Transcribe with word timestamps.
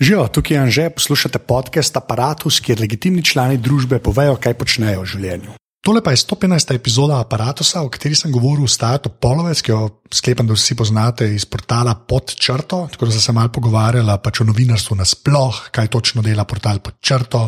Živijo, 0.00 0.28
tukaj 0.28 0.56
je 0.56 0.60
Anže, 0.60 0.90
poslušate 0.90 1.38
podcast 1.38 1.96
Apparatus, 1.96 2.58
kjer 2.60 2.80
legitimni 2.80 3.22
člani 3.24 3.56
družbe 3.56 3.96
povejo, 3.98 4.34
kaj 4.36 4.52
počnejo 4.60 5.00
v 5.00 5.08
življenju. 5.08 5.54
Tole 5.80 6.02
pa 6.04 6.12
je 6.12 6.18
115. 6.20 6.74
epizoda 6.76 7.16
Apparatusa, 7.22 7.80
o 7.80 7.88
kateri 7.88 8.18
sem 8.18 8.34
govoril 8.34 8.68
s 8.68 8.76
Tato 8.76 9.08
Polovec, 9.08 9.62
ki 9.64 9.72
jo 9.72 9.78
sklepam, 10.12 10.50
da 10.50 10.52
vsi 10.52 10.76
poznate 10.76 11.30
iz 11.32 11.46
portala 11.48 11.94
Pod 11.96 12.34
črto. 12.36 12.82
Tako 12.92 13.08
da 13.08 13.16
sem 13.16 13.24
se 13.24 13.32
mal 13.32 13.48
pogovarjala 13.48 14.18
pač 14.20 14.42
o 14.42 14.48
novinarstvu 14.50 14.98
nasploh, 15.00 15.62
kaj 15.72 15.88
točno 15.96 16.26
dela 16.26 16.44
portal 16.44 16.82
Pod 16.84 17.00
črto, 17.00 17.46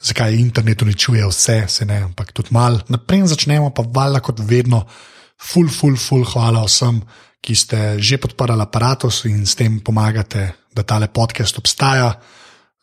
zakaj 0.00 0.40
internet 0.40 0.86
uničuje 0.88 1.28
vse, 1.28 1.58
se 1.68 1.84
ne, 1.84 2.00
ampak 2.08 2.32
tudi 2.32 2.56
mal. 2.56 2.80
Naprej 2.88 3.26
začnemo 3.34 3.74
pa 3.76 3.84
valjda 3.84 4.24
kot 4.24 4.40
vedno, 4.40 4.86
full, 5.36 5.68
full, 5.68 6.00
full, 6.00 6.24
hvala 6.32 6.64
vsem, 6.64 7.04
ki 7.44 7.52
ste 7.52 7.86
že 8.00 8.16
podprli 8.16 8.56
aparatus 8.56 9.26
in 9.28 9.44
s 9.44 9.52
tem 9.52 9.82
pomagate, 9.84 10.63
da 10.74 10.82
tale 10.82 11.08
podcast 11.08 11.58
obstaja. 11.58 12.12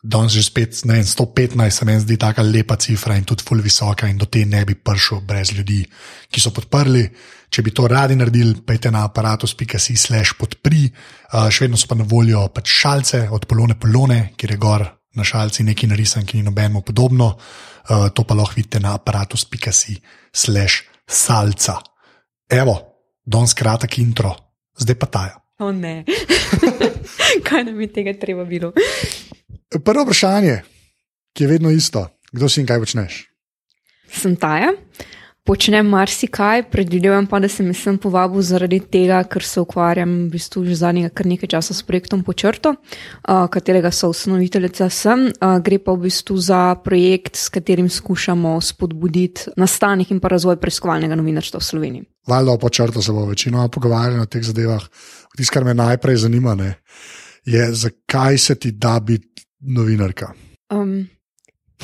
Danes 0.02 0.34
že 0.34 0.42
spet, 0.42 0.74
ne 0.84 0.98
vem, 0.98 1.06
115 1.06 1.70
se 1.70 1.84
mi 1.86 1.94
zdi 2.00 2.16
tako 2.18 2.42
lepa 2.42 2.74
cifra 2.76 3.14
in 3.16 3.24
tudi 3.24 3.44
full 3.46 3.62
visoka, 3.62 4.08
in 4.10 4.18
do 4.18 4.26
te 4.26 4.42
ne 4.44 4.64
bi 4.66 4.74
prišel 4.74 5.20
brez 5.22 5.52
ljudi, 5.54 5.84
ki 6.26 6.40
so 6.42 6.50
podprli. 6.50 7.04
Če 7.52 7.62
bi 7.62 7.70
to 7.70 7.86
radi 7.86 8.16
naredili, 8.16 8.56
pejte 8.66 8.90
na 8.90 9.04
aparatus.si 9.06 9.94
slash 9.96 10.34
podpri, 10.40 10.88
uh, 10.88 11.46
še 11.46 11.66
vedno 11.66 11.78
so 11.78 11.86
pa 11.86 11.94
na 11.94 12.06
voljo 12.08 12.48
pač 12.48 12.72
šalce 12.80 13.28
od 13.30 13.46
polone 13.46 13.78
polone, 13.78 14.32
kjer 14.36 14.56
je 14.56 14.58
gor 14.58 14.86
na 15.14 15.24
šalci 15.24 15.62
nekaj 15.68 15.92
narisan, 15.92 16.26
ki 16.26 16.40
ni 16.40 16.48
nobeno 16.48 16.80
podobno. 16.80 17.36
Uh, 17.86 18.08
to 18.10 18.24
pa 18.24 18.34
lahko 18.34 18.56
vidite 18.56 18.80
na 18.80 18.96
aparatus.si 18.96 20.00
slash 20.32 20.82
salca. 21.06 21.78
Evo, 22.50 22.74
danes 23.22 23.54
kratek 23.54 24.00
intro, 24.02 24.34
zdaj 24.80 24.98
pa 24.98 25.06
taja. 25.06 25.41
O 25.62 25.70
ne, 25.72 26.02
kaj 27.46 27.64
nam 27.64 27.80
je 27.80 27.86
tega 27.92 28.14
treba 28.18 28.44
bilo? 28.44 28.72
Prvo 29.84 30.02
vprašanje, 30.02 30.56
ki 31.32 31.44
je 31.44 31.48
vedno 31.48 31.70
isto, 31.70 32.08
kdo 32.32 32.48
si 32.48 32.60
in 32.60 32.66
kaj 32.66 32.80
počneš? 32.82 33.18
Sem 34.10 34.34
Taja, 34.36 34.72
počnem 35.46 35.86
marsikaj, 35.86 36.64
predvidevam 36.70 37.28
pa, 37.30 37.38
da 37.40 37.48
sem 37.48 37.70
sem 37.74 37.94
povabil 37.98 38.42
zaradi 38.42 38.80
tega, 38.82 39.22
ker 39.24 39.46
se 39.46 39.62
ukvarjam 39.62 40.10
v 40.26 40.34
bistvu 40.34 40.64
že 40.66 40.80
zadnjega 40.82 41.14
kar 41.14 41.30
nekaj 41.30 41.54
časa 41.54 41.78
s 41.78 41.86
projektom 41.86 42.26
Počrto, 42.26 42.74
uh, 42.74 43.46
katerega 43.46 43.94
so 43.94 44.10
ustanoviteljica 44.10 44.90
sem. 44.90 45.30
Uh, 45.30 45.56
gre 45.62 45.78
pa 45.78 45.94
v 45.94 46.10
bistvu 46.10 46.36
za 46.42 46.74
projekt, 46.84 47.38
s 47.38 47.54
katerim 47.54 47.88
skušamo 47.88 48.58
spodbuditi 48.60 49.54
nastanek 49.56 50.10
in 50.10 50.20
pa 50.20 50.34
razvoj 50.34 50.58
preiskovalnega 50.58 51.14
novinarstva 51.14 51.62
v 51.62 51.70
Sloveniji. 51.70 52.04
Valjda 52.26 52.52
o 52.52 52.58
počrtu 52.58 53.02
se 53.02 53.12
bo 53.12 53.26
večino 53.26 53.68
pogovarjali 53.68 54.22
o 54.22 54.26
teh 54.26 54.42
zadevah. 54.42 54.84
Tisto, 55.36 55.52
kar 55.54 55.64
me 55.64 55.74
najprej 55.74 56.16
zanima, 56.26 56.54
ne, 56.54 56.74
je, 57.44 57.72
zakaj 57.74 58.38
se 58.38 58.54
ti 58.54 58.70
da 58.72 59.00
biti 59.00 59.44
novinarka. 59.60 60.32
Um, 60.72 61.08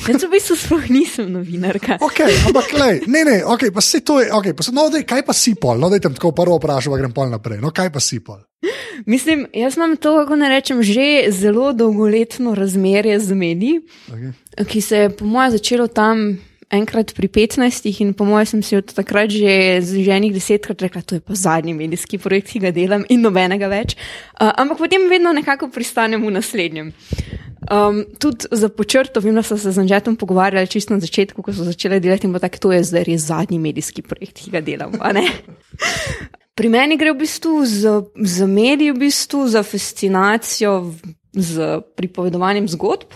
jaz 0.07 0.23
v 0.23 0.29
bistvu 0.31 0.55
sploh 0.55 0.89
nisem 0.89 1.31
novinarka. 1.33 1.97
Okay, 2.05 2.35
ampak, 2.47 2.73
lej, 2.77 3.01
ne, 3.07 3.23
ne, 3.25 3.39
okay, 3.45 3.73
pa 3.73 3.81
se 3.81 4.03
to 4.05 4.19
je, 4.21 4.29
okay, 4.33 4.53
pa 4.53 4.63
se, 4.63 4.73
no, 4.75 4.89
dej, 4.93 5.03
kaj 5.09 5.25
pa 5.25 5.33
si 5.33 5.55
pol, 5.55 5.79
no, 5.81 5.89
da 5.89 5.99
te 5.99 6.11
tako 6.13 6.31
prvo 6.37 6.59
vprašam, 6.59 6.93
pa 6.93 7.01
grem 7.01 7.15
pol 7.15 7.31
naprej. 7.33 7.61
No, 7.63 7.73
kaj 7.75 7.91
pa 7.93 8.03
si 8.03 8.21
pol? 8.23 8.39
Mislim, 9.07 9.47
jaz 9.55 9.77
imam 9.77 9.95
to, 9.97 10.13
kako 10.19 10.35
ne 10.35 10.49
rečem, 10.51 10.83
že 10.83 11.31
zelo 11.31 11.71
dolgoletno 11.73 12.55
razmerje 12.55 13.19
z 13.19 13.33
mediji, 13.33 13.81
Okay. 14.11 14.33
ki 14.67 14.81
se 14.81 14.97
je 14.97 15.09
po 15.09 15.25
mojem 15.25 15.51
začelo 15.51 15.87
tam 15.87 16.37
enkrat 16.69 17.13
pri 17.17 17.27
15 17.27 17.89
in 17.89 18.13
po 18.13 18.25
mojem 18.25 18.45
sem 18.45 18.61
si 18.63 18.77
od 18.77 18.93
takrat 18.93 19.33
že 19.33 19.81
z 19.81 20.05
ženih 20.05 20.33
desetkrat 20.33 20.81
rekla, 20.81 21.01
to 21.01 21.17
je 21.17 21.21
pa 21.21 21.33
zadnji 21.35 21.73
medijski 21.73 22.17
projekt, 22.17 22.53
ki 22.53 22.59
ga 22.59 22.71
delam 22.71 23.05
in 23.09 23.21
nobenega 23.21 23.67
več. 23.67 23.97
Uh, 24.37 24.53
ampak 24.53 24.77
potem 24.77 25.09
vedno 25.09 25.33
nekako 25.33 25.69
pristanem 25.73 26.21
v 26.21 26.33
naslednjem. 26.37 26.93
Um, 27.69 28.05
tudi 28.17 28.47
za 28.51 28.69
počrto, 28.69 29.21
vem, 29.21 29.35
da 29.35 29.43
so 29.43 29.57
se 29.57 29.71
z 29.71 29.77
Anžetom 29.77 30.15
pogovarjali 30.15 30.67
čisto 30.67 30.93
na 30.93 31.03
začetku, 31.03 31.43
ko 31.43 31.53
so 31.53 31.67
začeli 31.67 31.99
delati 31.99 32.25
in 32.25 32.33
bo 32.33 32.39
tako, 32.39 32.57
to 32.57 32.71
je 32.71 32.85
zdaj 32.87 33.03
res 33.05 33.27
zadnji 33.29 33.59
medijski 33.59 34.01
projekt, 34.01 34.39
ki 34.41 34.53
ga 34.53 34.61
delam. 34.63 34.95
Pri 36.57 36.67
meni 36.71 36.97
gre 36.99 37.13
v 37.13 37.21
bistvu 37.21 37.65
za, 37.65 38.03
za 38.15 38.47
medije, 38.47 38.95
v 38.95 39.05
bistvu 39.05 39.45
za 39.47 39.63
fascinacijo 39.63 40.95
z 41.35 41.81
pripovedovanjem 41.95 42.67
zgodb. 42.67 43.15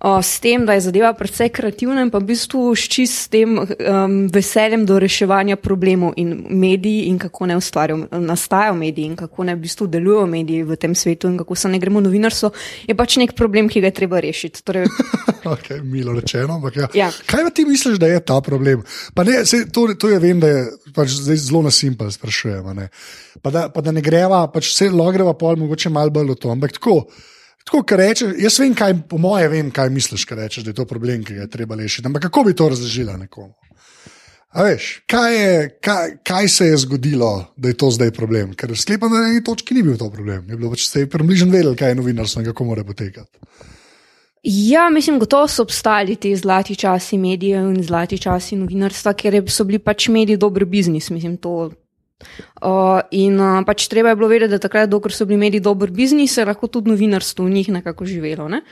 O, 0.00 0.22
s 0.22 0.40
tem, 0.40 0.66
da 0.66 0.76
je 0.76 0.80
zadeva 0.80 1.12
precej 1.16 1.48
kreativna 1.56 2.02
in 2.04 2.10
pa 2.12 2.20
v 2.20 2.28
bistvu 2.28 2.74
s 2.76 2.84
čistim 2.92 3.56
um, 3.58 4.16
veseljem 4.32 4.84
do 4.86 4.98
reševanja 5.00 5.56
problemov 5.56 6.12
in 6.20 6.34
mediji 6.50 7.06
in 7.08 7.18
kako 7.18 7.46
ne 7.46 7.56
ustvarjajo, 7.56 8.08
nastajajo 8.20 8.74
mediji 8.74 9.04
in 9.12 9.16
kako 9.16 9.44
ne 9.44 9.54
v 9.56 9.64
bistvu 9.64 9.86
delujejo 9.86 10.26
mediji 10.26 10.62
v 10.68 10.76
tem 10.76 10.94
svetu 10.94 11.32
in 11.32 11.38
kako 11.38 11.54
se 11.54 11.68
ne 11.68 11.78
gremo 11.78 12.00
novinarstvo, 12.00 12.50
je 12.86 12.94
pač 12.94 13.16
nek 13.16 13.32
problem, 13.32 13.68
ki 13.68 13.80
ga 13.80 13.90
je 13.90 13.98
treba 14.02 14.20
rešiti. 14.20 14.62
Torej, 14.62 14.86
Okay, 15.46 15.82
milo 15.82 16.12
rečeno, 16.12 16.54
ampak 16.54 16.76
ja. 16.76 16.88
Ja. 16.94 17.10
Kaj 17.26 17.50
ti 17.54 17.64
misliš, 17.64 17.98
da 18.02 18.06
je 18.06 18.20
ta 18.20 18.40
problem? 18.40 18.82
Pa 19.14 19.24
ne, 19.24 19.44
sej, 19.46 19.68
to, 19.72 19.86
to 19.94 20.10
je 20.10 20.18
vem, 20.18 20.40
da 20.42 20.50
je 20.50 20.64
pač 20.94 21.14
zelo 21.22 21.62
na 21.62 21.70
simpel, 21.70 22.10
sprašujem. 22.10 22.66
Pa 23.42 23.50
da, 23.54 23.68
pa 23.70 23.80
da 23.80 23.94
ne 23.94 24.02
greva, 24.02 24.42
pač 24.50 24.72
vse 24.72 24.90
logreva 24.90 25.36
pol, 25.38 25.56
mogoče 25.60 25.92
malo 25.94 26.10
bolj 26.10 26.34
v 26.34 26.38
to. 26.42 26.50
Ampak 26.50 26.74
tako, 26.80 26.98
tako 27.66 27.82
kar 27.82 27.98
rečeš, 27.98 28.36
jaz 28.38 28.58
vem, 28.62 28.74
kaj, 28.78 28.94
po 29.10 29.18
moje 29.18 29.48
vem, 29.50 29.70
kaj 29.74 29.90
misliš, 29.90 30.24
kar 30.24 30.38
rečeš, 30.38 30.64
da 30.64 30.70
je 30.70 30.78
to 30.78 30.86
problem, 30.86 31.24
ki 31.26 31.34
ga 31.34 31.46
je 31.46 31.50
treba 31.50 31.76
rešiti. 31.76 32.06
Ampak 32.06 32.28
kako 32.28 32.46
bi 32.46 32.54
to 32.54 32.68
razložila 32.70 33.16
nekomu? 33.18 33.54
A 34.56 34.64
veš, 34.64 35.02
kaj, 35.10 35.34
je, 35.36 35.56
kaj, 35.84 36.12
kaj 36.24 36.48
se 36.48 36.66
je 36.70 36.76
zgodilo, 36.86 37.52
da 37.56 37.68
je 37.68 37.76
to 37.76 37.90
zdaj 37.92 38.10
problem? 38.16 38.54
Ker 38.56 38.72
sklepam, 38.78 39.12
da 39.12 39.20
na 39.20 39.32
eni 39.34 39.42
točki 39.44 39.74
ni 39.74 39.82
bil 39.84 39.98
to 40.00 40.08
problem. 40.10 40.46
Je 40.48 40.56
bilo 40.56 40.70
pač 40.72 40.86
ste 40.86 41.04
približno 41.10 41.50
vedeli, 41.52 41.76
kaj 41.76 41.92
je 41.92 41.98
novinarstvo 41.98 42.40
in 42.40 42.46
kako 42.48 42.64
mora 42.64 42.84
potekati. 42.84 43.36
Ja, 44.48 44.86
mislim, 44.90 45.18
gotovo 45.18 45.48
so 45.48 45.66
obstajali 45.66 46.16
ti 46.16 46.36
zlati 46.36 46.76
časi 46.76 47.18
medijev 47.18 47.68
in 47.74 47.82
zlati 47.82 48.18
časi 48.18 48.56
novinarstva, 48.56 49.12
ker 49.18 49.42
so 49.50 49.66
bili 49.66 49.78
pač 49.82 50.08
mediji 50.08 50.38
dober 50.40 50.64
biznis. 50.64 51.10
Mislim, 51.10 51.36
to. 51.36 51.72
Uh, 52.62 53.00
in 53.10 53.36
uh, 53.40 53.60
pač 53.66 53.88
treba 53.92 54.08
je 54.08 54.16
bilo 54.16 54.28
vedeti, 54.28 54.50
da 54.50 54.58
takrat, 54.58 54.88
dokler 54.88 55.12
so 55.12 55.26
bili 55.28 55.36
mediji 55.38 55.60
dober 55.60 55.90
biznis, 55.90 56.36
je 56.38 56.46
lahko 56.48 56.66
tudi 56.66 56.90
novinarstvo 56.90 57.44
v 57.44 57.50
njih 57.50 57.68
nekako 57.68 58.04
živelo. 58.08 58.48
Ne? 58.48 58.62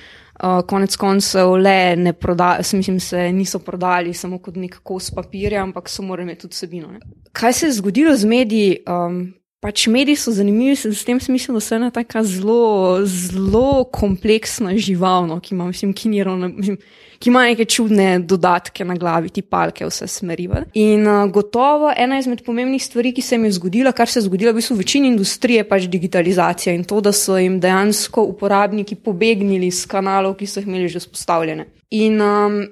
Uh, 0.40 0.62
konec 0.66 0.96
koncev 0.96 1.52
le 1.60 1.96
ne 1.96 2.12
proda, 2.12 2.56
s- 2.62 2.72
mislim, 2.72 3.00
se 3.00 3.28
niso 3.32 3.58
prodali 3.58 4.14
samo 4.14 4.38
kot 4.38 4.56
nek 4.56 4.80
kos 4.82 5.10
papirja, 5.14 5.62
ampak 5.62 5.88
so 5.88 6.02
morali 6.02 6.30
imeti 6.30 6.40
tudi 6.40 6.56
vsebino. 6.56 6.88
Ne? 6.92 7.00
Kaj 7.32 7.52
se 7.52 7.66
je 7.66 7.72
zgodilo 7.72 8.16
z 8.16 8.24
mediji? 8.24 8.78
Um, 8.88 9.34
Pač 9.64 9.86
mediji 9.88 10.18
so 10.20 10.32
zanimivi 10.36 10.76
se 10.76 10.90
v 10.92 11.04
tem 11.08 11.20
smislu, 11.20 11.54
da 11.56 11.60
so 11.64 11.72
ena 11.78 11.86
tako 11.90 12.20
zelo, 12.28 12.64
zelo 13.08 13.84
kompleksna 13.88 14.74
živalno, 14.76 15.38
ki 15.40 15.54
ima, 15.54 15.70
mislim, 15.70 15.94
ki, 15.96 16.10
ni 16.12 16.20
ravno, 16.24 16.50
mislim, 16.52 16.76
ki 17.16 17.30
ima 17.30 17.46
neke 17.48 17.64
čudne 17.64 18.18
dodatke 18.20 18.84
na 18.84 18.92
glavi, 19.00 19.30
ti 19.32 19.40
palke, 19.40 19.86
vse 19.88 20.04
smeriva. 20.12 20.66
In 20.76 21.08
uh, 21.08 21.22
gotovo 21.32 21.94
ena 21.96 22.18
izmed 22.20 22.42
pomembnih 22.44 22.84
stvari, 22.84 23.14
ki 23.16 23.24
se 23.24 23.38
jim 23.38 23.46
je 23.48 23.54
zgodila, 23.56 23.94
kar 23.96 24.12
se 24.12 24.20
je 24.20 24.26
zgodilo 24.26 24.52
v 24.52 24.60
bistvu 24.60 24.76
večini 24.82 25.08
industrije, 25.14 25.62
je 25.62 25.68
pač 25.70 25.88
digitalizacija 25.88 26.74
in 26.76 26.84
to, 26.84 27.00
da 27.00 27.14
so 27.16 27.40
jim 27.40 27.56
dejansko 27.60 28.26
uporabniki 28.34 29.00
pobegnili 29.00 29.72
iz 29.72 29.86
kanalov, 29.88 30.36
ki 30.36 30.50
so 30.50 30.60
jih 30.60 30.68
imeli 30.68 30.92
že 30.92 31.00
vzpostavljene. 31.06 31.70
In 32.04 32.20
um, 32.20 32.64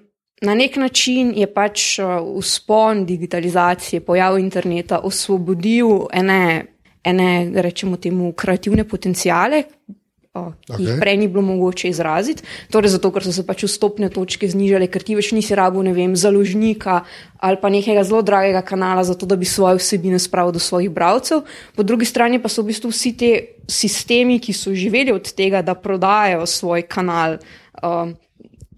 Na 0.42 0.56
nek 0.58 0.76
način 0.76 1.28
je 1.38 1.46
pač 1.54 2.00
uh, 2.02 2.16
vzpon 2.42 3.04
digitalizacije, 3.06 4.00
pojav 4.02 4.38
interneta 4.38 4.98
osvobodil 5.06 6.08
ene, 6.12 6.71
ene 7.04 7.50
rečemo 7.62 7.96
temu, 7.96 8.32
kreativne 8.32 8.84
potencijale, 8.88 9.64
uh, 10.34 10.52
ki 10.64 10.72
okay. 10.72 10.84
jih 10.86 11.00
prej 11.00 11.16
ni 11.20 11.28
bilo 11.28 11.42
mogoče 11.42 11.90
izraziti. 11.90 12.46
Torej, 12.72 12.94
zato, 12.94 13.10
ker 13.12 13.26
so 13.26 13.34
se 13.34 13.44
pač 13.46 13.66
vstopne 13.66 14.08
točke 14.12 14.48
znižale, 14.48 14.88
ker 14.92 15.04
ti 15.04 15.16
več 15.18 15.32
nisi 15.36 15.56
rabil, 15.58 15.84
ne 15.86 15.94
vem, 15.96 16.16
založnika 16.16 17.02
ali 17.42 17.58
pa 17.58 17.72
nekega 17.74 18.04
zelo 18.06 18.22
dragega 18.22 18.62
kanala, 18.62 19.02
zato 19.04 19.26
da 19.26 19.36
bi 19.36 19.48
svoje 19.48 19.80
vsebine 19.80 20.20
spravil 20.22 20.54
do 20.54 20.62
svojih 20.62 20.92
bralcev. 20.94 21.42
Po 21.74 21.82
drugi 21.82 22.06
strani 22.06 22.38
pa 22.38 22.48
so 22.48 22.62
v 22.62 22.70
bistvu 22.70 22.92
vsi 22.94 23.12
ti 23.18 23.32
sistemi, 23.66 24.38
ki 24.38 24.54
so 24.54 24.74
živeli 24.74 25.12
od 25.12 25.32
tega, 25.34 25.62
da 25.62 25.74
prodajajo 25.74 26.46
svoj 26.46 26.86
kanal. 26.86 27.40
Um, 27.82 28.14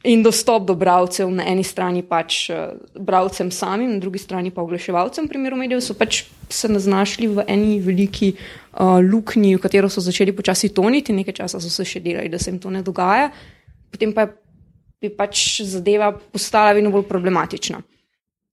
In 0.05 0.21
dostop 0.23 0.67
do 0.69 0.75
bralcev, 0.77 1.31
na 1.33 1.47
eni 1.49 1.65
strani 1.65 2.03
pač 2.05 2.51
uh, 2.53 2.77
bralcem 3.01 3.49
samim, 3.49 3.95
na 3.95 4.03
drugi 4.03 4.21
strani 4.21 4.53
pa 4.53 4.61
oglaševalcem, 4.61 5.25
v 5.25 5.33
primeru 5.33 5.57
medijev, 5.57 5.81
so 5.81 5.97
pač 5.97 6.27
se 6.53 6.69
znašli 6.69 7.31
v 7.33 7.45
eni 7.49 7.79
veliki 7.81 8.35
uh, 8.37 9.01
luknji, 9.01 9.55
v 9.57 9.63
katero 9.65 9.89
so 9.89 10.05
začeli 10.05 10.37
počasi 10.37 10.75
toniti, 10.77 11.17
nekaj 11.17 11.41
časa 11.41 11.61
so 11.61 11.73
se 11.73 11.89
še 11.89 12.05
delali, 12.05 12.29
da 12.29 12.37
se 12.37 12.53
jim 12.53 12.61
to 12.61 12.69
ne 12.69 12.85
dogaja, 12.85 13.31
potem 13.89 14.13
pa 14.13 14.29
je 15.01 15.09
pač 15.09 15.63
zadeva 15.65 16.13
postala 16.13 16.77
vedno 16.77 16.93
bolj 16.93 17.09
problematična. 17.09 17.81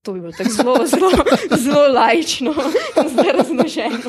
To 0.07 0.15
bi 0.15 0.23
bilo 0.23 0.31
tako 0.31 0.55
zelo, 0.55 0.75
zelo, 0.87 1.09
zelo 1.67 1.83
lajčno, 1.93 2.55
zdaj 3.11 3.31
razloženo. 3.37 3.99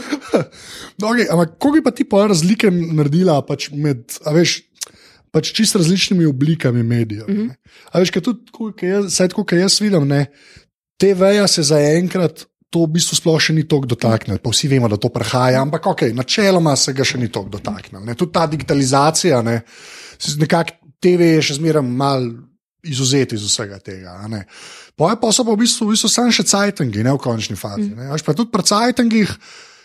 No, 0.99 1.09
okay, 1.11 1.27
ampak 1.27 1.59
kako 1.59 1.73
bi 1.75 1.83
pa 1.85 1.91
ti 1.91 2.07
pa 2.09 2.23
razlike 2.31 2.71
naredila 2.71 3.43
pač 3.45 3.69
med, 3.75 4.07
veš, 4.31 4.63
pač 5.33 5.53
čisto 5.57 5.81
različnimi 5.81 6.29
oblikami 6.29 6.83
medijev? 6.83 7.29
Mm 7.29 7.37
-hmm. 7.37 7.55
A 7.91 7.99
veš, 7.99 8.11
kaj 8.11 8.23
tudi, 8.23 8.53
ko 8.53 8.73
jaz, 8.83 9.15
saj 9.15 9.33
tako, 9.33 9.45
kot 9.45 9.59
jaz 9.59 9.81
vidim, 9.81 10.09
ne, 10.09 10.27
TV-ja 11.01 11.49
se 11.49 11.63
zaenkrat 11.63 12.47
to 12.73 12.87
v 12.87 12.97
bistvu 12.97 13.19
sploh 13.21 13.41
še 13.41 13.53
ni 13.53 13.67
tako 13.69 13.91
dotaknilo. 13.93 14.41
Pa 14.41 14.51
vsi 14.51 14.69
vemo, 14.69 14.89
da 14.89 14.97
to 14.97 15.11
prihaja, 15.13 15.61
ampak 15.61 15.87
ok, 15.87 16.07
načeloma 16.17 16.73
se 16.77 16.95
ga 16.97 17.05
še 17.05 17.19
ni 17.21 17.29
tako 17.29 17.53
dotaknilo. 17.59 18.05
ne. 18.05 18.15
Tudi 18.15 18.33
ta 18.33 18.47
digitalizacija, 18.47 19.43
ne, 19.43 19.61
nekako 20.41 20.97
TV 21.03 21.37
je 21.37 21.43
še 21.43 21.59
zmeraj 21.61 21.83
mal 21.83 22.25
izuzeti 22.83 23.37
iz 23.37 23.45
vsega 23.45 23.79
tega. 23.79 24.17
Poje 24.97 25.19
pa 25.21 25.33
so 25.33 25.45
pa 25.45 25.53
v 25.53 25.63
bistvu, 25.63 25.87
v 25.87 25.95
bistvu 25.95 26.09
samo 26.09 26.33
še 26.35 26.47
cajtangi, 26.49 27.05
ne 27.05 27.13
v 27.13 27.21
končni 27.21 27.59
fazi. 27.59 27.93
ne. 27.93 28.09
Veš, 28.15 28.25
pa 28.25 28.35
tudi 28.35 28.51
pri 28.51 28.65
cajtangih 28.65 29.37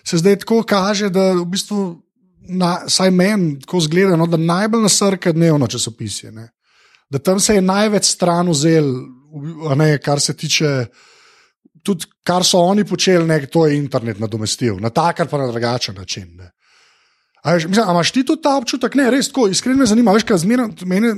se 0.08 0.18
zdaj 0.18 0.40
tako 0.46 0.64
kaže, 0.64 1.12
da 1.12 1.34
v 1.36 1.46
bistvu, 1.52 2.00
na, 2.50 2.90
saj 2.90 3.12
meni 3.12 3.60
tako 3.60 3.82
zgleda, 3.86 4.16
no, 4.16 4.28
da 4.28 4.38
najbolj 4.38 4.82
nasrka 4.88 5.32
dnevno 5.32 5.68
časopisje. 5.68 6.32
Ne. 6.32 6.50
Da 7.10 7.20
tam 7.20 7.40
se 7.40 7.56
je 7.56 7.62
največ 7.62 8.06
stran 8.06 8.50
vzel, 8.50 8.92
ne, 9.76 9.98
kar 9.98 10.20
se 10.20 10.36
tiče. 10.38 10.86
Tudi 11.84 12.06
kar 12.28 12.44
so 12.44 12.60
oni 12.68 12.84
počeli, 12.84 13.24
ne, 13.28 13.46
to 13.48 13.66
je 13.66 13.78
internet 13.78 14.20
nadomestil, 14.20 14.76
na 14.84 14.90
tak 14.90 15.20
ali 15.20 15.30
pa 15.30 15.38
na 15.38 15.48
drugačen 15.48 15.96
način. 15.96 16.34
Ne. 16.36 16.52
A 17.44 17.54
veš, 17.54 17.68
mislim, 17.68 17.88
a 17.88 17.92
imaš 17.92 18.12
ti 18.12 18.26
tudi 18.26 18.42
ta 18.42 18.58
občutek, 18.58 18.96
ne, 19.00 19.06
res 19.14 19.30
tako, 19.30 19.46
iskreno 19.48 19.80
me 19.80 19.86
zanima, 19.88 20.12
veš, 20.12 20.26
kaj 20.28 20.42
zmeraj, 20.42 20.84
mene, 20.90 21.14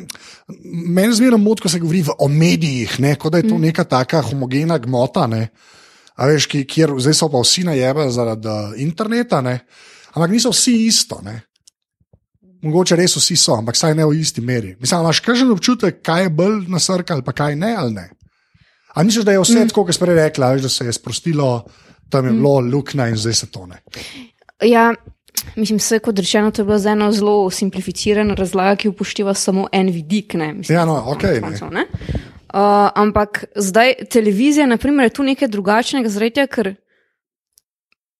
mene 0.70 1.14
zmeraj 1.18 1.40
moti, 1.42 1.64
ko 1.64 1.72
se 1.74 1.80
govori 1.82 2.04
v, 2.06 2.14
o 2.20 2.28
medijih, 2.30 3.00
ne, 3.02 3.16
kot 3.18 3.34
da 3.34 3.42
je 3.42 3.48
to 3.50 3.58
neka 3.58 3.88
taka 3.90 4.22
homogena 4.28 4.78
gmota, 4.78 5.26
ne, 5.32 5.48
a 6.20 6.28
veš, 6.30 6.46
ki, 6.52 6.66
kjer 6.70 6.94
zdaj 7.02 7.16
so 7.18 7.32
pa 7.34 7.42
vsi 7.42 7.64
najebe 7.72 8.10
zaradi 8.14 8.52
uh, 8.52 8.76
interneta, 8.78 9.40
ne, 9.42 9.56
ampak 10.14 10.32
niso 10.32 10.52
vsi 10.54 10.76
isto, 10.86 11.22
ne. 11.24 11.42
Mogoče 12.62 12.98
res 13.00 13.16
vsi 13.16 13.38
so, 13.40 13.56
ampak 13.56 13.78
saj 13.80 13.96
ne 13.96 14.06
v 14.06 14.18
isti 14.20 14.42
meri. 14.44 14.76
Mislim, 14.80 15.06
imaš 15.06 15.22
kažen 15.24 15.52
občutek, 15.52 16.02
kaj 16.04 16.26
je 16.26 16.32
bolj 16.36 16.66
nasrka 16.68 17.16
ali 17.16 17.24
pa 17.24 17.32
kaj 17.32 17.56
ne 17.56 17.76
ali 17.76 17.94
ne. 17.94 18.10
A 18.94 19.04
misliš, 19.04 19.26
da 19.26 19.32
je 19.32 19.40
vse 19.40 19.60
mm. 19.64 19.70
tako, 19.70 19.86
kot 19.86 19.96
si 19.96 20.02
prej 20.02 20.18
rekla, 20.18 20.50
veš, 20.56 20.66
da 20.66 20.70
se 20.70 20.86
je 20.86 20.94
sprostilo, 20.94 21.64
tam 22.10 22.26
je 22.26 22.34
bilo 22.34 22.60
mm. 22.62 22.74
luknja 22.74 23.08
in 23.08 23.16
zdaj 23.16 23.34
se 23.34 23.48
tone. 23.52 23.80
Ja, 24.66 24.94
mislim, 25.56 25.78
vse 25.80 26.00
kot 26.04 26.20
rečeno, 26.20 26.52
to 26.52 26.62
je 26.62 26.66
bila 26.66 26.92
ena 26.92 27.12
zelo 27.12 27.50
simplificirana 27.50 28.36
razlaga, 28.36 28.76
ki 28.76 28.90
upošteva 28.90 29.34
samo 29.34 29.68
en 29.72 29.94
vidik. 29.94 30.34
Ne, 30.34 30.54
mislim, 30.54 30.76
Ja, 30.76 30.86
no, 30.86 30.98
ok. 31.14 31.24
Ne. 31.24 31.42
koncev, 31.42 31.72
ne. 31.72 31.86
Uh, 32.50 32.90
ampak 32.96 33.44
zdaj 33.56 33.94
televizija, 34.10 34.66
naprimer, 34.66 35.06
je 35.06 35.14
tu 35.14 35.24
nekaj 35.24 35.48
drugačnega, 35.48 36.10
zaradi 36.10 36.40
tega, 36.42 36.48
ker 36.56 36.74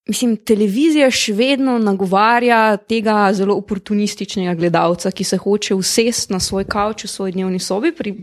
mislim, 0.10 0.36
televizija 0.38 1.10
še 1.14 1.34
vedno 1.38 1.78
nagovarja 1.82 2.78
tega 2.90 3.30
zelo 3.38 3.56
oportunističnega 3.62 4.56
gledalca, 4.60 5.12
ki 5.12 5.24
se 5.24 5.38
hoče 5.38 5.78
usesti 5.78 6.34
na 6.34 6.40
svoj 6.44 6.66
kavč 6.70 7.06
v 7.06 7.12
svoji 7.12 7.38
dnevni 7.38 7.60
sobi. 7.60 7.94
Pri, 7.96 8.16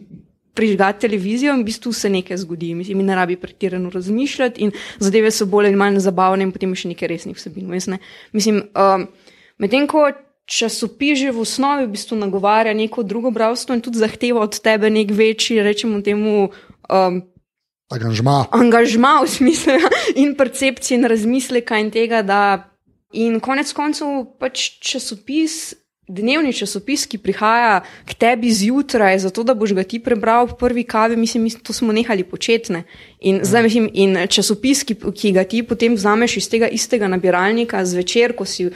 Prižgati 0.57 1.03
televizijo 1.05 1.53
in 1.53 1.61
v 1.61 1.67
bistvu 1.69 1.91
se 1.93 2.09
nekaj 2.09 2.39
zgodi. 2.41 2.71
Mislim, 2.75 3.03
ne 3.05 3.13
rabi 3.15 3.35
pretirano 3.37 3.91
razmišljati, 3.93 4.63
in 4.65 4.71
zadeve 5.05 5.29
so 5.31 5.45
bolj 5.45 5.69
ali 5.69 5.77
manj 5.77 5.99
zabavne, 6.01 6.47
in 6.49 6.53
potem 6.55 6.73
je 6.73 6.81
še 6.81 6.93
nekaj 6.95 7.11
resnih 7.13 7.37
vsebin. 7.37 7.69
ne. 7.93 7.99
Mislim, 8.33 8.63
um, 8.73 9.05
medtem 9.61 9.85
ko 9.85 10.07
časopis 10.47 11.19
že 11.19 11.35
v 11.35 11.43
osnovi 11.43 11.85
v 11.85 11.93
bistvu 11.93 12.17
nagovarja 12.17 12.73
neko 12.73 13.03
drugo 13.03 13.31
bravstvo 13.31 13.75
in 13.75 13.83
tudi 13.83 13.99
zahteva 13.99 14.41
od 14.41 14.57
tebe 14.63 14.91
nek 14.91 15.11
večji, 15.11 15.61
rečemo 15.63 16.01
temu, 16.01 16.49
um, 16.89 17.21
Angažma. 17.89 18.47
angažma 18.51 19.23
v 19.23 19.31
smislu 19.31 19.73
ja, 19.73 19.89
in 20.15 20.35
percepcije 20.35 20.99
in 20.99 21.07
razmisleka 21.07 21.79
in 21.79 21.91
tega, 21.91 22.23
da 22.23 22.67
in 23.15 23.41
konec 23.41 23.73
koncev 23.73 24.25
pač 24.41 24.79
časopis. 24.83 25.75
Dnevni 26.07 26.53
časopis, 26.55 27.03
ki 27.11 27.19
prihaja 27.19 27.81
k 28.07 28.15
tebi 28.15 28.47
zjutraj, 28.55 29.19
zato 29.27 29.43
da 29.43 29.57
boš 29.59 29.73
ga 29.75 29.83
ti 29.83 29.99
prebral 29.99 30.47
v 30.47 30.55
prvi 30.55 30.85
kavi, 30.87 31.17
mislim, 31.19 31.43
mislim 31.43 31.65
to 31.67 31.75
smo 31.75 31.91
nehali 31.91 32.23
početi. 32.23 32.73
ne. 32.73 32.85
In, 33.27 33.41
zdaj, 33.43 33.63
mislim, 33.63 33.89
in 33.91 34.15
časopis, 34.31 34.85
ki, 34.87 34.95
ki 34.95 35.33
ga 35.35 35.43
ti 35.43 35.65
potem 35.67 35.99
vzameš 35.99 36.37
iz 36.37 36.47
tega 36.47 36.71
istega 36.71 37.11
nabiralnika 37.11 37.83
zvečer, 37.83 38.37
ko, 38.39 38.47
si, 38.47 38.71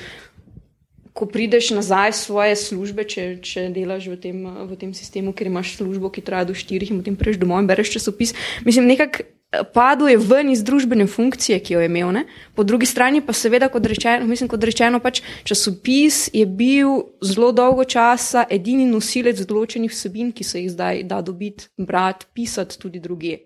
ko 1.20 1.28
prideš 1.28 1.70
nazaj 1.76 2.14
iz 2.14 2.22
svoje 2.24 2.56
službe, 2.56 3.04
če, 3.04 3.26
če 3.44 3.66
delaš 3.74 4.08
v 4.08 4.16
tem, 4.20 4.38
v 4.70 4.78
tem 4.80 4.94
sistemu, 4.96 5.34
ker 5.36 5.50
imaš 5.50 5.76
službo, 5.76 6.08
ki 6.08 6.24
traja 6.24 6.48
do 6.48 6.56
štirih 6.56 6.94
in 6.94 7.02
potem 7.02 7.18
prejš 7.20 7.36
domov 7.42 7.60
in 7.60 7.68
bereš 7.68 7.92
časopis. 7.98 8.32
Mislim, 8.64 8.88
nekako 8.88 9.28
padel 9.74 10.08
je 10.08 10.18
ven 10.22 10.50
iz 10.50 10.62
družbene 10.64 11.06
funkcije, 11.10 11.58
ki 11.60 11.74
jo 11.74 11.80
je 11.82 11.90
imel. 11.90 12.12
Ne? 12.14 12.24
Po 12.54 12.64
drugi 12.64 12.86
strani 12.86 13.20
pa 13.20 13.34
seveda, 13.36 13.68
kot 13.68 13.86
rečeno, 13.86 14.26
mislim, 14.26 14.48
kot 14.48 14.64
rečeno 14.64 15.00
pač 15.02 15.20
časopis 15.44 16.28
je 16.32 16.46
bil 16.46 17.02
zelo 17.20 17.50
dolgo 17.52 17.84
časa 17.84 18.46
edini 18.50 18.86
nosilec 18.88 19.42
določenih 19.44 19.92
vsebin, 19.92 20.32
ki 20.32 20.46
se 20.46 20.62
jih 20.62 20.70
zdaj 20.72 21.02
da 21.10 21.20
dobiti, 21.20 21.68
brati, 21.78 22.30
pisati 22.34 22.78
tudi 22.80 23.02
druge. 23.02 23.40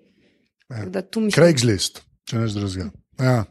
Tu 0.68 1.20
mislim, 1.20 1.34
Craigslist, 1.34 2.04
če 2.28 2.38
ne 2.38 2.52
zdržijo. 2.52 2.92
Ja. 3.18 3.44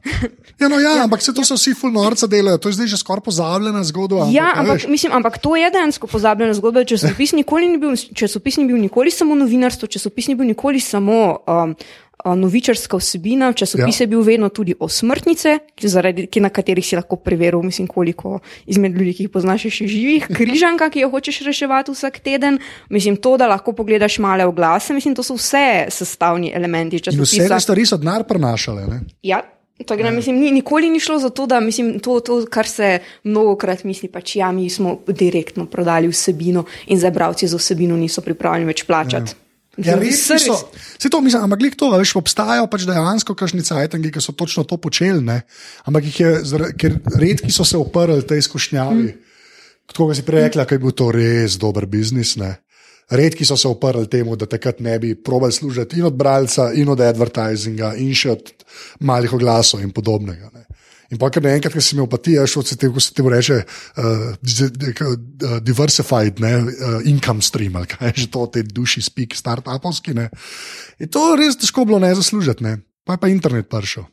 Ja, 0.60 0.68
no, 0.68 0.80
ja, 0.80 1.04
ampak 1.04 1.22
se 1.22 1.34
to 1.34 1.44
so 1.44 1.56
vsi 1.56 1.74
fulnorca 1.76 2.28
delajo, 2.28 2.58
to 2.58 2.70
je 2.70 2.78
zdaj 2.78 2.88
že 2.88 2.98
skoraj 3.00 3.24
pozabljena 3.26 3.84
zgodba. 3.84 4.28
Ja, 4.32 4.54
a 4.54 4.62
ampak, 4.62 4.84
veš. 4.84 4.88
mislim, 4.88 5.12
ampak 5.16 5.38
to 5.42 5.56
je 5.56 5.72
dejansko 5.72 6.08
pozabljena 6.08 6.54
zgodba. 6.54 6.84
Časopis 6.88 7.34
nikoli 7.42 7.68
ni 7.68 7.78
bil, 7.78 7.96
časopis 7.96 8.58
ni 8.58 8.68
bil 8.68 8.78
nikoli 8.78 9.12
samo 9.12 9.36
novinarstvo, 9.36 9.88
časopis 9.88 10.28
ni 10.28 10.36
bil 10.36 10.48
nikoli 10.48 10.80
samo 10.80 11.40
um, 11.48 11.76
uh, 12.24 12.36
novičarska 12.36 12.98
vsebina, 12.98 13.54
časopis 13.54 14.00
Ja. 14.00 14.00
ja. 14.00 14.04
je 14.04 14.08
bil 14.08 14.22
vedno 14.22 14.50
tudi 14.50 14.76
o 14.80 14.90
smrtnice, 14.90 15.60
ki, 15.76 15.88
zaradi, 15.88 16.28
ki 16.28 16.40
na 16.40 16.50
katerih 16.50 16.86
si 16.86 16.96
lahko 16.96 17.16
preveril, 17.16 17.62
mislim, 17.64 17.88
koliko 17.88 18.40
izmed 18.66 18.96
ljudi, 18.96 19.14
ki 19.14 19.28
jih 19.28 19.34
poznaš, 19.34 19.68
še 19.74 19.88
živih, 19.88 20.28
križanka, 20.38 20.90
ki 20.94 21.04
jo 21.04 21.10
hočeš 21.12 21.44
reševati 21.48 21.92
vsak 21.92 22.20
teden, 22.24 22.60
mislim, 22.90 23.18
to, 23.18 23.36
da 23.38 23.48
lahko 23.52 23.74
pogledaš 23.74 24.20
male 24.20 24.46
oglase, 24.46 24.94
mislim, 24.94 25.16
to 25.16 25.24
so 25.24 25.36
vse 25.40 25.88
sestavni 25.90 26.54
elementi 26.56 27.00
In 27.00 27.04
vse 27.04 27.12
te 27.12 27.18
časopisa. 27.18 27.60
stvari 27.60 27.86
so 27.86 27.98
denar 27.98 28.24
prenašale. 28.28 28.88
Ja. 29.24 29.42
Tako, 29.86 30.04
da, 30.04 30.12
mislim, 30.12 30.38
ni, 30.40 30.52
nikoli 30.52 30.90
ni 30.90 31.00
šlo 31.00 31.20
za 31.20 31.30
to, 31.30 31.46
da 31.50 31.60
mislim, 31.60 32.00
to, 32.00 32.20
to, 32.20 32.46
kar 32.50 32.68
se 32.68 33.00
mnogokrat 33.24 33.84
misli, 33.84 34.08
pač 34.10 34.36
ja, 34.36 34.52
mi 34.52 34.70
smo 34.70 35.00
direktno 35.08 35.66
prodali 35.66 36.08
vsebino 36.08 36.66
in 36.88 37.00
zdaj 37.00 37.12
bravci 37.12 37.48
za 37.48 37.58
vsebino 37.58 37.98
niso 37.98 38.22
pripravljeni 38.22 38.70
več 38.70 38.86
plačati. 38.86 39.34
Ja, 39.34 39.44
Mislim, 39.78 40.04
res 40.06 40.46
so. 40.46 40.56
Se 41.02 41.10
to 41.10 41.22
mislim, 41.22 41.44
ampak 41.44 41.60
glih 41.60 41.76
to, 41.76 41.90
veš, 41.98 42.12
obstajajo 42.20 42.68
pač 42.70 42.86
dejansko 42.86 43.34
kakšni 43.34 43.64
cajtangi, 43.66 44.12
ki 44.14 44.22
so 44.22 44.36
točno 44.38 44.62
to 44.70 44.78
počeli, 44.78 45.18
ne? 45.26 45.40
ampak 45.90 46.06
jih 46.12 46.20
je, 46.20 46.34
ker 46.78 47.00
redki 47.18 47.50
so 47.52 47.66
se 47.66 47.80
oprli 47.82 48.22
tej 48.22 48.44
izkušnjavi. 48.46 49.08
Mm. 49.08 49.34
Tako 49.90 50.12
kot 50.12 50.20
si 50.20 50.26
prej 50.28 50.46
rekla, 50.46 50.68
da 50.70 50.78
je 50.78 50.84
bil 50.84 50.94
to 50.94 51.10
res 51.12 51.58
dober 51.58 51.90
biznis. 51.90 52.36
Ne? 52.38 52.54
Redki 53.12 53.46
so 53.46 53.58
se 53.58 53.68
oprli 53.68 54.08
temu, 54.08 54.36
da 54.40 54.46
takrat 54.46 54.80
ne 54.80 54.98
bi 55.00 55.16
probali 55.16 55.54
služiti 55.54 56.00
in 56.00 56.06
od 56.06 56.16
bralca, 56.16 56.72
in 56.74 56.90
od 56.90 57.02
advertisinga, 57.02 57.96
in 58.00 58.14
še 58.16 58.32
od 58.32 58.54
malih 59.00 59.34
oglasov 59.34 59.84
in 59.84 59.92
podobnega. 59.92 60.50
Ne? 60.54 60.64
In 61.14 61.20
pa, 61.22 61.30
ker 61.30 61.44
naenkrat, 61.46 61.76
ko 61.76 61.82
si 61.84 61.94
imel 61.94 62.08
pa 62.10 62.18
ti, 62.18 62.34
veš, 62.40 62.56
kot 62.58 62.72
se 62.72 62.78
te, 62.80 62.90
se 63.04 63.14
temu 63.14 63.30
reče, 63.30 63.60
uh, 63.62 64.24
di- 64.42 64.72
di- 64.72 64.94
diversified 65.62 66.42
ne, 66.42 66.56
uh, 66.64 66.96
income 67.06 67.44
stream, 67.46 67.76
ali 67.78 67.92
kaj 67.92 68.16
že 68.24 68.32
to, 68.34 68.48
te 68.50 68.64
duši 68.66 69.04
spik, 69.06 69.38
startupovski. 69.38 70.16
Je 70.98 71.12
to 71.12 71.28
res 71.38 71.60
težko 71.60 71.86
bilo 71.86 72.02
ne 72.02 72.16
zaslužiti, 72.18 72.66
ne. 72.66 72.80
pa 73.06 73.14
je 73.14 73.22
pa 73.22 73.28
internet 73.30 73.70
prišel. 73.70 74.08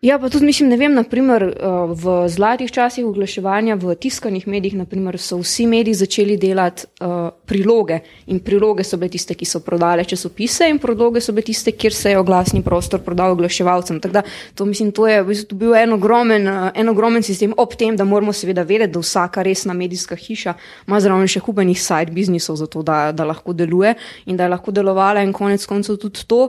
Ja, 0.00 0.18
pa 0.18 0.30
tudi 0.32 0.46
mislim, 0.48 0.70
ne 0.72 0.78
vem, 0.80 0.94
naprimer, 0.96 1.42
uh, 1.44 1.90
v 1.92 2.12
zlatih 2.32 2.70
časih 2.72 3.04
oglaševanja, 3.04 3.74
v 3.76 3.92
tiskanih 4.00 4.46
medijih, 4.48 4.78
naprimer, 4.80 5.18
so 5.20 5.36
vsi 5.42 5.66
mediji 5.68 5.98
začeli 6.00 6.38
delati 6.40 6.86
uh, 7.04 7.28
priloge 7.44 7.98
in 8.32 8.40
priloge 8.40 8.80
so 8.88 8.96
bile 8.96 9.12
tiste, 9.12 9.36
ki 9.36 9.44
so 9.44 9.60
prodale 9.60 10.06
časopise 10.08 10.70
in 10.72 10.80
priloge 10.80 11.20
so 11.20 11.36
bile 11.36 11.44
tiste, 11.44 11.76
kjer 11.76 11.92
se 11.92 12.14
je 12.14 12.22
oglasni 12.22 12.64
prostor 12.64 13.04
prodal 13.04 13.36
oglaševalcem. 13.36 14.00
Tako 14.00 14.16
da 14.16 14.24
to, 14.54 14.64
mislim, 14.64 14.88
to 14.96 15.04
je 15.04 15.20
v 15.20 15.28
bistvu 15.34 15.60
bil 15.66 15.76
en 15.76 15.92
ogromen, 15.92 16.48
uh, 16.48 16.70
en 16.74 16.88
ogromen 16.88 17.22
sistem, 17.22 17.52
ob 17.60 17.76
tem, 17.76 17.92
da 17.92 18.08
moramo 18.08 18.32
seveda 18.32 18.64
vedeti, 18.64 18.94
da 18.96 19.04
vsaka 19.04 19.44
resna 19.44 19.76
medijska 19.76 20.16
hiša 20.16 20.56
ima 20.88 21.04
zraven 21.04 21.28
še 21.28 21.44
kupenih 21.44 21.76
side 21.76 22.16
biznisov 22.16 22.56
za 22.56 22.72
to, 22.72 22.80
da, 22.80 23.10
da 23.12 23.28
lahko 23.28 23.52
deluje 23.52 23.98
in 24.24 24.40
da 24.40 24.48
je 24.48 24.56
lahko 24.56 24.72
delovala 24.72 25.28
in 25.28 25.36
konec 25.36 25.68
koncev 25.68 26.00
tudi 26.00 26.24
to. 26.24 26.46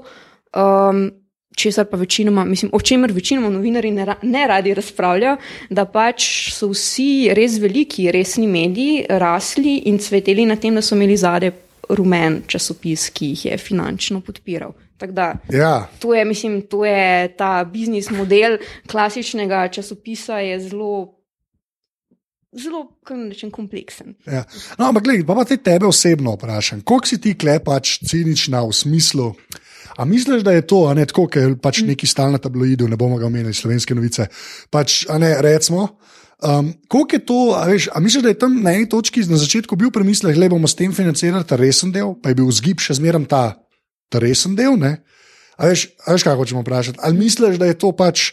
Um, 0.55 1.10
česar 1.55 1.86
pa 1.86 1.98
večinoma, 1.98 2.46
mislim, 2.46 2.72
o 2.74 2.79
čemer 2.81 3.12
večinoma 3.12 3.50
novinari 3.50 3.91
ne, 3.91 4.05
ra 4.05 4.15
ne 4.22 4.48
radi 4.48 4.74
razpravljajo, 4.74 5.38
da 5.70 5.86
pač 5.86 6.25
so 6.53 6.70
vsi 6.72 7.29
res 7.36 7.58
veliki, 7.60 8.12
resni 8.12 8.48
mediji 8.48 9.05
rasli 9.10 9.77
in 9.86 10.00
cveteli 10.00 10.46
na 10.46 10.55
tem, 10.55 10.75
da 10.75 10.81
so 10.81 10.96
imeli 10.96 11.17
zade 11.17 11.51
rumen 11.89 12.41
časopis, 12.48 13.10
ki 13.10 13.34
jih 13.34 13.46
je 13.46 13.58
finančno 13.58 14.22
podpiral. 14.22 14.74
Da, 15.01 15.34
Ja. 15.50 15.89
to 16.00 16.13
je, 16.13 16.25
mislim, 16.25 16.62
to 16.62 16.86
je 16.86 17.27
ta 17.38 17.63
biznis 17.65 18.10
model 18.13 18.58
klasičnega 18.88 19.67
časopisa, 19.67 20.38
je 20.38 20.60
zelo, 20.60 21.15
zelo, 22.53 22.84
kako 23.03 23.24
rečem, 23.29 23.51
kompleksen. 23.51 24.13
Ja. 24.25 24.43
No, 24.77 24.86
ampak 24.91 25.03
gledaj, 25.03 25.25
pa, 25.25 25.36
pa 25.36 25.46
te 25.46 25.58
tebe 25.58 25.86
osebno 25.89 26.36
vprašam, 26.38 26.81
koliko 26.81 27.08
si 27.08 27.22
ti 27.22 27.34
klepač 27.38 27.98
cinična 28.05 28.62
v 28.62 28.74
smislu. 28.74 29.34
A 29.97 30.05
misliš, 30.05 30.43
da 30.43 30.55
je 30.55 30.65
to, 30.67 30.85
a 30.88 30.93
ne 30.97 31.05
tako, 31.05 31.27
ker 31.31 31.55
pač 31.61 31.81
neki 31.85 32.07
stalni 32.07 32.39
tabloidi, 32.41 32.88
ne 32.89 32.97
bomo 32.97 33.19
ga 33.19 33.27
omenili, 33.27 33.53
slovenske 33.53 33.95
novice, 33.97 34.27
pač, 34.71 35.03
a 35.09 35.17
ne, 35.21 35.35
recimo. 35.41 35.89
Um, 36.41 36.71
koliko 36.89 37.15
je 37.15 37.25
to, 37.25 37.39
a, 37.53 37.65
veš, 37.69 37.89
a 37.93 38.00
misliš, 38.01 38.23
da 38.23 38.31
je 38.33 38.39
tam 38.41 38.55
na 38.63 38.73
eni 38.73 38.89
točki 38.89 39.21
na 39.29 39.38
začetku 39.38 39.75
bil 39.77 39.91
premislek, 39.93 40.39
da 40.41 40.50
bomo 40.50 40.67
s 40.67 40.75
tem 40.75 40.93
financirali 40.93 41.45
ta 41.45 41.59
resen 41.59 41.91
del, 41.93 42.15
pa 42.17 42.31
je 42.31 42.39
bil 42.39 42.50
vzgib 42.50 42.81
še 42.81 42.97
zmeraj 42.97 43.27
ta, 43.29 43.43
ta 44.09 44.21
resen 44.23 44.55
del, 44.57 44.73
ne? 44.79 45.03
A 45.61 45.69
veš, 45.69 45.91
a 46.01 46.15
veš, 46.15 46.25
kaj 46.25 46.39
hočemo 46.39 46.63
vprašati? 46.65 46.97
Ali 47.05 47.19
misliš, 47.19 47.59
da 47.61 47.69
je 47.69 47.77
to 47.77 47.91
pač, 47.93 48.31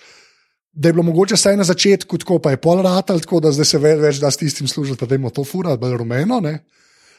da 0.73 0.89
je 0.89 0.97
bilo 0.97 1.05
mogoče 1.05 1.37
vsaj 1.37 1.59
na 1.61 1.67
začetku, 1.69 2.19
tako 2.25 2.39
pa 2.41 2.55
je 2.55 2.63
pol 2.65 2.81
ratal, 2.81 3.21
tako 3.21 3.43
da 3.45 3.53
zdaj 3.53 3.69
se 3.69 3.83
ve, 3.83 3.93
več, 4.01 4.23
da 4.25 4.31
s 4.33 4.41
tistim 4.41 4.71
služiš, 4.71 4.97
da 4.97 5.09
imamo 5.11 5.35
to 5.35 5.45
fura, 5.45 5.77
bolj 5.77 5.99
rumeno, 6.01 6.41
ne? 6.41 6.63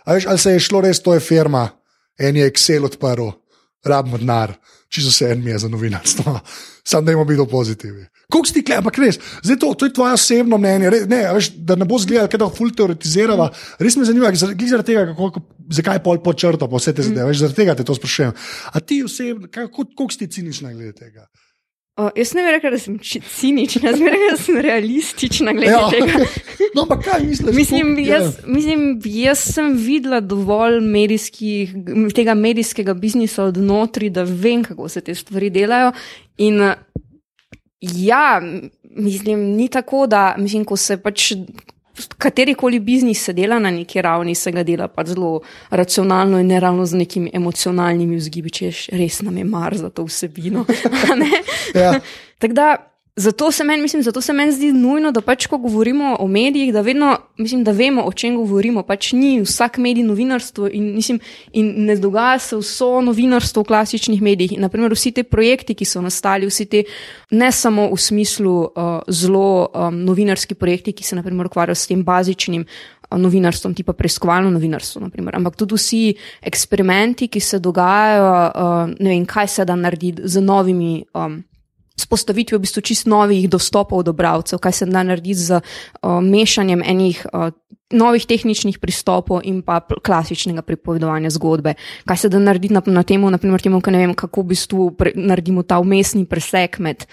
A 0.09 0.17
veš, 0.17 0.25
ali 0.25 0.41
se 0.41 0.55
je 0.55 0.65
šlo 0.65 0.81
res, 0.81 1.03
to 1.05 1.13
je 1.13 1.21
firma, 1.21 1.67
en 2.17 2.39
je 2.39 2.49
Excel 2.49 2.89
odprl, 2.89 3.29
rabimo 3.83 4.17
denar, 4.17 4.53
čisto 4.89 5.11
se 5.11 5.31
en 5.31 5.43
mi 5.43 5.51
je 5.51 5.59
za 5.59 5.69
novinarstvo, 5.69 6.39
sam 6.83 7.05
da 7.05 7.11
imamo 7.11 7.25
biti 7.25 7.51
pozitivni. 7.51 8.05
Kako 8.29 8.45
si 8.45 8.53
ti 8.53 8.63
klej, 8.63 8.77
ampak 8.77 8.97
res, 8.97 9.17
zdaj 9.43 9.57
to, 9.57 9.73
to 9.73 9.87
je 9.87 9.93
tvoje 9.93 10.13
osebno 10.13 10.57
mnenje, 10.57 10.89
res, 10.93 11.05
ne, 11.09 11.23
veš, 11.33 11.49
da 11.65 11.75
ne 11.75 11.85
bo 11.89 11.97
zgledal, 11.97 12.29
da 12.29 12.49
ful 12.53 12.69
teoretizirava. 12.77 13.49
Res 13.81 13.97
me 13.97 14.05
zanima, 14.05 14.29
zaradi 14.37 14.69
tega, 14.85 15.07
kako, 15.17 15.41
zakaj 15.73 16.01
pol 16.05 16.21
počrta, 16.21 16.67
pa 16.69 16.77
vse 16.77 16.93
te 16.93 17.05
zadeve, 17.07 17.31
mm. 17.31 17.39
zaradi 17.41 17.57
tega 17.57 17.75
te 17.75 17.85
to 17.87 17.95
sprašujem. 17.97 18.35
A 18.73 18.79
ti 18.79 19.01
osebno, 19.05 19.49
kako 19.49 20.11
si 20.11 20.21
ti 20.21 20.27
cinična 20.37 20.73
glede 20.73 20.93
tega? 20.93 21.25
O, 21.99 22.09
jaz 22.15 22.33
ne 22.37 22.43
bi 22.45 22.51
rekla, 22.55 22.69
da 22.71 22.79
sem 22.79 22.95
cinična, 23.35 23.89
jaz 23.89 23.99
bi 23.99 24.07
rekla, 24.07 24.27
da 24.31 24.37
sem 24.39 24.59
realistična 24.63 25.53
glede 25.53 25.71
ja. 25.71 25.89
tega. 25.91 26.25
no, 26.75 26.85
pa 26.87 26.95
kaj 27.03 27.25
misliš? 27.27 27.55
Mislim, 27.55 27.97
jaz, 27.99 28.37
mislim, 28.47 28.85
jaz 29.05 29.41
sem 29.53 29.73
videla 29.77 30.21
dovolj 30.23 30.79
medijskih, 30.79 31.73
tega 32.15 32.33
medijskega 32.39 32.93
biznisa 32.93 33.49
odnotri, 33.51 34.09
da 34.09 34.23
vem, 34.23 34.63
kako 34.63 34.87
se 34.89 35.01
te 35.01 35.15
stvari 35.15 35.49
delajo. 35.49 35.91
In 36.37 36.63
Ja, 37.81 38.41
mislim, 38.83 39.39
ni 39.39 39.67
tako, 39.67 40.07
da 40.07 40.35
mislim, 40.37 40.65
ko 40.65 40.77
se 40.77 40.97
pač. 40.97 41.31
Katerikoli 42.17 42.79
biznis 42.79 43.23
se 43.25 43.33
dela 43.33 43.59
na 43.59 43.71
neki 43.71 44.01
ravni, 44.01 44.35
se 44.35 44.51
ga 44.51 44.63
dela 44.63 44.87
pač 44.87 45.13
zelo 45.13 45.41
racionalno 45.69 46.39
in 46.39 46.47
ne 46.47 46.59
ravno 46.59 46.85
z 46.85 46.99
nekimi 46.99 47.31
emocionalnimi 47.33 48.17
vzgibi, 48.19 48.49
če 48.49 48.71
res 48.97 49.21
nam 49.21 49.37
je 49.37 49.43
mar 49.43 49.77
za 49.77 49.89
to 49.89 50.05
vsebino. 50.07 50.65
ja. 51.83 51.93
Tako 52.39 52.53
da 52.53 52.69
Zato 53.19 53.51
se 53.51 53.63
meni, 53.63 53.81
mislim, 53.81 54.03
zato 54.03 54.21
se 54.21 54.33
meni 54.33 54.51
zdi 54.51 54.71
nujno, 54.71 55.11
da 55.11 55.19
pač, 55.21 55.47
ko 55.51 55.57
govorimo 55.57 56.15
o 56.19 56.27
medijih, 56.27 56.71
da 56.73 56.81
vedno, 56.81 57.17
mislim, 57.37 57.63
da 57.63 57.71
vemo, 57.71 58.05
o 58.07 58.13
čem 58.15 58.37
govorimo. 58.39 58.83
Pač 58.87 59.11
ni 59.11 59.41
vsak 59.41 59.77
medij 59.77 60.05
novinarstvo 60.07 60.69
in, 60.71 60.93
mislim, 60.95 61.19
in 61.51 61.73
ne 61.89 61.97
dogaja 61.99 62.39
se 62.39 62.55
vso 62.55 63.01
novinarstvo 63.03 63.65
v 63.65 63.67
klasičnih 63.73 64.21
medijih. 64.21 64.53
In, 64.55 64.63
naprimer, 64.63 64.95
vsi 64.95 65.11
te 65.11 65.25
projekti, 65.27 65.75
ki 65.75 65.85
so 65.85 65.99
nastali, 66.01 66.47
vsi 66.47 66.65
te 66.71 66.85
ne 67.35 67.51
samo 67.51 67.89
v 67.91 67.99
smislu 67.99 68.55
uh, 68.61 68.87
zelo 69.11 69.67
um, 69.67 69.99
novinarski 70.07 70.55
projekti, 70.55 70.95
ki 70.95 71.03
se 71.03 71.19
naprimer 71.19 71.51
ukvarjajo 71.51 71.75
s 71.75 71.91
tem 71.91 72.05
bazičnim. 72.07 72.63
Uh, 72.63 73.19
novinarstvom, 73.19 73.73
tipa 73.75 73.93
preiskovalno 73.93 74.51
novinarstvo, 74.53 75.01
naprimer. 75.01 75.35
ampak 75.35 75.55
tudi 75.55 75.75
vsi 75.75 76.01
eksperimenti, 76.41 77.27
ki 77.27 77.39
se 77.39 77.59
dogajajo, 77.59 78.31
uh, 78.31 78.95
ne 78.99 79.09
vem, 79.09 79.25
kaj 79.25 79.47
se 79.47 79.65
da 79.65 79.75
narediti 79.75 80.21
z 80.23 80.41
novimi 80.41 81.03
um, 81.13 81.41
spostavitvijo 81.99 82.59
v 82.59 82.65
bistvu 82.65 82.81
čist 82.81 83.07
novih 83.07 83.49
dostopov 83.49 84.03
do 84.07 84.13
bralcev, 84.13 84.59
kaj 84.59 84.81
se 84.81 84.87
da 84.89 85.03
narediti 85.03 85.39
z 85.39 85.59
uh, 85.59 86.19
mešanjem 86.23 86.83
enih 86.85 87.25
uh, 87.33 87.51
novih 87.89 88.25
tehničnih 88.25 88.77
pristopov 88.77 89.41
in 89.43 89.61
pa 89.65 89.81
klasičnega 89.81 90.61
pripovedovanja 90.61 91.29
zgodbe. 91.33 91.73
Kaj 92.05 92.17
se 92.17 92.29
da 92.29 92.39
narediti 92.39 92.73
na, 92.73 92.81
na 92.85 93.03
temo, 93.03 93.29
naprimer, 93.29 93.61
temu, 93.61 93.81
ne 93.81 93.97
vem, 94.05 94.13
kako 94.13 94.45
v 94.45 94.51
bistvu 94.53 94.91
pre, 94.91 95.13
naredimo 95.15 95.63
ta 95.63 95.79
umestni 95.79 96.25
presek 96.25 96.79
med 96.79 97.05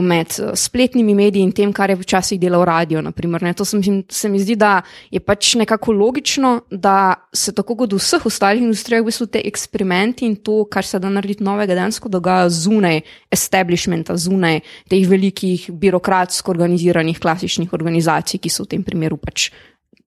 med 0.00 0.26
eh, 0.38 0.56
spletnimi 0.56 1.14
mediji 1.14 1.42
in 1.42 1.52
tem, 1.52 1.72
kar 1.72 1.90
je 1.90 1.96
včasih 1.96 2.40
delal 2.40 2.64
radio. 2.64 3.02
Naprimer, 3.02 3.44
to 3.54 3.64
se 3.64 3.76
mi, 3.76 4.04
se 4.08 4.28
mi 4.28 4.40
zdi, 4.40 4.56
da 4.56 4.80
je 5.10 5.20
pač 5.20 5.54
nekako 5.54 5.92
logično, 5.92 6.60
da 6.70 7.14
se 7.32 7.52
tako 7.52 7.76
kot 7.76 7.92
v 7.92 8.00
vseh 8.00 8.26
ostalih 8.26 8.62
industrijah, 8.62 9.02
v 9.02 9.10
bistvu 9.10 9.26
te 9.26 9.42
eksperimenti 9.44 10.26
in 10.26 10.36
to, 10.36 10.64
kar 10.70 10.86
se 10.86 10.98
da 10.98 11.10
narediti 11.12 11.44
novega 11.44 11.74
dejansko 11.74 12.08
dogaja 12.08 12.48
zunaj 12.48 13.02
establishmenta, 13.32 14.16
zunaj 14.16 14.62
teh 14.88 15.04
velikih 15.08 15.68
birokratsko 15.70 16.50
organiziranih 16.54 17.20
klasičnih 17.20 17.72
organizacij, 17.72 18.40
ki 18.40 18.50
so 18.52 18.64
v 18.64 18.76
tem 18.76 18.86
primeru 18.86 19.20
pač. 19.20 19.50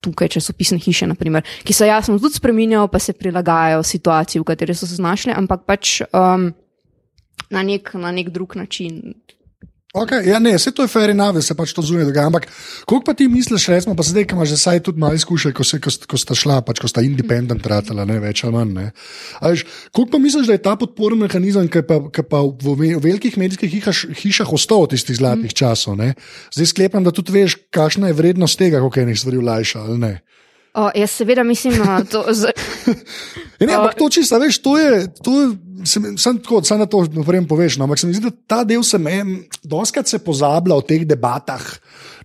Tukaj 0.06 0.36
časopisne 0.36 0.78
hiše, 0.78 1.08
naprimer, 1.10 1.42
ki 1.66 1.74
se 1.74 1.88
jasno 1.88 2.20
tudi 2.22 2.38
spremenjajo, 2.38 2.88
pa 2.94 3.00
se 3.02 3.16
prilagajajo 3.18 3.82
situaciji, 3.82 4.42
v 4.42 4.46
kateri 4.46 4.76
so 4.78 4.86
se 4.86 5.00
znašli, 5.00 5.34
ampak 5.34 5.64
pač 5.66 6.02
um, 6.14 6.52
na, 7.50 7.64
nek, 7.64 7.90
na 7.98 8.12
nek 8.14 8.30
drug 8.30 8.56
način. 8.56 9.16
Okay, 9.96 10.28
ja, 10.28 10.42
ne, 10.44 10.52
vse 10.58 10.74
to 10.76 10.84
je 10.84 10.92
fair 10.92 11.14
enough, 11.14 11.40
se 11.40 11.56
pač 11.56 11.72
to 11.72 11.80
zunaj 11.86 12.10
dogaja. 12.10 12.28
Ampak, 12.28 12.50
koliko 12.84 13.06
pa 13.08 13.14
ti 13.16 13.30
misliš, 13.32 13.70
recimo, 13.72 13.94
pa 13.96 14.04
zdaj, 14.04 14.26
ki 14.28 14.36
imaš 14.36 14.52
že 14.52 14.58
saj 14.60 14.82
tudi 14.84 15.00
malo 15.00 15.16
izkušenj, 15.16 15.54
ko, 15.56 15.64
ko, 15.64 15.94
ko 16.12 16.20
sta 16.20 16.36
šla, 16.36 16.58
pač, 16.68 16.82
ko 16.84 16.90
sta 16.92 17.00
independent 17.06 17.64
ratela, 17.64 18.04
ne 18.04 18.20
več 18.20 18.44
ali 18.44 18.60
manj. 18.60 18.90
Veš, 19.40 19.64
koliko 19.96 20.12
pa 20.18 20.20
misliš, 20.20 20.50
da 20.52 20.58
je 20.58 20.64
ta 20.68 20.76
podporni 20.76 21.24
mehanizem, 21.24 21.72
ki 21.72 21.86
pa, 21.88 22.02
pa 22.12 22.44
v, 22.44 22.92
velikih 23.00 23.40
medijskih 23.40 23.72
hišah, 23.72 24.04
hišah 24.20 24.52
ostal 24.52 24.84
od 24.84 24.92
tistih 24.98 25.16
zlatih 25.16 25.48
mm. 25.48 25.60
časov? 25.64 25.96
Ne? 25.96 26.12
Zdaj 26.52 26.74
sklepam, 26.76 27.08
da 27.08 27.16
tudi 27.16 27.32
veš, 27.32 27.56
kakšna 27.72 28.12
je 28.12 28.20
vrednost 28.20 28.60
tega, 28.60 28.84
kako 28.84 29.00
je 29.00 29.10
nekaj 29.14 29.24
stvari 29.24 29.44
vlajša 29.48 29.86
ali 29.88 30.00
ne. 30.04 30.14
O, 30.76 30.90
jaz 30.92 31.12
seveda 31.12 31.48
mislim, 31.48 31.80
da 31.80 32.02
je 32.04 32.12
to. 32.12 32.26
Z... 32.36 32.52
ne, 33.60 33.74
ampak 33.74 33.96
to 34.00 34.10
čisto, 34.10 34.40
veš, 34.40 34.60
to 34.60 34.78
je. 34.78 35.08
To 35.24 35.42
je 35.42 35.48
Sam 35.86 36.38
tako, 36.42 36.64
sam 36.64 36.80
na 36.82 36.86
to 36.90 37.04
naprej 37.14 37.44
poveš. 37.46 37.78
No, 37.78 37.86
ampak 37.86 38.00
se 38.00 38.08
mi 38.08 38.14
zdi, 38.14 38.30
da 38.30 38.32
ta 38.48 38.64
del 38.64 38.82
se 38.84 38.98
me, 38.98 39.20
doskrat 39.64 40.08
se 40.10 40.18
pozablja 40.20 40.80
v 40.80 40.86
teh 40.88 41.04
debatah, 41.06 41.62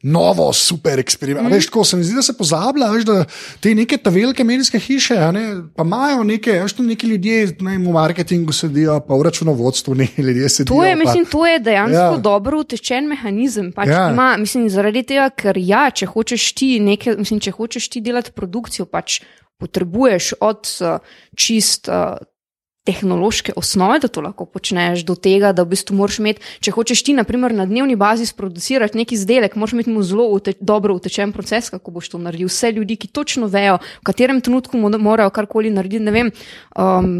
novo, 0.03 0.53
super 0.53 0.99
eksperiment. 0.99 1.49
Mm. 1.49 1.53
Veš, 1.53 1.67
tako 1.67 1.85
se 1.85 1.97
mi 1.97 2.05
zdi, 2.05 2.15
da 2.17 2.23
se 2.23 2.33
pozablja, 2.37 2.89
veš, 2.95 3.05
da 3.05 3.25
te 3.61 3.75
neke 3.75 3.99
ta 4.01 4.11
velike 4.11 4.45
medijske 4.45 4.79
hiše, 4.81 5.19
ne, 5.33 5.43
pa 5.77 5.85
imajo 5.85 6.23
neke, 6.25 6.55
veš, 6.63 6.73
tu 6.79 6.87
neki 6.87 7.07
ljudje, 7.07 7.57
ne 7.61 7.77
v 7.79 7.93
marketingu 7.93 8.53
sedijo, 8.53 9.01
pa 9.09 9.19
v 9.19 9.29
računovodstvu 9.29 9.95
neki 9.95 10.23
ljudje 10.29 10.49
sedijo. 10.49 10.77
To 10.77 10.85
je, 10.85 10.95
pa, 10.95 10.99
mislim, 10.99 11.27
to 11.27 11.47
je 11.47 11.59
dejansko 11.59 12.15
ja. 12.15 12.17
dobro 12.17 12.61
utečen 12.65 13.11
mehanizem. 13.11 13.73
Pač 13.77 13.93
ja. 13.93 14.09
ima, 14.13 14.37
mislim, 14.41 14.71
zaradi 14.73 15.05
tega, 15.13 15.29
ker 15.37 15.61
ja, 15.61 15.91
če 15.91 16.09
hočeš 16.09 16.53
ti 16.57 16.73
nekaj, 16.81 17.19
mislim, 17.21 17.41
če 17.41 17.53
hočeš 17.59 17.91
ti 17.93 18.01
delati 18.01 18.33
produkcijo, 18.33 18.89
pač 18.89 19.21
potrebuješ 19.61 20.35
od 20.41 20.75
uh, 20.81 21.15
čist. 21.37 21.93
Uh, 21.93 22.19
tehnološke 22.85 23.53
osnove, 23.57 23.99
da 24.01 24.09
to 24.09 24.23
lahko 24.25 24.47
počneš, 24.49 25.05
do 25.05 25.15
tega, 25.15 25.53
da 25.53 25.65
v 25.67 25.75
bistvu 25.75 25.97
moraš 25.99 26.19
imeti, 26.23 26.45
če 26.65 26.73
hočeš 26.75 27.03
ti, 27.07 27.15
naprimer, 27.17 27.53
na 27.57 27.67
dnevni 27.69 27.97
bazi 28.01 28.27
sproducirati 28.27 28.99
neki 28.99 29.19
izdelek, 29.19 29.57
moraš 29.61 29.77
imeti 29.77 29.93
mu 29.93 30.03
zelo 30.07 30.27
ute, 30.33 30.55
dobro 30.61 30.97
utečen 30.97 31.35
proces, 31.37 31.71
kako 31.71 31.95
boš 31.97 32.09
to 32.15 32.21
naredil. 32.23 32.49
Vse 32.51 32.73
ljudi, 32.77 32.97
ki 33.01 33.13
točno 33.13 33.51
vejo, 33.53 33.79
v 34.01 34.09
katerem 34.09 34.41
trenutku 34.41 34.81
morajo 34.81 35.31
karkoli 35.35 35.71
narediti. 35.75 36.05
Ne 36.05 36.15
vem. 36.15 36.33
Um, 36.73 37.13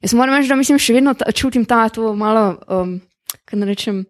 jaz 0.00 0.16
moram 0.16 0.38
reči, 0.38 0.48
da 0.48 0.58
mislim, 0.58 0.80
še 0.80 0.96
vedno 0.96 1.14
ta, 1.18 1.28
čutim 1.32 1.68
ta 1.68 1.84
to 1.92 2.14
malo, 2.16 2.54
um, 2.68 2.98
kaj 3.44 3.60
ne 3.60 3.68
rečem 3.68 4.04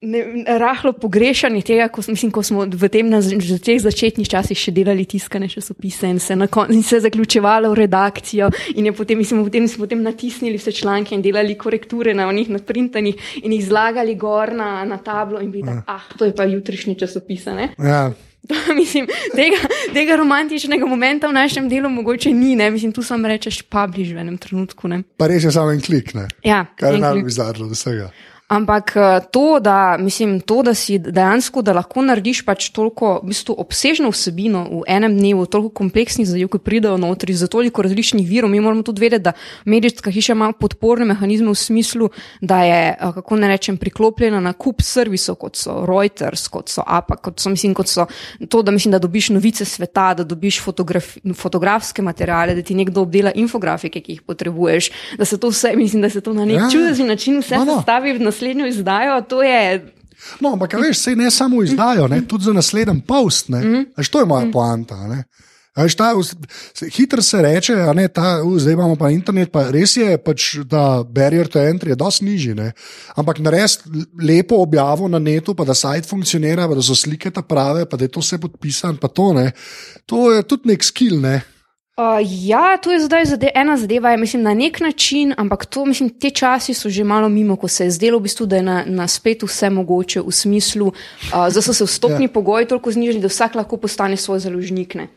ne, 0.00 0.44
rahlo 0.58 0.92
pogrešanje 0.92 1.62
tega, 1.62 1.88
ko, 1.88 2.02
mislim, 2.08 2.30
ko 2.30 2.42
smo 2.42 2.66
v 2.70 2.88
tem 2.92 3.08
na, 3.10 3.18
v 3.18 3.58
teh 3.58 3.80
začetnih 3.82 4.28
časih 4.30 4.58
še 4.58 4.72
delali 4.74 5.06
tiskane 5.08 5.48
časopise 5.50 6.10
in 6.10 6.20
se, 6.22 6.36
kon, 6.50 6.70
in 6.74 6.84
se 6.86 7.00
zaključevalo 7.02 7.72
v 7.72 7.80
redakcijo 7.82 8.50
in 8.76 8.92
potem, 8.94 9.18
mislim, 9.18 9.42
potem 9.44 9.66
smo 9.68 9.86
potem 9.86 10.02
natisnili 10.02 10.60
vse 10.60 10.72
članke 10.72 11.16
in 11.16 11.22
delali 11.22 11.58
korekture 11.58 12.14
na 12.14 12.30
njih 12.32 12.54
nadprintanih 12.54 13.42
in 13.42 13.52
jih 13.52 13.66
zlagali 13.66 14.14
gor 14.14 14.54
na, 14.54 14.84
na 14.84 15.00
tablo 15.02 15.42
in 15.42 15.50
videli, 15.50 15.82
ja. 15.82 15.98
ah, 15.98 16.06
to 16.18 16.24
je 16.24 16.34
pa 16.34 16.46
jutrišnji 16.46 16.94
časopis. 16.98 17.46
Ja. 17.48 18.12
Mislim, 18.80 19.08
tega, 19.34 19.58
tega 19.92 20.16
romantičnega 20.16 20.86
momenta 20.86 21.28
v 21.28 21.36
našem 21.36 21.66
delu 21.68 21.90
mogoče 21.90 22.30
ni, 22.32 22.54
ne? 22.56 22.70
mislim, 22.70 22.94
tu 22.96 23.02
samo 23.02 23.28
rečeš, 23.28 23.60
pa 23.68 23.86
bliž 23.90 24.14
v 24.14 24.22
enem 24.22 24.38
trenutku. 24.40 24.88
Ne? 24.88 25.02
Pa 25.18 25.26
res 25.28 25.44
je 25.44 25.52
samo 25.52 25.74
en 25.74 25.82
klik, 25.84 26.14
ne? 26.16 26.28
Ja, 26.46 26.62
kar 26.78 26.94
je 26.94 27.02
najbolj 27.02 27.26
bizarno 27.26 27.66
od 27.66 27.76
vsega. 27.76 28.08
Ampak 28.48 28.96
eh, 28.96 29.20
to, 29.30 29.60
da, 29.60 29.96
mislim, 30.00 30.40
to, 30.40 30.62
da 30.62 30.72
si 30.74 30.96
dejansko 30.98 31.60
da 31.62 31.74
lahko 31.76 32.00
narediš 32.00 32.40
pač 32.46 32.70
toliko 32.72 33.18
v 33.20 33.28
bistvu, 33.28 33.52
obsežno 33.60 34.08
vsebino 34.08 34.62
v 34.70 34.78
enem 34.88 35.18
dnevu, 35.18 35.44
toliko 35.52 35.74
kompleksnih 35.82 36.24
zadev, 36.24 36.48
ki 36.54 36.60
pridejo 36.64 36.96
notri 36.96 37.36
za 37.36 37.44
toliko 37.52 37.84
različnih 37.84 38.24
virov, 38.24 38.48
mi 38.48 38.62
moramo 38.64 38.80
tudi 38.82 39.04
vedeti, 39.04 39.26
da 39.26 39.34
medijska 39.68 40.08
hiša 40.10 40.32
ima 40.32 40.48
podporne 40.56 41.04
mehanizme 41.10 41.52
v 41.52 41.58
smislu, 41.60 42.08
da 42.40 42.62
je, 42.64 42.78
eh, 42.96 43.12
kako 43.18 43.36
ne 43.36 43.50
rečem, 43.52 43.76
priklopljena 43.76 44.40
na 44.40 44.54
kup 44.56 44.80
servisov, 44.80 45.36
kot 45.44 45.60
so 45.60 45.84
Reuters, 45.84 46.46
kot 46.48 46.72
so 46.72 46.86
APA, 46.86 47.20
kot 47.20 47.44
so, 47.44 47.52
mislim, 47.52 47.76
kot 47.76 47.92
so 47.92 48.08
to, 48.48 48.62
da, 48.62 48.72
mislim, 48.72 48.96
da 48.96 49.02
dobiš 49.04 49.28
novice 49.36 49.68
sveta, 49.68 50.14
da 50.14 50.24
dobiš 50.24 50.62
fotografi, 50.64 51.20
fotografske 51.36 52.02
materiale, 52.02 52.56
da 52.56 52.64
ti 52.64 52.74
nekdo 52.74 53.04
obdela 53.04 53.36
infografike, 53.36 54.00
ki 54.00 54.16
jih 54.16 54.24
potrebuješ, 54.24 54.90
da 55.20 55.28
se 55.28 55.36
to 55.36 55.52
vse, 55.52 55.76
mislim, 55.76 56.02
da 56.02 56.08
se 56.08 56.24
to 56.24 56.32
na 56.32 56.48
nek 56.48 56.64
ja. 56.64 56.72
čudežni 56.72 57.12
način 57.12 57.42
vse 57.44 57.60
no, 57.60 57.68
no. 57.68 57.80
stavi 57.84 58.16
v 58.16 58.24
nas 58.24 58.37
naslednjo 58.38 58.66
izdajo, 58.66 59.20
to 59.22 59.42
je. 59.42 59.94
No, 60.40 60.52
ampak 60.52 60.72
veš, 60.72 60.98
se 60.98 61.16
ne 61.16 61.30
samo 61.30 61.62
izdajo, 61.62 62.08
ne, 62.08 62.22
tudi 62.26 62.44
za 62.44 62.52
naslednji 62.52 63.02
post. 63.06 63.48
Mm 63.48 63.54
-hmm. 63.54 64.10
To 64.10 64.20
je 64.20 64.26
moja 64.26 64.46
mm 64.46 64.52
poanta. 64.52 64.96
Hitro 66.96 67.22
se 67.22 67.42
reče, 67.42 67.74
ne, 67.94 68.08
ta, 68.08 68.42
uh, 68.42 68.58
zdaj 68.58 68.72
imamo 68.72 68.96
pa 68.96 69.10
internet, 69.10 69.52
pa 69.52 69.70
res 69.70 69.96
je, 69.96 70.18
pač, 70.18 70.56
da 70.56 71.04
barrier 71.04 71.46
to 71.46 71.58
entry 71.58 71.88
je 71.88 71.96
precej 71.96 72.26
nižji. 72.26 72.54
Ne. 72.54 72.72
Ampak 73.16 73.38
narediti 73.38 73.82
lepo 74.22 74.56
objavo 74.56 75.08
na 75.08 75.18
netu, 75.18 75.54
pa 75.54 75.64
da 75.64 75.74
sajt 75.74 76.06
funkcionira, 76.06 76.68
pa 76.68 76.74
da 76.74 76.82
so 76.82 76.94
slike 76.94 77.30
ta 77.30 77.42
prave, 77.42 77.86
pa 77.86 77.96
da 77.96 78.04
je 78.04 78.08
to 78.08 78.20
vse 78.20 78.38
podpisano, 78.38 78.98
to 79.08 79.32
ne. 79.32 79.52
To 80.06 80.32
je 80.32 80.42
tudi 80.42 80.68
nek 80.68 80.84
skill. 80.84 81.20
Ne. 81.20 81.57
Uh, 81.98 82.22
ja, 82.22 82.76
to 82.78 82.92
je 82.94 83.00
zdaj 83.00 83.24
zade 83.24 83.48
ena 83.54 83.76
zadeva, 83.76 84.10
je, 84.10 84.16
mislim, 84.16 84.42
na 84.42 84.54
nek 84.54 84.80
način, 84.80 85.34
ampak 85.36 85.66
to, 85.66 85.84
mislim, 85.84 86.10
te 86.10 86.30
časi 86.30 86.74
so 86.74 86.88
že 86.88 87.04
malo 87.04 87.28
mimo, 87.28 87.56
ko 87.56 87.68
se 87.68 87.84
je 87.84 87.90
zdelo, 87.90 88.18
v 88.18 88.22
bistvu, 88.22 88.46
da 88.46 88.56
je 88.56 88.62
na, 88.62 88.84
na 88.86 89.08
spletu 89.08 89.46
vse 89.50 89.70
mogoče 89.70 90.22
v 90.22 90.32
smislu, 90.32 90.86
uh, 90.86 91.48
da 91.54 91.62
so 91.62 91.74
se 91.74 91.84
vstopni 91.84 92.30
ja. 92.30 92.32
pogoji 92.34 92.70
toliko 92.70 92.92
znižali, 92.92 93.18
da 93.20 93.28
vsak 93.28 93.58
lahko 93.58 93.76
postane 93.76 94.16
svoj 94.16 94.38
založnik. 94.38 94.94
Ne. 94.94 95.08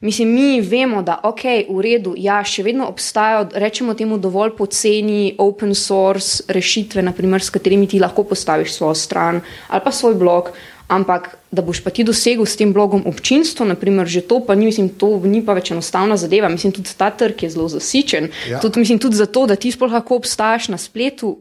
Mislim, 0.00 0.32
mi 0.32 0.60
vemo, 0.60 1.02
da 1.02 1.18
ok, 1.22 1.44
v 1.68 1.80
redu, 1.84 2.14
ja, 2.16 2.40
še 2.40 2.64
vedno 2.64 2.88
obstajajo, 2.88 3.50
rečemo 3.60 3.92
temu, 3.94 4.16
dovolj 4.16 4.54
poceni 4.56 5.34
open 5.36 5.74
source 5.76 6.48
rešitve, 6.48 7.04
naprimer, 7.04 7.44
s 7.44 7.52
katerimi 7.52 7.84
ti 7.84 8.00
lahko 8.00 8.24
postaviš 8.24 8.78
svojo 8.78 8.96
stran 8.96 9.44
ali 9.68 9.84
pa 9.84 9.92
svoj 9.92 10.16
blog. 10.16 10.54
Ampak, 10.90 11.36
da 11.54 11.62
boš 11.62 11.84
pa 11.84 11.92
ti 11.94 12.02
dosegel 12.02 12.42
s 12.46 12.58
tem 12.58 12.72
blogom 12.74 13.04
občinstvo, 13.06 13.62
naprimer, 13.68 14.10
že 14.10 14.24
to 14.26 14.40
pa 14.42 14.56
ni, 14.58 14.66
mislim, 14.66 14.88
to 14.90 15.20
ni 15.22 15.38
pa 15.46 15.54
več 15.54 15.70
enostavna 15.70 16.16
zadeva. 16.18 16.50
Mislim, 16.50 16.74
tudi 16.74 16.90
ta 16.98 17.12
trg 17.14 17.46
je 17.46 17.50
zelo 17.54 17.68
zasičen. 17.70 18.26
Ja. 18.50 18.58
Tudi, 18.58 18.82
mislim, 18.82 18.98
tudi 18.98 19.20
zato, 19.20 19.46
da 19.46 19.54
ti 19.54 19.70
sploh 19.70 19.92
lahko 19.94 20.18
obstajaš 20.18 20.66
na 20.74 20.78
spletu, 20.82 21.36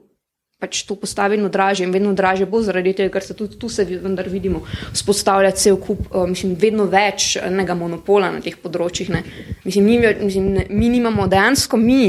pač 0.59 0.83
to 0.83 0.95
postavi 0.99 1.37
vedno 1.37 1.49
draže 1.49 1.85
in 1.87 1.91
vedno 1.95 2.11
draže 2.13 2.45
bo 2.45 2.61
zaradi 2.61 2.93
tega, 2.93 3.13
ker 3.13 3.23
se 3.23 3.33
tudi 3.33 3.57
tu 3.57 3.69
se 3.71 3.85
vendar 3.89 4.27
vidimo, 4.29 4.61
spostavlja 4.93 5.53
cel 5.55 5.79
kup, 5.79 6.09
uh, 6.11 6.27
mislim, 6.29 6.53
vedno 6.59 6.85
več 6.91 7.37
enega 7.41 7.73
monopola 7.79 8.29
na 8.35 8.43
teh 8.43 8.59
področjih. 8.59 9.09
Ne. 9.15 9.23
Mislim, 9.63 9.87
mi, 9.87 9.97
mislim, 10.19 10.51
ne, 10.59 10.67
mi 10.69 10.91
nimamo 10.91 11.29
dejansko 11.31 11.79
mi 11.79 12.03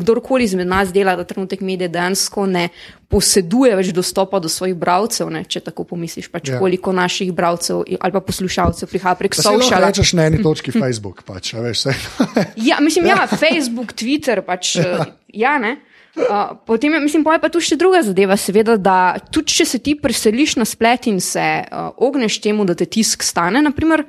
kdorkoli 0.00 0.44
izmed 0.44 0.66
nas 0.66 0.92
dela, 0.92 1.16
da 1.16 1.24
trenutek 1.24 1.60
medije 1.60 1.88
dejansko 1.88 2.46
ne 2.46 2.68
poseduje 3.10 3.74
več 3.76 3.90
dostopa 3.92 4.38
do 4.40 4.48
svojih 4.48 4.76
bralcev, 4.78 5.30
ne, 5.34 5.42
če 5.44 5.60
tako 5.66 5.84
pomisliš, 5.90 6.30
pač 6.32 6.52
ja. 6.52 6.60
koliko 6.62 6.94
naših 6.96 7.32
bralcev 7.36 7.82
ali 7.82 8.14
pa 8.14 8.22
poslušalcev 8.24 8.88
prihaja 8.90 9.18
prek 9.18 9.36
social. 9.36 9.66
Če 9.66 9.82
rečeš 9.82 10.14
na 10.18 10.28
eni 10.30 10.42
točki 10.42 10.72
Facebook, 10.74 11.24
pač, 11.28 11.52
veš 11.58 11.84
vse. 11.84 11.96
ja, 12.70 12.80
mislim, 12.80 13.10
ja, 13.10 13.26
Facebook, 13.30 13.92
Twitter, 13.98 14.44
pač, 14.46 14.76
ja, 14.80 15.06
ja 15.44 15.58
ne. 15.62 15.76
Uh, 16.16 16.56
potem 16.66 16.94
je, 16.94 17.00
mislim, 17.00 17.22
pa 17.22 17.48
tu 17.48 17.60
še 17.62 17.78
druga 17.78 18.00
zadeva, 18.02 18.34
seveda, 18.34 18.74
da 18.74 18.96
tudi 19.30 19.54
če 19.60 19.66
se 19.74 19.78
ti 19.78 19.94
preseliš 19.94 20.56
na 20.58 20.66
splet 20.66 21.06
in 21.06 21.20
se 21.22 21.44
uh, 21.62 21.92
ogneš 22.02 22.40
temu, 22.42 22.66
da 22.66 22.74
te 22.74 22.88
tisk 22.90 23.22
stane, 23.22 23.62
naprimer, 23.62 24.02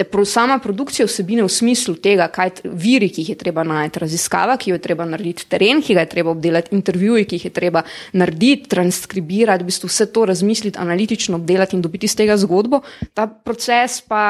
te 0.00 0.24
sama 0.24 0.58
produkcija 0.58 1.06
vsebine 1.06 1.44
v 1.44 1.48
smislu 1.52 1.94
tega, 2.00 2.28
kaj 2.32 2.62
viri, 2.64 3.10
ki 3.12 3.24
jih 3.24 3.32
je 3.34 3.38
treba 3.40 3.64
najti, 3.66 4.00
raziskava, 4.00 4.56
ki 4.56 4.70
jo 4.70 4.78
je 4.78 4.82
treba 4.84 5.04
narediti, 5.04 5.44
teren, 5.48 5.82
ki 5.82 5.94
ga 5.94 6.04
je 6.06 6.12
treba 6.14 6.32
obdelati, 6.32 6.74
intervjuji, 6.76 7.26
ki 7.28 7.36
jih 7.36 7.44
je 7.50 7.52
treba 7.56 7.82
narediti, 8.12 8.68
transkribirati, 8.72 9.64
v 9.64 9.68
bistvu 9.68 9.90
vse 9.90 10.08
to 10.14 10.24
razmisliti, 10.30 10.78
analitično 10.78 11.36
obdelati 11.36 11.76
in 11.76 11.84
dobiti 11.84 12.08
iz 12.08 12.16
tega 12.16 12.38
zgodbo, 12.40 12.80
ta 13.14 13.26
proces 13.28 14.00
pa 14.08 14.24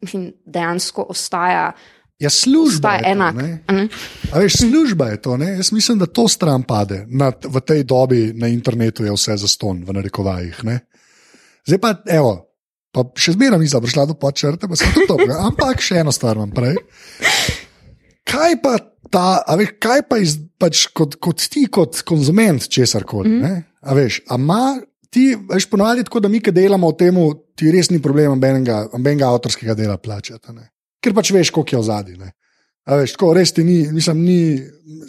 mislim, 0.00 0.32
dejansko 0.46 1.06
ostaja. 1.08 1.72
Ja, 2.18 2.30
služba 2.30 2.92
je 2.92 3.02
enak. 3.12 3.36
To, 3.66 4.38
veš, 4.40 4.56
služba 4.56 5.06
je 5.06 5.22
to. 5.22 5.36
Ne? 5.36 5.56
Jaz 5.56 5.72
mislim, 5.72 5.98
da 5.98 6.06
to 6.06 6.28
stran 6.28 6.62
pade. 6.62 7.04
Na, 7.08 7.32
v 7.44 7.60
tej 7.60 7.84
dobi 7.84 8.32
na 8.32 8.48
internetu 8.48 9.04
je 9.04 9.12
vse 9.12 9.36
za 9.36 9.48
ston, 9.48 9.84
v 9.84 9.92
narekovajih. 9.92 10.64
Ne? 10.64 10.78
Zdaj 11.66 11.80
pa, 11.80 11.94
evo, 12.08 12.55
pa 12.96 13.04
še 13.20 13.36
zmeraj 13.36 13.60
nisem 13.60 13.84
prišla 13.84 14.08
do 14.08 14.16
počrte, 14.16 14.68
pa 14.68 14.78
sem 14.78 14.92
tudi 14.94 15.08
to. 15.10 15.18
Ampak 15.36 15.84
še 15.84 16.00
eno 16.00 16.14
stvar 16.14 16.40
vam 16.40 16.52
prej. 16.54 16.78
Kaj 18.26 18.56
pa 18.64 18.78
ta, 19.12 19.42
a 19.44 19.56
veš, 19.60 19.76
kaj 19.82 20.06
pa 20.08 20.18
iz, 20.22 20.38
pač 20.58 20.88
kot, 20.96 21.18
kot 21.22 21.44
ti, 21.52 21.66
kot 21.72 22.00
konzument 22.08 22.64
česar 22.72 23.04
koli? 23.06 23.36
Mm. 23.36 23.60
A 23.86 23.96
veš, 23.96 24.22
a 24.32 24.40
ima 24.40 24.78
ti, 25.12 25.28
veš, 25.36 25.68
ponovadi 25.70 26.06
tako, 26.08 26.24
da 26.24 26.32
mi, 26.32 26.40
ki 26.40 26.54
delamo 26.56 26.90
v 26.90 26.98
tem, 26.98 27.20
ti 27.56 27.70
res 27.72 27.92
ni 27.92 28.00
problem, 28.02 28.40
benga 28.40 29.28
avtorskega 29.28 29.76
dela 29.78 30.00
plačati. 30.00 30.56
Ker 31.04 31.14
pač 31.16 31.30
veš, 31.36 31.52
koliko 31.54 31.76
je 31.76 31.82
v 31.84 31.86
zadnji. 31.86 32.32
Veš, 32.86 33.14
tako 33.16 33.32
res 33.36 33.54
ti 33.54 33.64
ni, 33.66 33.80
mislim, 33.92 34.24
ni, 34.26 34.40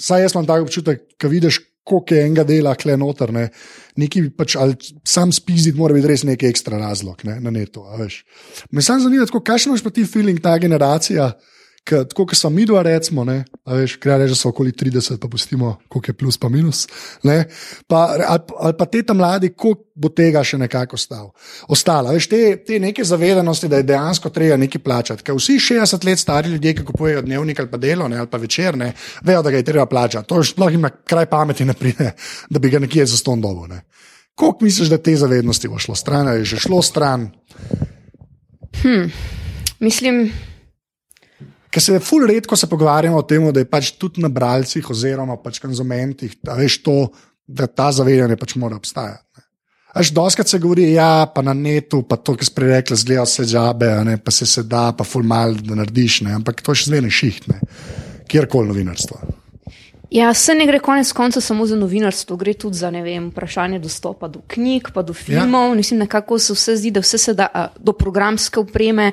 saj 0.01 0.27
jaz 0.27 0.35
imam 0.35 0.47
tak 0.49 0.67
občutek, 0.67 1.03
ko 1.21 1.31
vidiš, 1.31 1.61
koliko 1.87 2.15
je 2.15 2.25
enega 2.25 2.43
dela, 2.47 2.75
kle 2.75 2.97
noter. 2.99 3.31
Ne. 3.33 3.47
Neki 3.97 4.27
pač, 4.37 4.57
ali 4.59 4.75
sam 5.07 5.31
spizit, 5.33 5.77
mora 5.77 5.95
biti 5.95 6.09
res 6.11 6.25
neki 6.27 6.49
ekstra 6.49 6.79
razlog 6.81 7.23
ne, 7.27 7.39
na 7.43 7.53
netu. 7.53 7.85
Me 8.71 8.83
samo 8.83 9.05
zanima, 9.05 9.27
kakšen 9.27 9.71
imaš 9.71 9.85
pa 9.85 9.93
ti 9.95 10.05
feeling 10.05 10.41
ta 10.43 10.57
generacija 10.61 11.31
tako 11.89 12.25
kot 12.25 12.37
smo 12.37 12.49
mi 12.49 12.65
dva, 12.65 12.81
recimo, 12.83 13.23
ne, 13.23 13.43
veš, 13.65 13.95
kaj 14.01 14.17
reče, 14.23 14.35
so 14.35 14.49
okoli 14.49 14.71
30, 14.71 15.17
pa 15.21 15.27
pustimo, 15.31 15.75
koliko 15.87 16.11
je 16.11 16.15
plus, 16.17 16.37
pa 16.37 16.49
minus. 16.49 16.87
Pa, 17.87 17.97
ali, 17.97 18.23
ali 18.59 18.77
pa 18.77 18.85
te 18.85 19.03
tam 19.03 19.17
mladi, 19.17 19.53
koliko 19.55 19.83
bo 19.95 20.09
tega 20.13 20.43
še 20.45 20.59
nekako 20.61 20.97
ostalo. 21.67 22.11
Veš, 22.13 22.27
te, 22.29 22.41
te 22.65 22.79
neke 22.79 23.03
zavedanosti, 23.03 23.69
da 23.71 23.81
je 23.81 23.87
dejansko 23.89 24.29
treba 24.33 24.57
nekaj 24.61 24.83
plačati. 24.83 25.25
Ker 25.25 25.37
vsi 25.37 25.57
60 25.69 26.05
let 26.05 26.21
stari 26.21 26.53
ljudje, 26.53 26.75
ki 26.77 26.85
kupujejo 26.91 27.23
dnevnik 27.25 27.59
ali 27.59 27.71
pa 27.71 27.79
delo 27.81 28.07
ne, 28.07 28.19
ali 28.21 28.29
pa 28.29 28.37
večer, 28.41 28.77
ne, 28.77 28.91
vejo, 29.25 29.41
da 29.43 29.53
ga 29.53 29.61
je 29.61 29.69
treba 29.71 29.85
plačati. 29.85 30.29
To 30.29 30.43
sploh 30.43 30.73
ima 30.73 30.89
kraj 30.89 31.25
pameti, 31.31 31.65
ne 31.65 31.73
pride, 31.73 32.11
da 32.49 32.59
bi 32.59 32.69
ga 32.69 32.83
nekje 32.83 33.05
za 33.05 33.17
ston 33.17 33.41
dobo. 33.41 33.67
Ne. 33.67 33.81
Koliko 34.37 34.65
misliš, 34.65 34.91
da 34.93 34.97
te 35.01 35.15
zavednosti 35.15 35.67
bo 35.67 35.79
šlo 35.81 35.95
stran, 35.95 36.27
ali 36.27 36.43
je 36.43 36.51
že 36.53 36.59
šlo 36.67 36.81
stran? 36.81 37.29
Hmm. 38.81 39.11
Mislim, 39.79 40.31
Ker 41.71 41.83
se 41.83 41.99
ful 41.99 42.25
redko 42.27 42.55
se 42.55 42.69
pogovarjamo 42.69 43.17
o 43.19 43.25
tem, 43.27 43.43
da 43.51 43.59
je 43.59 43.69
pač 43.69 43.91
tudi 43.99 44.23
na 44.23 44.29
bralcih 44.31 44.89
oziroma 44.89 45.37
pač 45.43 45.59
konzumentih, 45.59 46.37
da 46.43 46.55
veš 46.55 46.81
to, 46.85 46.97
da 47.47 47.67
ta 47.67 47.91
zavedanje 47.91 48.37
pač 48.39 48.55
mora 48.55 48.79
obstajati. 48.79 49.23
Až 49.97 50.11
doskrat 50.13 50.47
se 50.47 50.59
govori, 50.59 50.91
ja, 50.93 51.25
pa 51.33 51.41
na 51.41 51.55
netu, 51.57 52.03
pa 52.05 52.19
to, 52.21 52.35
kar 52.37 52.45
si 52.45 52.53
prej 52.53 52.69
rekel, 52.75 52.99
zgleda 52.99 53.23
vse 53.25 53.47
džabe, 53.49 53.87
ne, 54.05 54.17
pa 54.21 54.31
se 54.31 54.45
se 54.45 54.61
da, 54.63 54.91
pa 54.93 55.07
ful 55.07 55.25
mal, 55.25 55.55
da 55.57 55.79
narediš, 55.79 56.21
ne, 56.27 56.35
ampak 56.37 56.61
to 56.61 56.75
še 56.75 56.91
zmeraj 56.91 57.15
šiht, 57.17 57.49
kjerkoli 58.29 58.69
novinarstvo. 58.69 59.37
Ja, 60.13 60.33
se 60.33 60.53
ne 60.55 60.67
gre 60.67 60.79
konec 60.79 61.09
konca 61.11 61.41
samo 61.41 61.65
za 61.67 61.75
novinarstvo, 61.75 62.37
gre 62.37 62.53
tudi 62.53 62.77
za 62.77 62.89
vem, 62.89 63.31
vprašanje 63.31 63.79
dostopa 63.79 64.27
do 64.27 64.39
knjig, 64.47 64.91
pa 64.93 65.01
do 65.03 65.13
filmov. 65.13 65.71
Ja. 65.71 65.75
Mislim, 65.75 65.99
nekako 65.99 66.39
se 66.39 66.53
vse 66.53 66.77
zdi, 66.77 66.91
da 66.91 67.03
vse 67.03 67.17
se 67.17 67.33
da 67.33 67.73
do 67.79 67.91
programske 67.93 68.59
opreme, 68.59 69.11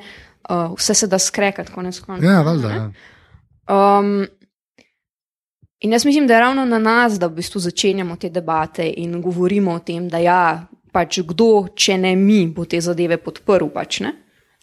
uh, 0.51 0.75
vse 0.79 0.95
se 0.95 1.07
da 1.07 1.19
skrekati, 1.19 1.73
konec 1.73 2.01
koncev. 2.01 2.31
Ja, 2.31 2.43
valjda. 2.43 2.71
Ja. 2.71 2.91
Um, 3.99 4.27
in 5.81 5.93
jaz 5.93 6.05
mislim, 6.05 6.27
da 6.27 6.35
je 6.35 6.41
ravno 6.41 6.65
na 6.65 6.79
nas, 6.79 7.19
da 7.19 7.27
v 7.27 7.41
bistvu 7.41 7.61
začenjamo 7.61 8.17
te 8.17 8.29
debate 8.31 8.93
in 8.97 9.21
govorimo 9.23 9.73
o 9.73 9.79
tem, 9.79 10.09
da 10.09 10.19
ja, 10.19 10.67
pač 10.93 11.21
kdo, 11.27 11.67
če 11.75 11.99
ne 11.99 12.15
mi, 12.17 12.47
bo 12.47 12.65
te 12.65 12.81
zadeve 12.81 13.17
podprl. 13.17 13.69
Pač, 13.75 14.01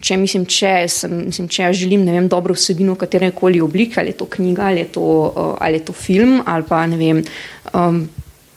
če, 0.01 0.17
mislim, 0.17 0.45
če, 0.49 0.71
sem, 0.89 1.17
mislim, 1.27 1.49
če 1.51 1.63
ja 1.63 1.73
želim 1.73 2.05
vem, 2.07 2.29
dobro 2.29 2.55
vsebino 2.57 2.95
v 2.95 3.03
katerem 3.03 3.33
koli 3.37 3.61
obliki, 3.61 3.99
ali 3.99 4.13
je 4.13 4.21
to 4.21 4.29
knjiga, 4.31 4.69
ali 4.71 4.85
je 4.85 4.91
to, 4.97 5.03
uh, 5.03 5.53
ali 5.59 5.81
je 5.81 5.85
to 5.89 5.93
film, 5.93 6.41
ali 6.45 6.67
pa 6.67 6.85
ne 6.87 6.97
vem. 6.97 7.23
Um, 7.73 8.03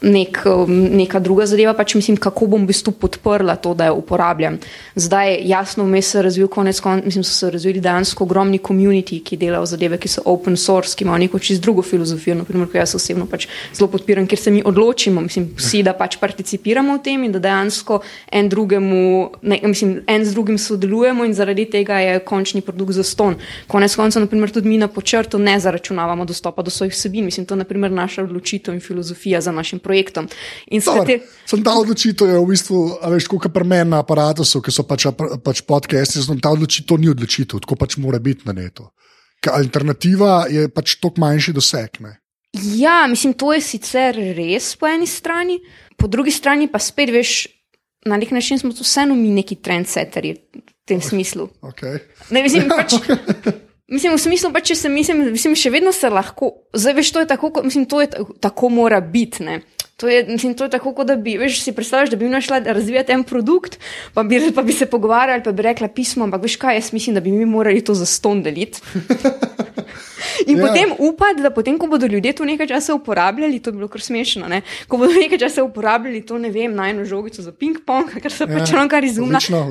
nek, 0.04 0.38
neka 0.68 1.18
druga 1.20 1.46
zadeva, 1.46 1.72
pač 1.74 1.94
mislim, 1.96 2.18
kako 2.20 2.46
bom 2.52 2.64
v 2.64 2.70
bistvu 2.72 2.92
podprla 3.00 3.56
to, 3.56 3.74
da 3.74 3.88
jo 3.88 3.98
uporabljam. 4.00 4.58
Zdaj, 4.94 5.38
jasno, 5.48 5.84
vmes 5.84 6.10
se 6.10 6.18
je 6.18 6.22
razvil 6.22 6.48
konec 6.48 6.80
konca, 6.80 7.04
mislim, 7.04 7.24
so 7.24 7.32
se 7.34 7.50
razvili 7.50 7.80
dejansko 7.80 8.24
ogromni 8.24 8.58
komuniti, 8.58 9.20
ki 9.24 9.38
delajo 9.40 9.66
zadeve, 9.66 9.98
ki 9.98 10.08
so 10.08 10.22
open 10.30 10.56
source, 10.60 10.96
ki 10.96 11.04
imajo 11.04 11.24
neko 11.24 11.38
čisto 11.38 11.62
drugo 11.64 11.82
filozofijo, 11.82 12.36
naprimer, 12.42 12.68
ko 12.70 12.78
jaz 12.78 12.94
osebno 12.98 13.26
pač 13.30 13.48
zelo 13.74 13.88
podpiram, 13.90 14.26
ker 14.28 14.38
se 14.38 14.52
mi 14.52 14.62
odločimo, 14.64 15.24
mislim, 15.24 15.48
vsi, 15.56 15.82
da 15.86 15.96
pač 15.96 16.18
participiramo 16.20 16.98
v 16.98 17.02
tem 17.04 17.24
in 17.24 17.32
da 17.32 17.42
dejansko 17.42 18.00
en 18.32 18.48
drugemu, 18.48 19.00
ne, 19.42 19.60
mislim, 19.64 19.96
en 20.06 20.24
z 20.24 20.36
drugim 20.36 20.58
sodelujemo 20.58 21.24
in 21.24 21.34
zaradi 21.34 21.66
tega 21.70 21.98
je 22.02 22.20
končni 22.24 22.60
produkt 22.60 22.98
za 22.98 23.02
ston. 23.02 23.38
Konec 23.68 23.96
konca, 23.96 24.20
naprimer, 24.20 24.52
tudi 24.52 24.68
mi 24.68 24.78
na 24.78 24.88
počrtu 24.88 25.38
ne 25.38 25.56
zaračunavamo 25.60 26.24
dostopa 26.24 26.62
do 26.62 26.70
svojih 26.70 26.92
vsebin, 26.92 27.24
mislim, 27.24 27.46
to 27.46 27.54
je 27.54 27.64
naprimer 27.64 27.92
naša 27.92 28.22
odločitev 28.22 28.74
in 28.74 28.80
filozofija 28.80 29.40
za 29.40 29.52
našim 29.52 29.78
projektom 29.78 29.93
projektom. 29.94 30.26
Te... 31.06 31.20
Sem 31.46 31.62
ta 31.62 31.74
odločitev, 31.78 32.34
je 32.34 32.40
v 32.42 32.50
bistvu, 32.50 32.78
veš, 33.14 33.28
kot 33.30 33.46
pri 33.54 33.66
meni 33.68 33.94
na 33.94 34.02
aparatu, 34.02 34.42
ki 34.42 34.74
so 34.74 34.82
pač, 34.88 35.06
pač 35.44 35.62
podcasti, 35.62 36.24
ta 36.42 36.50
odločitev 36.50 36.98
ni 36.98 37.12
odločitev, 37.12 37.62
tako 37.62 37.78
pač 37.78 37.98
mora 38.02 38.18
biti 38.18 38.48
na 38.48 38.56
netu. 38.56 38.90
Alternativa 39.44 40.46
je 40.48 40.66
pač 40.72 40.96
toliko 40.98 41.20
manjši 41.20 41.52
doseg. 41.54 42.00
Ne? 42.00 42.16
Ja, 42.74 43.04
mislim, 43.10 43.34
to 43.36 43.52
je 43.52 43.60
sicer 43.60 44.16
res 44.16 44.72
po 44.80 44.88
eni 44.88 45.06
strani, 45.10 45.60
po 46.00 46.08
drugi 46.08 46.32
strani 46.34 46.70
pa 46.70 46.80
spet 46.80 47.12
veš, 47.12 47.44
na 48.08 48.16
nek 48.20 48.32
način 48.34 48.60
smo 48.60 48.72
vseeno 48.72 49.16
mi 49.18 49.34
neki 49.36 49.60
trendsetterji 49.60 50.32
v 50.54 50.64
tem 50.88 51.02
smislu. 51.04 51.50
Okay. 51.64 52.00
Ne, 52.32 52.44
mislim, 52.46 52.70
pač, 52.72 52.96
Mislim, 53.84 54.14
v 54.14 54.18
smislu, 54.18 54.48
pa, 54.52 54.62
če 54.64 54.74
se 54.78 54.88
mislim, 54.88 55.26
mislim, 55.34 55.54
še 55.58 55.70
vedno 55.70 55.92
se 55.92 56.08
lahko, 56.08 56.48
zdaj 56.72 56.94
veš, 56.96 57.10
to 57.12 57.20
je 57.20 57.28
tako, 57.28 57.50
mislim, 57.66 57.84
to 57.86 58.00
je 58.00 58.08
tako 58.40 58.70
mora 58.72 59.00
biti. 59.00 59.44
To 59.96 60.08
je, 60.08 60.24
mislim, 60.24 60.54
to 60.54 60.64
je 60.64 60.70
tako, 60.70 60.92
kot 60.92 61.06
da 61.06 61.16
bi, 61.16 61.36
veš, 61.38 61.60
si 61.62 61.72
predstavljaš, 61.72 62.10
da 62.10 62.16
bi 62.16 62.28
našla 62.28 62.58
razvijati 62.58 63.12
en 63.12 63.22
produkt, 63.22 63.78
pa 64.14 64.22
bi, 64.22 64.52
pa 64.54 64.62
bi 64.62 64.72
se 64.72 64.86
pogovarjali, 64.86 65.42
pa 65.42 65.52
bi 65.52 65.62
rekla 65.62 65.88
pismo, 65.88 66.24
ampak 66.24 66.42
veš 66.42 66.56
kaj, 66.56 66.74
jaz 66.74 66.92
mislim, 66.92 67.14
da 67.14 67.20
bi 67.20 67.32
mi 67.32 67.44
morali 67.46 67.84
to 67.84 67.94
za 67.94 68.06
ston 68.06 68.42
deliti. 68.42 68.80
In 70.46 70.58
Ja. 70.58 70.66
potem 70.66 70.92
upati, 70.98 71.42
da 71.42 71.50
potem, 71.50 71.78
ko 71.78 71.86
bodo 71.86 72.06
ljudje 72.06 72.32
to 72.32 72.44
nekaj 72.44 72.66
časa 72.66 72.94
uporabljali, 72.94 73.58
to 73.58 73.70
je 73.70 73.74
bilo 73.74 73.88
kar 73.88 74.00
smešno, 74.00 74.48
ne? 74.48 74.62
ko 74.88 74.96
bodo 74.96 75.12
nekaj 75.12 75.38
časa 75.38 75.62
uporabljali 75.62 76.20
to, 76.20 76.38
ne 76.38 76.50
vem, 76.50 76.74
najno 76.74 77.04
žogico 77.04 77.42
za 77.42 77.52
ping-pong, 77.52 78.10
ker 78.20 78.32
so 78.32 78.44
Ja, 78.44 78.58
pač 78.58 78.72
ono 78.72 78.88
kar 78.88 79.04
z- 79.04 79.20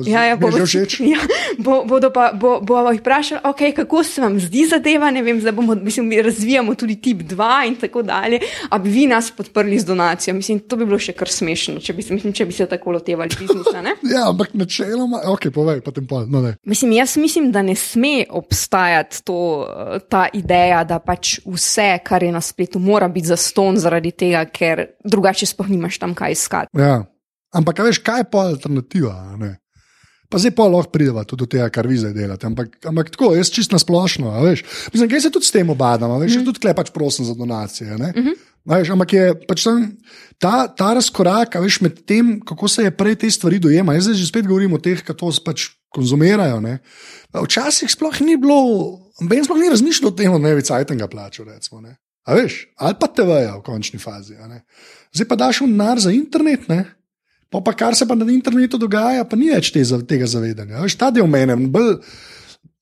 ja, 0.06 0.24
ja, 0.24 0.34
mi 0.34 0.40
bo, 0.40 0.48
ja, 1.14 1.20
bo, 1.58 1.84
bodo 1.84 2.10
pa 2.10 2.32
bo, 2.32 2.60
bo 2.60 2.90
jih 2.90 3.00
vprašali, 3.00 3.40
okay, 3.44 3.72
kako 3.72 4.02
se 4.02 4.20
vam 4.20 4.40
zdi 4.40 4.66
zadeva, 4.66 5.10
ne 5.10 5.22
vem, 5.22 5.40
zdaj 5.40 5.52
bomo, 5.52 5.74
mislim, 5.74 6.08
mi 6.08 6.22
razvijamo 6.22 6.74
tudi 6.74 6.96
tip 6.96 7.18
2 7.18 7.68
in 7.68 7.76
tako 7.76 8.02
dalje, 8.02 8.40
a 8.68 8.78
bi 8.78 8.90
vi 8.90 9.06
nas 9.06 9.30
podprli 9.30 9.78
z 9.78 9.84
donacijo. 10.14 10.34
Mislim, 10.34 10.58
to 10.60 10.76
bi 10.76 10.86
bilo 10.86 10.98
še 10.98 11.12
kar 11.12 11.28
smešno, 11.28 11.80
če 11.80 11.92
bi, 11.92 12.04
mislim, 12.10 12.32
če 12.32 12.46
bi 12.46 12.52
se 12.52 12.66
tako 12.66 12.92
lotevali 12.92 13.30
biznisa. 13.38 13.82
Ne? 13.82 13.94
Ja, 14.14 14.28
ampak 14.30 14.54
načeloma, 14.54 15.22
ok, 15.32 15.48
povej, 15.54 15.80
potem 15.82 16.06
pa. 16.06 16.24
No, 16.28 16.40
ne. 16.42 16.54
Mislim, 16.66 16.92
jaz 16.92 17.16
mislim, 17.16 17.50
da 17.52 17.62
ne 17.62 17.74
sme 17.74 18.24
obstajati 18.30 19.24
to, 19.24 19.38
ta 20.08 20.28
ideja, 20.32 20.84
da 20.84 21.00
pač 21.02 21.40
vse, 21.44 21.98
kar 22.04 22.22
je 22.22 22.30
na 22.32 22.40
spletu, 22.44 22.78
mora 22.78 23.08
biti 23.08 23.32
zaston 23.32 23.78
zaradi 23.80 24.12
tega, 24.12 24.44
ker 24.46 24.84
drugače 25.04 25.48
sploh 25.50 25.68
nimaš 25.72 25.98
tam 25.98 26.14
kaj 26.14 26.38
iskati. 26.38 26.78
ja. 26.78 27.02
Ampak, 27.54 27.84
veš, 27.86 28.00
kaj 28.02 28.24
je 28.24 28.30
pa 28.32 28.48
alternativa? 28.50 29.12
ne? 29.38 29.52
Pa 30.32 30.40
zdaj 30.40 30.54
pa 30.56 30.66
lahko 30.66 30.90
prideva 30.90 31.24
tudi 31.28 31.44
do 31.44 31.48
tega, 31.50 31.68
kar 31.70 31.86
vi 31.86 31.98
zdaj 32.00 32.14
delate. 32.16 32.48
Ampak, 32.48 32.78
ampak 32.88 33.12
tako, 33.14 33.34
jaz 33.36 33.52
čist 33.52 33.74
na 33.74 33.78
splošno. 33.78 34.32
Mislim, 34.94 35.10
kaj 35.10 35.26
se 35.26 35.30
tudi 35.34 35.46
s 35.46 35.54
tem 35.54 35.68
obadam, 35.70 36.14
a 36.14 36.18
veš, 36.22 36.40
mm. 36.40 36.48
tudi 36.48 36.62
klej 36.64 36.74
pač 36.74 36.90
prosim 36.94 37.28
za 37.28 37.36
donacije. 37.38 37.96
Mm 37.96 38.10
-hmm. 38.12 38.42
Veš, 38.64 38.90
ampak 38.90 39.12
je 39.12 39.24
pač 39.48 39.64
tam, 39.66 39.80
ta, 40.40 40.68
ta 40.72 40.94
razkorak 40.96 41.58
veš, 41.60 41.80
med 41.84 42.00
tem, 42.08 42.38
kako 42.40 42.68
se 42.68 42.86
je 42.86 42.96
prej 42.96 43.16
te 43.20 43.30
stvari 43.30 43.58
dojema. 43.58 43.94
Jaz 43.94 44.08
zdaj 44.08 44.16
že 44.16 44.26
spet 44.26 44.46
govorim 44.46 44.72
o 44.72 44.80
teh, 44.80 45.02
ki 45.04 45.12
to 45.12 45.28
pač 45.44 45.68
konzumirajo. 45.92 46.60
Ne. 46.64 46.78
Včasih 47.36 47.90
sploh 47.90 48.20
ni 48.24 48.36
bilo, 48.40 49.04
ben 49.20 49.44
sploh 49.44 49.60
ni 49.60 49.68
razmišljal 49.68 50.08
o 50.08 50.16
tem, 50.16 50.32
da 50.32 50.38
ne 50.38 50.54
bi 50.56 50.64
cajtanga 50.64 51.08
plačal. 51.12 51.46
Recimo, 51.52 51.80
ne. 51.84 52.00
A 52.24 52.34
veš, 52.34 52.72
ali 52.80 52.96
pa 52.96 53.06
TV-ja 53.06 53.60
v 53.60 53.62
končni 53.62 54.00
fazi. 54.00 54.34
ne. 54.48 54.64
Zdaj 55.12 55.28
pa 55.28 55.36
daš 55.36 55.60
v 55.60 55.68
nar 55.68 56.00
za 56.00 56.10
internet. 56.10 56.68
Ne. 56.72 56.88
Pa, 57.50 57.60
pa 57.64 57.74
kar 57.76 57.96
se 57.96 58.06
pa 58.08 58.16
na 58.18 58.26
internetu 58.32 58.78
dogaja, 58.80 59.24
pa 59.28 59.38
ni 59.38 59.50
več 59.52 59.72
te, 59.74 59.82
tega 60.08 60.28
zavedanja. 60.30 60.82
Veš, 60.84 60.96
ta 61.00 61.10
del 61.14 61.28
mene 61.30 61.56
bolj. 61.56 61.98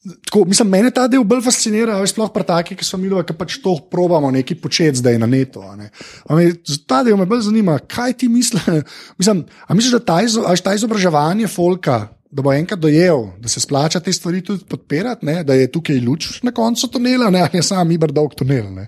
Tako, 0.03 0.41
mislim, 0.51 0.71
mene 0.73 0.91
ta 0.91 1.05
del 1.07 1.23
bolj 1.29 1.45
fascinira, 1.47 2.01
veš, 2.03 2.17
sploh 2.17 2.31
pri 2.35 2.47
takih, 2.49 2.79
ki 2.79 2.87
so 2.87 2.99
milo, 2.99 3.21
ki 3.23 3.37
pač 3.39 3.61
to 3.63 3.77
probamo 3.93 4.33
nekaj 4.35 4.59
početi 4.59 4.99
zdaj 4.99 5.21
na 5.23 5.29
netu. 5.31 5.63
ne. 5.79 5.93
Me, 6.31 6.49
ta 6.91 7.05
del 7.07 7.21
me 7.21 7.27
bolj 7.31 7.47
zanima, 7.47 7.77
kaj 7.79 8.17
ti 8.23 8.31
misliš. 8.33 8.67
Mislim, 9.21 9.45
misliš, 9.71 9.95
da 10.01 10.03
ta, 10.11 10.19
veš, 10.25 10.65
ta 10.65 10.75
izobraževanje 10.75 11.47
folka, 11.53 12.01
da 12.33 12.43
bo 12.43 12.53
enkrat 12.53 12.81
dojel, 12.81 13.27
da 13.37 13.49
se 13.49 13.61
splača 13.61 14.01
te 14.01 14.13
stvari 14.13 14.41
tudi 14.41 14.65
podpirati, 14.65 15.27
ne? 15.27 15.45
da 15.45 15.55
je 15.55 15.67
tukaj 15.69 15.99
luč 15.99 16.43
na 16.43 16.51
koncu 16.51 16.89
tunela, 16.89 17.31
ne 17.31 17.41
ali 17.41 17.51
je 17.53 17.63
sam 17.63 17.91
iber 17.91 18.11
dolg 18.11 18.33
tunel. 18.35 18.71
Ne? 18.73 18.87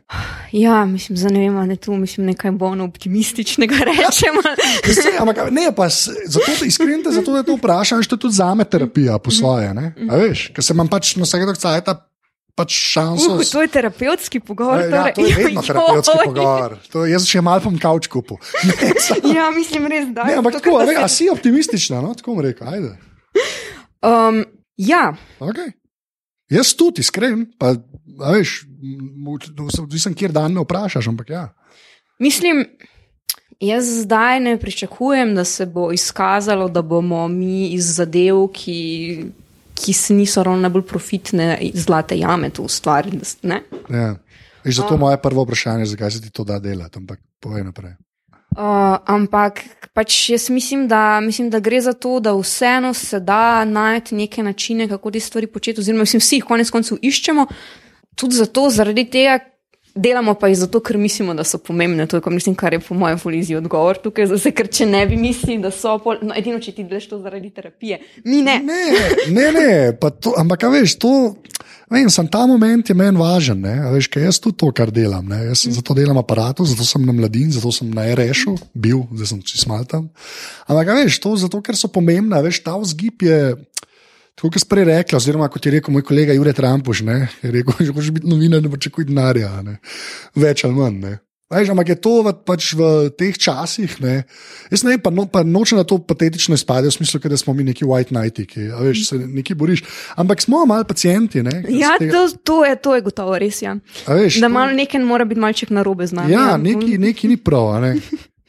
Ja, 0.53 0.85
mislim, 0.85 1.17
za 1.17 1.29
ne 1.29 1.41
vem, 1.41 1.57
ali 1.59 1.77
tu 1.77 1.93
mislim 1.95 2.27
nekaj 2.27 2.51
bolj 2.53 2.81
optimističnega 2.81 3.77
rečemo. 3.77 4.41
Se, 4.95 5.13
ampak 5.19 5.51
ne, 5.51 5.69
pa 5.71 5.89
zato, 5.89 6.49
da- 6.51 6.67
iskreno, 6.67 7.03
te 7.03 7.11
zato 7.11 7.33
da 7.33 7.43
to 7.43 7.57
vprašam, 7.57 8.03
što 8.03 8.17
tudi 8.17 8.35
za 8.35 8.55
me 8.55 8.65
terapija 8.65 9.19
po 9.19 9.31
svoje. 9.31 9.75
Veš, 10.11 10.49
ker 10.49 10.65
se 10.65 10.73
imam 10.73 10.89
pač 10.89 11.17
na 11.17 11.23
vsakega 11.23 11.55
cajta 11.55 11.99
pač 12.55 12.71
šanso. 12.73 13.35
Uh, 13.35 13.43
to 13.43 13.63
je 13.63 13.69
terapevtski 13.69 14.41
pogovor. 14.41 14.81
Ja, 14.81 14.91
torej. 14.93 15.15
to 15.15 15.21
je 15.21 15.35
vedno 15.37 15.61
Joj. 15.61 15.67
terapevtski 15.67 16.19
pogovor. 16.25 16.77
To, 16.89 17.07
jaz 17.07 17.27
še 17.27 17.41
malo 17.41 17.61
pom 17.61 17.79
kavč 17.79 18.09
sa- 19.01 19.21
Ja, 19.27 19.51
mislim, 19.51 19.87
res 19.87 20.07
da. 20.09 20.25
ne, 20.25 20.35
ampak 20.35 20.53
tako, 20.55 20.79
da 20.79 20.85
ve, 20.85 20.95
se- 20.95 21.03
a 21.03 21.09
si 21.09 21.29
optimistična, 21.29 22.01
no? 22.01 22.15
tako 22.15 22.35
bom 22.35 22.41
rekel. 22.41 22.69
Ajde. 22.69 22.95
Um, 24.03 24.45
ja, 24.77 25.15
Okay. 25.41 25.73
Jaz 26.51 26.75
tudi, 26.75 27.01
iskren, 27.01 27.47
pa 27.59 27.73
veš, 28.31 28.65
m- 28.65 29.09
m- 29.27 29.81
odvisen, 29.81 30.15
kjer 30.15 30.33
dan 30.33 30.53
me 30.53 30.61
vprašaš, 30.61 31.09
ampak 31.09 31.31
ja. 31.31 31.55
mislim, 32.19 32.67
jaz 33.61 33.89
zdaj 34.03 34.41
ne 34.41 34.59
pričakujem, 34.59 35.35
da 35.35 35.45
se 35.45 35.67
bo 35.67 35.93
izkazalo, 35.93 36.69
da 36.69 36.83
bomo 36.83 37.29
mi 37.29 37.69
iz 37.69 37.95
zadev, 37.97 38.49
ki, 38.49 39.25
ki 39.75 39.93
se 39.93 40.15
niso 40.15 40.43
ravno 40.43 40.61
najbolj 40.61 40.83
profitne, 40.83 41.47
zlate 41.75 42.19
jame 42.19 42.51
to 42.51 42.63
ustvarili. 42.63 43.17
da 43.17 43.25
s- 43.25 43.43
ne. 43.43 43.63
ja. 43.91 44.17
Zato 44.67 44.97
moje 44.97 45.17
prvo 45.19 45.43
vprašanje, 45.43 45.87
zakaj 45.87 46.11
se 46.11 46.21
ti 46.21 46.31
to 46.31 46.45
da 46.45 46.59
delati, 46.59 46.99
ampak 46.99 47.21
povej 47.41 47.65
naprej. 47.65 47.93
Uh, 48.55 48.99
ampak 49.11 49.65
pač 49.95 50.29
jaz 50.31 50.51
mislim 50.51 50.89
da, 50.89 51.21
mislim, 51.21 51.51
da 51.51 51.59
gre 51.59 51.81
za 51.81 51.93
to, 51.93 52.21
da 52.21 52.35
vseeno 52.35 52.95
se 52.95 53.21
da 53.21 53.65
najti 53.65 54.15
neke 54.15 54.43
načine, 54.43 54.89
kako 54.89 55.11
te 55.11 55.21
stvari 55.21 55.47
početi, 55.47 55.81
oziroma 55.81 56.03
mislim, 56.07 56.21
vsi 56.21 56.37
jih 56.37 56.45
konec 56.45 56.71
koncev 56.71 56.99
iščemo, 57.03 57.47
tudi 58.15 58.39
zato, 58.39 58.69
zaradi 58.71 59.05
tega. 59.11 59.41
Delamo 59.95 60.33
pa 60.35 60.49
jih 60.51 60.57
zato, 60.59 60.81
ker 60.83 60.99
mislimo, 60.99 61.37
da 61.39 61.45
so 61.47 61.59
pomembne. 61.63 62.07
To 62.11 62.19
je, 62.19 62.23
mislim, 62.27 62.55
kar 62.59 62.73
je 62.75 62.81
po 62.83 62.95
mojem 62.99 63.19
foliziji 63.19 63.61
odgovor 63.61 63.99
tukaj. 64.03 64.27
Zase, 64.27 64.51
ker 64.51 64.67
če 64.67 64.89
ne 64.91 65.05
bi 65.07 65.15
mislili, 65.17 65.61
da 65.63 65.71
so, 65.71 65.93
pol, 66.03 66.19
no, 66.23 66.35
edino 66.35 66.59
če 66.59 66.75
ti 66.75 66.83
delaš 66.83 67.07
to 67.13 67.19
zaradi 67.23 67.53
terapije, 67.55 68.01
mi 68.25 68.43
ne. 68.43 68.57
Ne, 68.67 68.81
ne, 69.31 69.53
ne 69.55 69.69
pa 70.01 70.11
to, 70.11 70.35
ampak 70.39 70.67
a 70.67 70.73
veš, 70.75 70.97
to, 70.99 71.13
vem, 71.91 72.09
sem 72.11 72.29
ta 72.31 72.45
moment 72.49 72.89
je 72.89 72.97
meni 72.97 73.21
važen. 73.21 73.61
Ne, 73.65 73.75
a 73.85 73.93
veš, 73.95 74.09
ker 74.13 74.25
jaz 74.25 74.41
tudi 74.43 74.59
to, 74.61 74.71
kar 74.77 74.93
delam. 74.95 75.27
Ne, 75.29 75.41
jaz 75.51 75.67
mm. 75.67 75.77
zato 75.79 75.97
delam 75.97 76.19
aparatu, 76.21 76.67
zato 76.69 76.87
sem 76.89 77.05
na 77.07 77.15
mladin, 77.17 77.51
zato 77.55 77.73
sem 77.75 77.91
na 77.95 78.07
RŠ-u 78.15 78.57
bil, 78.75 79.05
zdaj 79.13 79.33
sem 79.33 79.43
čist 79.47 79.69
mal 79.71 79.85
tam. 79.89 80.09
Ampak 80.69 80.91
a 80.91 80.99
veš, 81.03 81.21
to 81.23 81.35
zato, 81.41 81.63
ker 81.65 81.79
so 81.79 81.91
pomembne, 81.93 82.37
a 82.39 82.45
veš, 82.45 82.63
ta 82.65 82.77
vzgib 82.81 83.27
je. 83.29 83.39
Tako 84.35 84.51
kot 84.51 84.65
si 84.65 84.67
prej 84.67 84.89
rekla, 84.89 85.19
oziroma 85.21 85.47
kot 85.47 85.63
je 85.63 85.77
rekel 85.77 85.95
moj 85.95 86.03
kolega 86.03 86.35
Jurek 86.35 86.57
Trampuš, 86.59 87.05
ne, 87.07 87.29
je 87.39 87.53
rekel, 87.55 87.87
že 87.87 87.93
hočeš 87.95 88.17
biti 88.17 88.27
novinar, 88.27 88.65
ne 88.65 88.73
pričakuj 88.73 89.07
denarja, 89.07 89.53
ne. 89.63 89.79
več 90.35 90.65
ali 90.67 90.75
manj. 90.75 90.99
Ne. 91.05 91.13
Veš, 91.55 91.71
ampak 91.71 91.89
je 91.89 91.97
to 91.97 92.13
v, 92.21 92.33
pač 92.43 92.73
v 92.73 92.83
teh 93.11 93.33
časih. 93.33 93.95
Ne. 94.01 94.25
Jaz 94.69 94.83
ne 94.83 94.91
vem, 94.91 95.01
pa, 95.01 95.11
no, 95.11 95.25
pa 95.25 95.41
nočem 95.41 95.79
na 95.79 95.85
to 95.85 95.99
patetično 95.99 96.53
izpade, 96.53 96.87
v 96.87 96.93
smislu, 96.93 97.23
da 97.23 97.37
smo 97.37 97.53
mi 97.53 97.65
neki 97.65 97.85
white 97.85 98.11
knighti, 98.11 98.45
ki 98.45 98.61
a 98.71 98.83
veš, 98.83 99.07
se 99.07 99.19
neki 99.19 99.55
boriš. 99.55 99.85
Ampak 100.15 100.41
smo 100.41 100.65
malo 100.65 100.85
pacijenti. 100.85 101.43
Ne, 101.43 101.63
Ja, 101.71 101.95
tega- 101.97 102.11
to, 102.11 102.21
to, 102.43 102.57
je, 102.65 102.77
to 102.77 102.95
je 102.95 103.01
gotovo 103.03 103.39
res. 103.39 103.63
Ja. 103.63 103.79
a 104.05 104.15
veš, 104.15 104.41
Da 104.41 104.47
to- 104.47 104.53
malo 104.53 104.73
nekaj 104.73 105.01
mora 105.01 105.25
biti 105.25 105.41
malček 105.41 105.71
narobe 105.71 106.07
z 106.07 106.13
nami. 106.13 106.33
Ja, 106.33 106.57
neki, 106.57 106.99
neki 106.99 107.29
ni 107.29 107.37
prav. 107.37 107.81
Ne. 107.81 107.95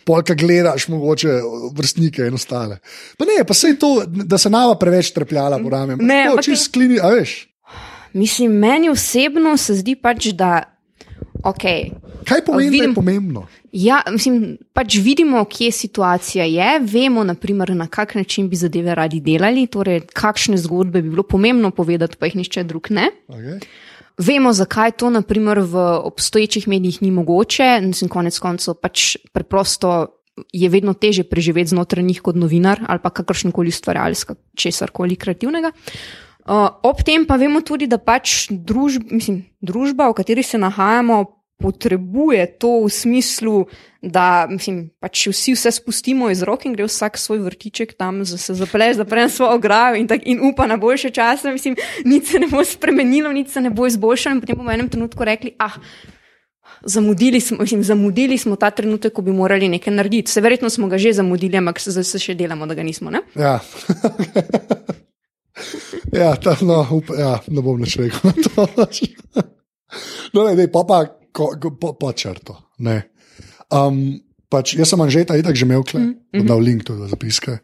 Polka 0.03 0.33
gledaš, 0.33 0.87
mogoče 0.87 1.29
vrstnike 1.71 2.21
in 2.23 2.33
ostale. 2.33 2.77
Pa 3.17 3.25
ne, 3.25 3.41
pa 3.41 3.53
se 3.53 3.67
je 3.67 3.75
to, 3.75 3.89
da 4.05 4.37
se 4.37 4.49
nama 4.49 4.75
preveč 4.75 5.09
trpljala 5.11 5.57
po 5.57 5.69
rame. 5.69 5.95
Ne, 5.95 6.25
to 6.27 6.37
ampak- 6.37 6.55
sklini, 6.55 6.99
a 6.99 7.09
veš. 7.09 7.47
Mislim, 8.13 8.51
meni 8.53 8.89
osebno 8.89 9.57
se 9.57 9.73
zdi 9.75 9.95
pač, 9.95 10.27
da. 10.27 10.63
Okay, 11.45 11.91
Kaj 12.25 12.41
pomeni, 12.45 12.65
da 12.65 12.71
vidim- 12.71 12.89
je 12.89 12.95
pomembno? 12.95 13.47
ja, 13.71 14.01
mislim, 14.11 14.57
pač 14.73 14.95
vidimo, 14.97 15.45
kje 15.45 15.71
situacija 15.71 16.45
je, 16.45 16.79
vemo, 16.79 17.23
naprimer, 17.23 17.75
na 17.75 17.87
kak 17.87 18.15
način 18.15 18.49
bi 18.49 18.55
zadeve 18.55 18.95
radi 18.95 19.19
delali, 19.19 19.67
torej 19.67 20.01
kakšne 20.13 20.57
zgodbe 20.57 21.01
bi 21.01 21.09
bilo 21.09 21.23
pomembno 21.23 21.71
povedati, 21.71 22.17
pa 22.17 22.25
jih 22.25 22.35
nišče 22.35 22.63
drug 22.63 22.87
ne. 22.89 23.11
Okay. 23.27 23.59
Vemo, 24.17 24.53
zakaj 24.53 24.91
to 24.91 25.09
naprimer, 25.09 25.59
v 25.59 25.77
obstoječih 26.03 26.67
medijih 26.67 27.01
ni 27.01 27.11
mogoče, 27.11 27.79
in 28.01 28.09
konec 28.09 28.39
koncev 28.39 28.73
pač 28.81 29.17
preprosto 29.33 30.07
je 30.53 30.69
vedno 30.69 30.93
teže 30.93 31.23
preživeti 31.23 31.69
znotraj 31.69 32.03
njih 32.03 32.21
kot 32.21 32.35
novinar 32.35 32.79
ali 32.87 32.99
pa 33.03 33.09
kakršen 33.09 33.51
koli 33.51 33.69
ustvarjalec, 33.69 34.25
česar 34.55 34.91
koli 34.91 35.15
kreativnega. 35.15 35.71
Uh, 35.71 36.24
ob 36.45 37.03
tem 37.03 37.25
pa 37.25 37.37
vemo 37.41 37.61
tudi, 37.65 37.87
da 37.89 37.97
pač 37.97 38.47
družb, 38.49 39.09
mislim, 39.11 39.45
družba, 39.61 40.09
v 40.11 40.17
kateri 40.21 40.43
se 40.45 40.61
nahajamo, 40.61 41.23
potrebuje 41.55 42.59
to 42.59 42.83
v 42.83 42.89
smislu, 42.91 43.65
da 44.03 44.45
mislim, 44.51 44.91
pač 44.99 45.27
vsi 45.31 45.55
vse 45.55 45.71
spustimo 45.71 46.27
iz 46.29 46.43
rok 46.43 46.65
in 46.67 46.75
gre 46.75 46.85
vsak 46.85 47.17
svoj 47.17 47.39
vrtiček 47.47 47.95
tam, 47.95 48.25
za 48.27 48.37
se 48.37 48.53
zapre, 48.53 48.91
zapre 48.93 49.29
svojo 49.31 49.55
ograjo 49.55 49.95
in, 49.95 50.07
tak, 50.07 50.27
in 50.27 50.43
upa 50.43 50.67
na 50.67 50.77
boljše 50.77 51.09
čase. 51.15 51.51
Mislim, 51.55 51.79
nič 52.05 52.35
se 52.35 52.39
ne 52.43 52.51
bo 52.51 52.63
spremenilo, 52.63 53.31
nič 53.31 53.55
se 53.55 53.63
ne 53.63 53.71
bo 53.71 53.87
izboljšalo 53.87 54.35
in 54.35 54.43
potem 54.43 54.59
bomo 54.59 54.69
v 54.69 54.75
enem 54.75 54.91
trenutku 54.91 55.23
rekli, 55.23 55.55
ah. 55.59 55.79
Zamudili 56.85 57.39
smo, 57.41 57.57
mislim, 57.61 57.83
zamudili 57.83 58.37
smo 58.37 58.59
ta 58.59 58.69
trenutek, 58.69 59.13
ko 59.13 59.21
bi 59.21 59.31
morali 59.31 59.69
nekaj 59.69 59.93
narediti. 59.93 60.31
Se 60.31 60.41
verjetno 60.41 60.69
smo 60.69 60.91
ga 60.91 60.97
že 60.97 61.13
zamudili, 61.13 61.57
ampak 61.57 61.79
se, 61.79 62.03
se 62.03 62.19
še 62.19 62.35
delamo, 62.35 62.67
da 62.67 62.75
ga 62.75 62.83
nismo. 62.83 63.09
Ne? 63.09 63.23
Ja. 63.33 63.57
ja, 66.21 66.35
ta, 66.35 66.57
no, 66.61 66.81
up, 66.91 67.11
ja, 67.17 67.39
ne 67.47 67.63
bom 67.63 67.81
več 67.81 67.97
rekel 67.99 68.31
na 68.31 68.33
to. 68.45 68.67
no, 70.35 70.43
ne, 70.43 70.55
dej, 70.57 70.69
pa 70.73 70.85
pa 70.87 71.01
ko, 71.35 71.51
po, 71.79 71.95
po 71.99 72.11
črto. 72.11 72.57
Ne. 72.85 73.01
Um, 73.73 74.19
pač, 74.51 74.75
jaz 74.79 74.93
sem 74.93 75.01
Anžeta 75.01 75.37
itak 75.39 75.57
že 75.57 75.65
imel, 75.67 75.83
kle, 75.83 75.99
mm 75.99 76.13
-hmm. 76.33 76.47
dal 76.47 76.61
link 76.61 76.83
tudi 76.83 77.03
za 77.03 77.07
zapiske. 77.15 77.59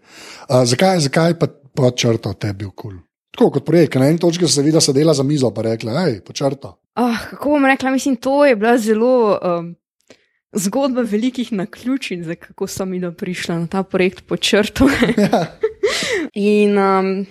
Uh, 0.49 0.63
zakaj, 0.65 0.99
zakaj 1.07 1.39
pa 1.39 1.47
po 1.47 1.91
črto 1.91 2.33
tebi 2.33 2.65
bil 2.65 2.71
kul? 2.71 2.91
Cool? 2.91 2.99
Tako 3.31 3.51
kot 3.51 3.65
projekt, 3.65 3.95
na 3.95 4.09
eni 4.11 4.19
točki 4.19 4.47
se 4.47 4.61
vidi, 4.61 4.75
da 4.75 4.81
se 4.81 4.93
dela 4.93 5.13
za 5.13 5.23
mizo, 5.23 5.51
pa 5.55 5.61
rekla, 5.61 6.01
hej, 6.03 6.19
po 6.21 6.33
črto. 6.33 6.75
Oh, 6.99 7.19
kako 7.29 7.49
bom 7.49 7.65
rekla, 7.65 7.91
mislim, 7.91 8.15
to 8.15 8.45
je 8.45 8.55
bila 8.55 8.77
zelo 8.77 9.39
um, 9.39 9.75
zgodba 10.51 11.01
velikih 11.01 11.53
naključij, 11.53 12.35
kako 12.35 12.67
sem 12.67 12.89
mi 12.89 13.15
prišla 13.15 13.59
na 13.59 13.67
ta 13.67 13.83
projekt 13.83 14.27
po 14.27 14.37
črtu. 14.37 14.89
Ja. 15.17 15.47
In 16.33 16.77
um, 16.77 17.25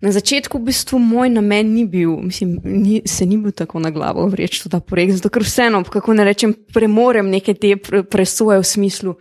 Na 0.00 0.12
začetku 0.12 0.60
v 0.60 0.68
bistvu 0.68 1.00
moj 1.00 1.30
namen 1.32 1.72
ni 1.72 1.86
bil, 1.88 2.18
mislim, 2.20 2.60
ni, 2.64 3.00
se 3.08 3.24
ni 3.26 3.38
bil 3.40 3.52
tako 3.56 3.80
na 3.80 3.88
glavo 3.90 4.26
vreči 4.28 4.60
v 4.66 4.72
ta 4.74 4.80
projekt, 4.80 5.16
zato 5.16 5.32
ker 5.32 5.40
vseeno, 5.40 5.80
kako 5.88 6.12
ne 6.12 6.26
rečem, 6.28 6.52
premorem 6.52 7.30
neke 7.32 7.56
te 7.56 7.72
presoje 7.80 8.60
v 8.60 8.66
smislu, 8.68 9.16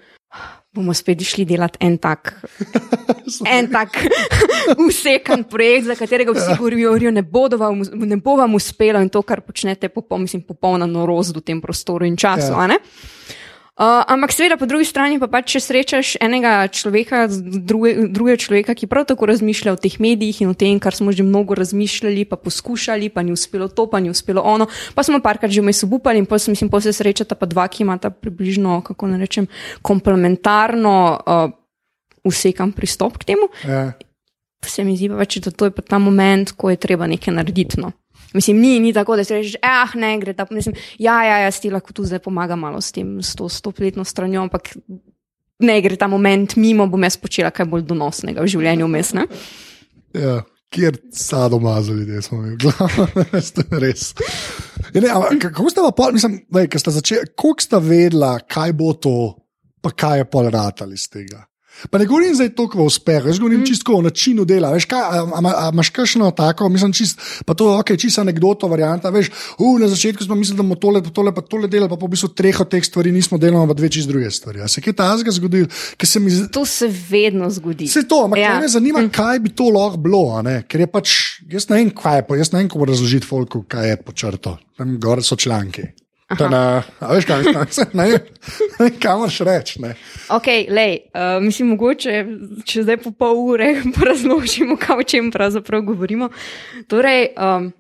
bomo 0.75 0.91
spet 0.91 1.23
šli 1.23 1.45
delati 1.47 1.79
en 1.79 1.95
tak, 1.97 2.33
en 3.55 3.71
tak 3.71 3.95
usekan 4.87 5.47
projekt, 5.47 5.87
za 5.87 5.95
katerega 5.95 6.35
vsi 6.35 6.59
govorijo, 6.59 7.11
ne, 7.11 7.23
ne 7.23 8.19
bo 8.19 8.35
vam 8.35 8.59
uspelo 8.59 8.99
in 8.99 9.07
to, 9.09 9.23
kar 9.23 9.45
počnete, 9.47 9.87
popoln, 9.87 10.27
mislim, 10.27 10.43
popolna 10.43 10.85
norost 10.85 11.39
v 11.39 11.45
tem 11.45 11.63
prostoru 11.63 12.03
in 12.03 12.19
času. 12.19 12.51
Ja. 12.51 12.79
Uh, 13.75 14.07
ampak, 14.07 14.31
seveda, 14.31 14.55
po 14.55 14.63
drugi 14.63 14.87
strani 14.87 15.19
pa 15.19 15.27
pač, 15.27 15.49
če 15.51 15.59
srečaš 15.59 16.13
enega 16.23 16.63
človeka, 16.71 17.25
druge, 17.59 18.07
druge 18.07 18.37
človeka, 18.39 18.71
ki 18.71 18.87
prav 18.87 19.03
tako 19.09 19.27
razmišlja 19.27 19.73
o 19.75 19.79
teh 19.79 19.97
medijih 19.99 20.45
in 20.45 20.53
o 20.53 20.55
tem, 20.55 20.79
kar 20.79 20.95
smo 20.95 21.11
že 21.11 21.27
mnogo 21.27 21.59
razmišljali, 21.59 22.23
pa 22.23 22.39
poskušali, 22.39 23.11
pa 23.11 23.19
ni 23.19 23.35
uspelo 23.35 23.67
to, 23.67 23.83
pa 23.91 23.99
ni 23.99 24.07
uspelo 24.07 24.39
ono, 24.47 24.69
pa 24.95 25.03
smo 25.03 25.19
parkrat 25.19 25.51
že 25.51 25.59
vmes 25.59 25.83
obupali 25.83 26.23
in 26.23 26.27
potem, 26.29 26.55
mislim, 26.55 26.71
potem 26.71 26.87
se 26.87 27.03
srečata 27.03 27.35
pa 27.35 27.51
dva, 27.51 27.67
ki 27.67 27.83
imata 27.83 28.15
približno, 28.15 28.79
kako 28.79 29.11
ne 29.11 29.19
rečem, 29.19 29.51
komplementarno 29.83 30.95
uh, 31.19 31.51
usekan 32.23 32.71
pristop 32.71 33.19
k 33.19 33.35
temu. 33.35 33.51
Ja. 33.67 33.91
Se 34.63 34.87
mi 34.87 34.95
zdi 34.95 35.11
pa 35.11 35.19
pač, 35.19 35.43
da 35.43 35.51
to 35.51 35.67
je 35.67 35.75
pa 35.75 35.83
ta 35.83 35.99
moment, 35.99 36.55
ko 36.55 36.71
je 36.71 36.79
treba 36.79 37.11
nekaj 37.11 37.43
narediti. 37.43 37.83
No. 37.83 37.91
Mislim, 38.35 38.59
ni, 38.59 38.79
ni 38.83 38.93
tako, 38.93 39.15
da 39.15 39.23
si 39.23 39.33
rečeš, 39.33 39.57
ah, 39.63 39.93
ne 39.95 40.15
gre. 40.19 40.33
Ta, 40.35 40.47
mislim, 40.51 40.75
ja, 40.99 41.17
ja, 41.23 41.37
jaz 41.45 41.59
ti 41.63 41.71
lahko 41.71 41.93
tu 41.95 42.03
zdaj 42.05 42.19
pomagam 42.25 42.59
malo 42.59 42.81
s 42.81 42.91
tem, 42.95 43.17
s 43.23 43.35
to 43.35 43.49
stopletno 43.49 44.03
stranjo, 44.03 44.43
ampak 44.43 44.73
ne 45.63 45.77
gre 45.81 45.95
ta 45.95 46.09
moment 46.11 46.57
mimo, 46.59 46.87
bom 46.91 47.07
jaz 47.07 47.17
počela 47.21 47.53
kaj 47.55 47.69
bolj 47.71 47.85
donosnega 47.87 48.43
v 48.43 48.51
življenju 48.51 48.89
vmes. 48.89 49.13
Ja, 50.15 50.41
kjer 50.75 50.99
sadomazo 51.15 51.93
ljudje 51.95 52.21
smo 52.21 52.41
imeli, 52.41 52.57
glavno, 52.59 53.07
res. 53.83 54.13
Ja, 54.93 55.01
ne, 55.01 55.39
kako 55.39 55.69
ste 55.71 55.87
pa, 55.97 56.11
mislim, 56.11 56.39
da 56.51 56.79
ste 56.79 56.91
začeli, 56.91 57.33
koliko 57.35 57.63
ste 57.63 57.79
vedela, 57.79 58.37
kaj 58.39 58.73
bo 58.75 58.93
to, 58.93 59.17
pa 59.81 59.91
kaj 59.95 60.23
je 60.23 60.29
pol 60.31 60.49
ratali 60.51 60.99
iz 60.99 61.07
tega? 61.09 61.45
Pa 61.89 61.97
ne 61.97 62.05
govorim 62.05 62.35
zdaj 62.35 62.49
toliko 62.55 62.79
o 62.81 62.85
uspehu, 62.89 63.27
jaz 63.27 63.39
govorim 63.39 63.61
mm. 63.61 63.65
čisto 63.65 63.93
o 63.93 64.01
načinu 64.01 64.45
dela. 64.45 64.71
Veš, 64.71 64.85
kaj, 64.89 65.01
a, 65.01 65.23
a, 65.23 65.51
a, 65.51 65.69
imaš 65.73 65.89
kakšno 65.89 66.31
tako, 66.31 66.69
mislim, 66.69 66.93
čist, 66.93 67.19
pa 67.45 67.53
to 67.53 67.69
je 67.71 67.77
okay, 67.79 67.99
čisto 68.01 68.21
anekdota, 68.21 68.67
varianta. 68.67 69.09
Veš, 69.09 69.31
uh, 69.59 69.79
na 69.79 69.87
začetku 69.87 70.23
smo 70.23 70.35
mislili, 70.35 70.57
da 70.57 70.63
bomo 70.63 70.75
tole, 70.75 71.03
pa 71.03 71.09
tole, 71.09 71.33
pa 71.35 71.41
tole 71.41 71.67
delali, 71.67 71.89
pa 71.89 71.99
po 71.99 72.07
v 72.07 72.15
bistvu 72.15 72.31
treh 72.37 72.61
od 72.61 72.69
teh 72.71 72.85
stvari 72.85 73.11
nismo 73.11 73.37
delali, 73.37 73.67
pa 73.67 73.73
dve 73.73 73.89
čist 73.89 74.09
druge 74.09 74.31
stvari. 74.31 74.61
A 74.61 74.67
se 74.67 74.81
kaj 74.81 74.93
tajnega 74.93 75.31
zgodilo? 75.31 75.67
Se 76.03 76.19
z... 76.19 76.47
To 76.51 76.65
se 76.65 76.89
vedno 77.09 77.49
zgodi. 77.49 77.87
Se 77.87 78.07
to, 78.07 78.23
ampak 78.25 78.39
ja. 78.39 78.59
me 78.59 78.67
zanima, 78.67 79.01
mm. 79.01 79.09
kaj 79.09 79.39
bi 79.39 79.51
to 79.55 79.69
lahko 79.69 79.97
bilo, 79.97 80.25
ker 80.67 80.85
je 80.85 80.87
pač, 80.87 81.17
jaz 81.51 81.69
ne 81.69 81.81
vem, 81.81 81.91
kaj 81.91 82.21
je, 82.21 82.39
jaz 82.39 82.53
ne 82.53 82.63
vem, 82.63 82.71
kako 82.71 82.89
razložiti 82.93 83.27
folku, 83.27 83.65
kaj 83.67 83.89
je 83.89 84.01
počrto. 84.01 84.57
Tam 84.77 84.97
gor 84.99 85.23
so 85.23 85.35
članki. 85.35 86.04
Na, 86.39 86.83
veš, 87.11 87.25
kaj, 87.25 87.43
ne, 87.99 88.09
ne, 88.79 88.89
kaj 88.99 89.17
moraš 89.21 89.39
reči? 89.47 89.79
Okay, 90.35 90.67
lej, 90.69 90.99
uh, 91.13 91.39
mislim, 91.43 91.73
mogoče, 91.75 92.19
če 92.65 92.83
zdaj 92.83 92.99
po 93.03 93.13
pol 93.15 93.39
ure 93.53 93.71
razložimo, 94.09 94.77
o 94.97 95.03
čem 95.03 95.31
pravzaprav 95.31 95.81
govorimo. 95.87 96.29
Torej, 96.91 97.33
um, 97.37 97.73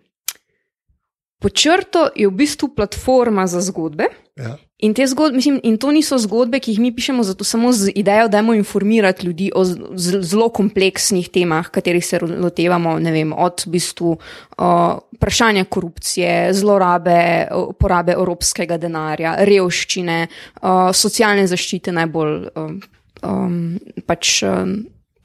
Počrto 1.45 2.09
je 2.15 2.25
v 2.25 2.33
bistvu 2.33 2.73
platforma 2.73 3.43
za 3.45 3.61
zgodbe. 3.61 4.07
Ja. 4.33 4.55
In, 4.83 4.93
zgodbe, 5.07 5.35
mislim, 5.35 5.59
in 5.63 5.77
to 5.79 5.91
niso 5.95 6.17
zgodbe, 6.19 6.59
ki 6.59 6.73
jih 6.73 6.79
mi 6.83 6.89
pišemo 6.91 7.23
zato, 7.23 7.45
samo 7.47 7.71
z 7.71 7.93
idejo, 7.95 8.27
da 8.27 8.39
imamo 8.39 8.53
informirati 8.53 9.25
ljudi 9.25 9.51
o 9.55 9.63
zelo 9.95 10.49
kompleksnih 10.49 11.29
temah, 11.29 11.69
katerih 11.71 12.05
se 12.05 12.19
lotevamo, 12.19 12.97
vem, 12.99 13.31
od 13.33 13.63
v 13.65 13.71
bistvu, 13.71 14.17
uh, 14.57 14.97
vprašanja 15.15 15.63
korupcije, 15.71 16.53
zlorabe, 16.53 17.47
porabe 17.79 18.17
evropskega 18.19 18.77
denarja, 18.77 19.37
revščine, 19.47 20.17
uh, 20.27 20.91
socialne 20.91 21.47
zaščite 21.47 21.95
najbolj. 21.95 22.35
Um, 22.55 22.75
um, 23.23 23.57
pač, 24.05 24.41
um, 24.43 24.75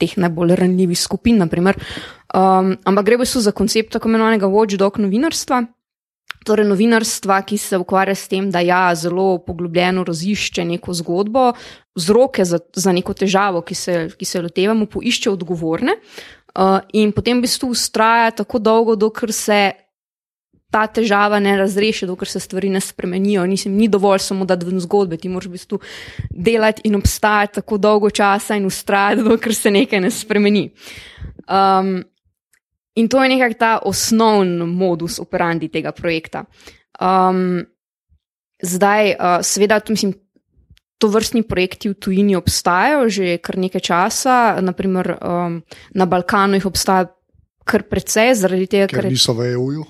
Teh 0.00 0.14
najbolj 0.16 0.54
ranljivih 0.56 0.96
skupin, 0.96 1.42
um, 1.44 2.70
ampak 2.88 3.04
gre 3.04 3.18
v 3.18 3.20
bistvu 3.20 3.42
za 3.44 3.52
koncept 3.52 3.92
tako 3.92 4.08
imenovanega 4.08 4.48
watchdog 4.48 4.96
novinarstva, 4.96 5.58
torej 6.44 6.66
novinarstva, 6.66 7.42
ki 7.42 7.58
se 7.58 7.78
ukvarja 7.78 8.14
s 8.14 8.28
tem, 8.28 8.50
da 8.50 8.62
ja, 8.64 8.94
zelo 8.94 9.38
poglobljeno 9.44 10.04
razišče 10.04 10.64
neko 10.64 10.94
zgodbo, 10.94 11.52
vzroke 11.94 12.44
za, 12.44 12.58
za 12.74 12.92
neko 12.92 13.14
težavo, 13.14 13.62
ki 13.62 13.74
se, 13.74 13.96
ki 14.16 14.24
se 14.24 14.42
lotevamo, 14.42 14.86
poišče 14.86 15.30
odgovorne 15.30 15.98
uh, 16.54 16.80
in 16.92 17.12
potem 17.12 17.38
v 17.38 17.46
bistvu 17.46 17.70
ustraja 17.76 18.30
tako 18.42 18.58
dolgo, 18.58 18.96
dokler 18.96 19.32
se. 19.32 19.60
Ta 20.70 20.84
težava 20.86 21.40
ne 21.42 21.56
razreši, 21.58 22.06
dokler 22.06 22.28
se 22.30 22.38
stvari 22.38 22.68
ne 22.70 22.78
spremenijo. 22.78 23.42
Nisem, 23.42 23.72
ni 23.74 23.88
dovolj 23.90 24.20
samo, 24.22 24.44
da 24.46 24.54
dve 24.54 24.78
zgodbe, 24.78 25.16
ti 25.18 25.26
moraš 25.28 25.48
v 25.48 25.56
bistvu 25.56 25.78
delati 26.30 26.84
in 26.86 26.94
obstajati 26.94 27.56
tako 27.56 27.78
dolgo 27.82 28.10
časa 28.10 28.54
in 28.54 28.68
ustrajati, 28.68 29.24
dokler 29.26 29.54
se 29.54 29.72
nekaj 29.74 30.00
ne 30.00 30.10
spremeni. 30.14 30.62
Um, 31.50 32.04
In 33.00 33.08
to 33.08 33.22
je 33.24 33.32
nekako 33.32 33.58
ta 33.58 33.72
osnovni 33.88 34.66
modus 34.68 35.18
operandi 35.22 35.70
tega 35.72 35.92
projekta. 35.96 36.44
Um, 37.00 37.62
zdaj, 38.60 39.14
uh, 39.16 39.38
seveda, 39.46 39.80
mislim, 39.88 40.12
to 41.00 41.08
vrstni 41.08 41.42
projekti 41.48 41.88
v 41.88 41.96
tujini 41.96 42.36
obstajajo 42.36 43.08
že 43.08 43.38
kar 43.40 43.56
nekaj 43.56 43.80
časa, 43.80 44.60
naprimer 44.60 45.16
um, 45.16 45.62
na 45.96 46.06
Balkanu 46.06 46.60
jih 46.60 46.68
obstaja 46.68 47.08
kar 47.64 47.86
precej, 47.88 48.34
zaradi 48.36 48.66
tega, 48.68 48.90
ker, 48.90 49.06
ker 49.06 49.08
niso 49.08 49.32
v 49.32 49.54
EU-ju. 49.54 49.86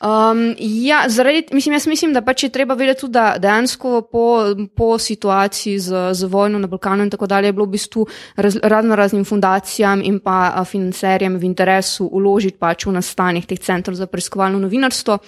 Um, 0.00 0.54
ja, 0.58 1.04
zaradi, 1.08 1.46
mislim, 1.52 1.72
jaz 1.72 1.86
mislim, 1.86 2.12
da 2.12 2.22
pač 2.24 2.42
je 2.42 2.48
treba 2.48 2.74
vedeti 2.74 3.00
tudi, 3.00 3.12
da 3.12 3.34
dejansko 3.38 4.00
po, 4.12 4.54
po 4.76 4.98
situaciji 4.98 5.78
z, 5.78 6.12
z 6.12 6.24
vojno 6.24 6.58
na 6.58 6.66
Balkanu 6.66 7.04
in 7.04 7.10
tako 7.10 7.26
dalje 7.26 7.48
je 7.48 7.52
bilo 7.52 7.66
v 7.66 7.74
bistvu 7.76 8.06
raz, 8.36 8.56
razno 8.62 8.96
raznim 8.96 9.24
fundacijam 9.24 10.00
in 10.02 10.18
pa 10.24 10.64
financerjem 10.64 11.36
v 11.36 11.44
interesu 11.44 12.08
uložiti 12.12 12.56
pač 12.56 12.86
v 12.86 12.96
nastanek 12.96 13.46
teh 13.46 13.60
centrov 13.60 13.94
za 13.94 14.06
preiskovalno 14.06 14.58
novinarstvo. 14.58 15.18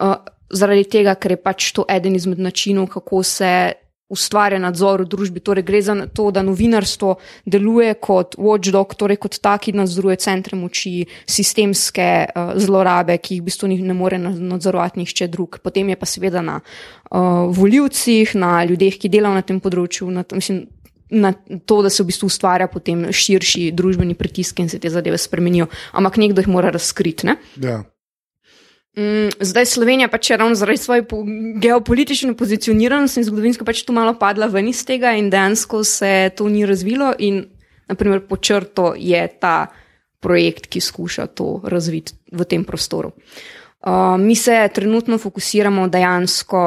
Uh, 0.00 0.16
zaradi 0.50 0.84
tega, 0.90 1.14
ker 1.14 1.36
je 1.36 1.42
pač 1.42 1.70
to 1.72 1.86
eden 1.88 2.18
izmed 2.18 2.42
načinov, 2.42 2.90
kako 2.98 3.22
se 3.22 3.72
ustvarja 4.08 4.58
nadzor 4.62 5.02
v 5.02 5.08
družbi. 5.10 5.42
Torej, 5.42 5.64
gre 5.66 5.80
za 5.82 5.96
to, 6.14 6.30
da 6.30 6.42
novinarstvo 6.46 7.16
deluje 7.46 7.94
kot 8.02 8.36
watchdog, 8.38 8.94
torej 8.98 9.18
kot 9.22 9.40
taki 9.42 9.74
nadzoruje 9.76 10.18
centre 10.22 10.58
moči, 10.58 11.06
sistemske 11.26 12.08
uh, 12.26 12.54
zlorabe, 12.60 13.18
ki 13.18 13.36
jih 13.36 13.42
v 13.42 13.48
bistvu 13.50 13.72
ne 13.74 13.96
more 13.96 14.18
nadzorovati 14.20 15.02
nihče 15.02 15.28
drug. 15.32 15.58
Potem 15.62 15.90
je 15.90 15.98
pa 15.98 16.06
seveda 16.06 16.42
na 16.42 16.60
uh, 16.60 17.46
voljivcih, 17.50 18.36
na 18.38 18.64
ljudeh, 18.64 18.94
ki 18.94 19.10
delajo 19.12 19.40
na 19.40 19.46
tem 19.46 19.60
področju. 19.60 20.10
Na, 20.10 20.26
mislim, 20.32 20.66
Na 21.06 21.30
to, 21.70 21.76
da 21.86 21.90
se 21.90 22.02
v 22.02 22.08
bistvu 22.08 22.26
ustvarja 22.26 22.66
potem 22.66 23.04
širši 23.14 23.68
družbeni 23.78 24.16
pritisk 24.18 24.58
in 24.58 24.66
se 24.66 24.80
te 24.82 24.90
zadeve 24.90 25.14
spremenijo, 25.22 25.68
ampak 25.94 26.18
nekdo 26.18 26.42
jih 26.42 26.48
mora 26.50 26.72
razkriti. 26.74 27.30
Ja. 27.62 27.84
Mm, 28.96 29.28
zdaj 29.40 29.66
Slovenija 29.66 30.08
pač 30.08 30.30
je 30.30 30.36
ravno 30.36 30.54
zaradi 30.54 30.78
svoje 30.78 31.02
po 31.08 31.18
geopolitične 31.60 32.32
pozicioniranosti 32.36 33.20
in 33.20 33.26
zgodovinsko 33.28 33.64
pač 33.64 33.82
tu 33.84 33.92
malo 33.92 34.14
padla 34.16 34.46
ven 34.48 34.68
iz 34.68 34.80
tega 34.88 35.12
in 35.12 35.28
dejansko 35.30 35.82
se 35.84 36.30
to 36.36 36.48
ni 36.48 36.64
razvilo 36.66 37.12
in 37.18 37.44
naprimer 37.88 38.22
po 38.24 38.36
črto 38.36 38.94
je 38.96 39.20
ta 39.40 39.66
projekt, 40.20 40.66
ki 40.66 40.80
skuša 40.80 41.26
to 41.26 41.60
razviti 41.64 42.16
v 42.32 42.44
tem 42.44 42.64
prostoru. 42.64 43.12
Uh, 43.86 44.16
mi 44.18 44.34
se 44.36 44.68
trenutno 44.74 45.18
fokusiramo 45.18 45.88
dejansko 45.88 46.62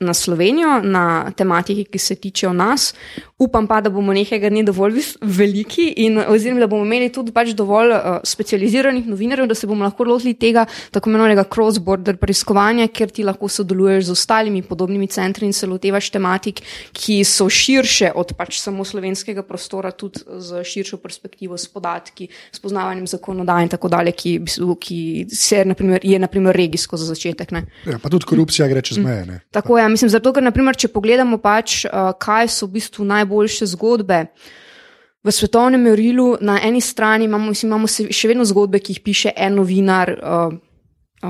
na 0.00 0.14
Slovenijo, 0.14 0.80
na 0.82 1.32
tematiki, 1.36 1.84
ki 1.84 1.98
se 1.98 2.14
tičejo 2.14 2.52
nas. 2.52 2.94
Upam 3.40 3.66
pa, 3.66 3.80
da 3.80 3.90
bomo 3.90 4.12
nekega 4.12 4.50
dne 4.52 4.62
dovolj 4.68 4.98
veliki 5.22 5.86
in 6.04 6.18
oziroma, 6.20 6.60
da 6.60 6.66
bomo 6.68 6.84
imeli 6.84 7.08
tudi 7.12 7.32
pač 7.32 7.54
dovolj 7.56 7.94
uh, 7.94 8.08
specializiranih 8.26 9.06
novinarjev, 9.08 9.46
da 9.48 9.56
se 9.56 9.66
bomo 9.66 9.86
lahko 9.86 10.04
lotili 10.04 10.34
tega 10.36 10.66
tako 10.92 11.08
imenovanega 11.08 11.46
cross-border 11.48 12.18
preiskovanja, 12.20 12.90
ker 12.92 13.08
ti 13.08 13.24
lahko 13.24 13.48
sodeluješ 13.48 14.10
z 14.10 14.12
ostalimi 14.12 14.60
podobnimi 14.62 15.08
centri 15.08 15.48
in 15.48 15.56
se 15.56 15.66
lotevaš 15.66 16.10
tematik, 16.12 16.60
ki 16.92 17.22
so 17.24 17.48
širše 17.48 18.12
od 18.14 18.34
pač 18.36 18.58
samo 18.60 18.84
slovenskega 18.84 19.42
prostora, 19.48 19.90
tudi 19.90 20.20
z 20.20 20.60
širšo 20.66 21.00
perspektivo, 21.00 21.56
s 21.56 21.68
podatki, 21.72 22.28
s 22.52 22.60
poznavanjem 22.60 23.08
zakonodaje 23.08 23.70
in 23.70 23.72
tako 23.72 23.88
dalje, 23.88 24.12
ki, 24.12 24.34
ki 24.80 25.00
se, 25.32 25.64
naprimer, 25.64 26.04
je 26.04 26.18
naprimer 26.20 26.56
regijsko 26.56 27.00
za 27.00 27.08
začetek. 27.14 27.56
Ja, 27.88 27.96
pa 28.02 28.12
tudi 28.12 28.28
korupcija 28.28 28.68
gre 28.68 28.84
čez 28.84 29.00
meje. 29.00 29.24
Mm. 29.24 29.40
Tako 29.50 29.78
je 29.78 29.88
mislim, 29.88 30.12
zato, 30.12 30.32
ker, 30.36 30.44
naprimer, 30.44 30.76
če 30.76 30.92
pogledamo, 30.92 31.40
pač, 31.40 31.86
uh, 31.88 32.12
kaj 32.20 32.52
so 32.52 32.68
v 32.68 32.76
bistvu 32.76 33.08
najboljše 33.30 33.66
zgodbe 33.66 34.26
v 35.22 35.32
svetovnem 35.32 35.80
merilu, 35.80 36.36
na 36.40 36.58
eni 36.62 36.80
strani 36.80 37.24
imamo, 37.24 37.52
mislim, 37.52 37.68
imamo 37.68 37.86
še 37.86 38.28
vedno 38.28 38.44
zgodbe, 38.44 38.80
ki 38.80 38.96
jih 38.96 39.00
piše 39.04 39.32
en 39.36 39.54
novinar. 39.54 40.16
Uh, 40.16 40.58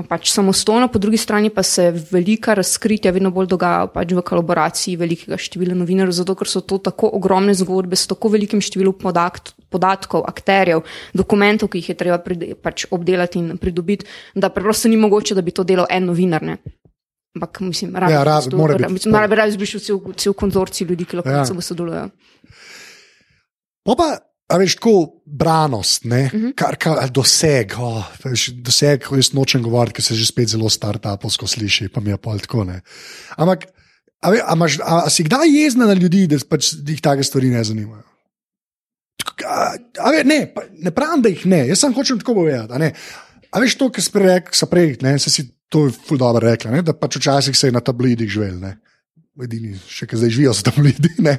pač 0.07 0.29
samostojno, 0.31 0.87
po 0.87 0.99
drugi 1.03 1.17
strani 1.19 1.49
pa 1.51 1.63
se 1.67 1.89
velika 1.91 2.53
razkritja 2.55 3.11
vedno 3.11 3.27
bolj 3.35 3.49
dogajajo 3.51 3.89
pač 3.91 4.13
v 4.15 4.21
kolaboraciji 4.23 4.95
velikega 4.95 5.35
števila 5.35 5.75
novinarjev, 5.75 6.15
zato 6.15 6.31
ker 6.39 6.47
so 6.47 6.61
to 6.63 6.77
tako 6.79 7.09
ogromne 7.11 7.51
zgodbe 7.51 7.99
s 7.99 8.07
tako 8.07 8.31
velikim 8.31 8.63
številom 8.63 8.95
podatkov, 8.95 9.59
podatkov, 9.67 10.23
akterjev, 10.31 10.85
dokumentov, 11.11 11.73
ki 11.73 11.83
jih 11.83 11.91
je 11.91 11.97
treba 11.99 12.21
pride, 12.23 12.55
pač 12.55 12.87
obdelati 12.87 13.43
in 13.43 13.59
pridobiti, 13.59 14.07
da 14.31 14.47
preprosto 14.47 14.87
ni 14.87 14.95
mogoče, 14.95 15.35
da 15.35 15.43
bi 15.43 15.51
to 15.51 15.67
delal 15.67 15.91
en 15.91 16.07
novinar. 16.07 16.47
Ne. 16.47 16.61
Ampak 17.31 17.59
mislim, 17.61 17.95
rabi, 17.95 18.13
Ja, 18.13 18.23
rabi- 18.23 18.55
mora 18.55 18.75
biti. 18.75 18.93
mislim, 18.93 19.15
rabi, 19.15 19.35
rabi 19.35 19.57
bi 19.57 19.65
šel 19.65 19.79
cel, 19.79 19.99
cel 20.15 20.33
konzorcij 20.33 20.85
ljudi, 20.85 21.05
ki 21.05 21.15
lahko 21.15 21.29
Ja. 21.31 21.45
samo 21.45 21.61
sodelujejo. 21.61 22.09
Pa 23.83 23.95
pa, 23.95 24.07
a 24.47 24.57
veš, 24.57 24.75
tako 24.75 24.93
branost, 25.25 26.03
ne, 26.03 26.25
uh 26.25 26.33
Mhm. 26.33 26.45
-huh. 26.47 26.77
kar, 26.77 27.09
doseg. 27.09 27.71
Oh, 27.79 28.03
veš, 28.23 28.49
doseg, 28.61 29.03
ko 29.03 29.15
jaz 29.15 29.31
nočem 29.33 29.63
govoriti, 29.63 29.93
ker 29.93 30.03
se 30.03 30.15
že 30.15 30.25
spet 30.25 30.47
zelo 30.49 30.69
startupovsko 30.69 31.47
sliši, 31.47 31.87
pa 31.89 32.01
mi 32.01 32.09
je 32.09 32.17
pol 32.17 32.39
tako. 32.39 32.63
Ne. 32.63 32.81
Ampak, 33.37 33.65
a, 34.21 34.29
ve, 34.31 34.41
a, 34.45 34.53
imaš, 34.55 34.79
a, 34.79 35.03
a 35.05 35.09
si 35.09 35.23
kdaj 35.23 35.47
jezna 35.63 35.85
na 35.85 35.93
ljudi, 35.93 36.27
da 36.27 36.35
pač 36.49 36.73
jih 36.87 37.01
take 37.01 37.23
stvari 37.23 37.47
ne 37.49 37.63
zanimajo? 37.63 38.03
A, 39.47 39.73
a 39.99 40.11
ve, 40.11 40.23
ne, 40.23 40.51
pa, 40.55 40.61
ne 40.77 40.91
pravim, 40.91 41.21
da 41.21 41.29
jih 41.29 41.45
ne, 41.45 41.67
jaz 41.67 41.79
sem 41.79 41.93
hočem 41.93 42.19
tako 42.19 42.33
povedati. 42.33 42.73
a. 42.73 42.91
A 43.51 43.59
veš 43.59 43.75
to, 43.75 43.89
kar 43.91 44.03
si 44.03 44.11
prej 44.11 44.25
rekel, 44.27 44.53
sa 44.53 44.65
prej, 44.65 44.97
ne, 45.01 45.19
se 45.19 45.29
si 45.29 45.49
to 45.71 45.87
ful 46.07 46.19
dobro 46.19 46.43
rekla, 46.43 46.71
ne, 46.71 46.81
da 46.83 46.93
pač 46.93 47.15
včasih 47.15 47.55
se 47.57 47.69
je 47.69 47.75
na 47.75 47.79
tabloidih 47.79 48.29
živel. 48.29 48.59
Ne. 48.59 48.75
Edini, 49.41 49.73
še 49.87 50.05
ki 50.05 50.15
zdaj 50.15 50.29
živijo 50.29 50.53
za 50.53 50.63
tabloidi. 50.63 51.09
ne. 51.19 51.37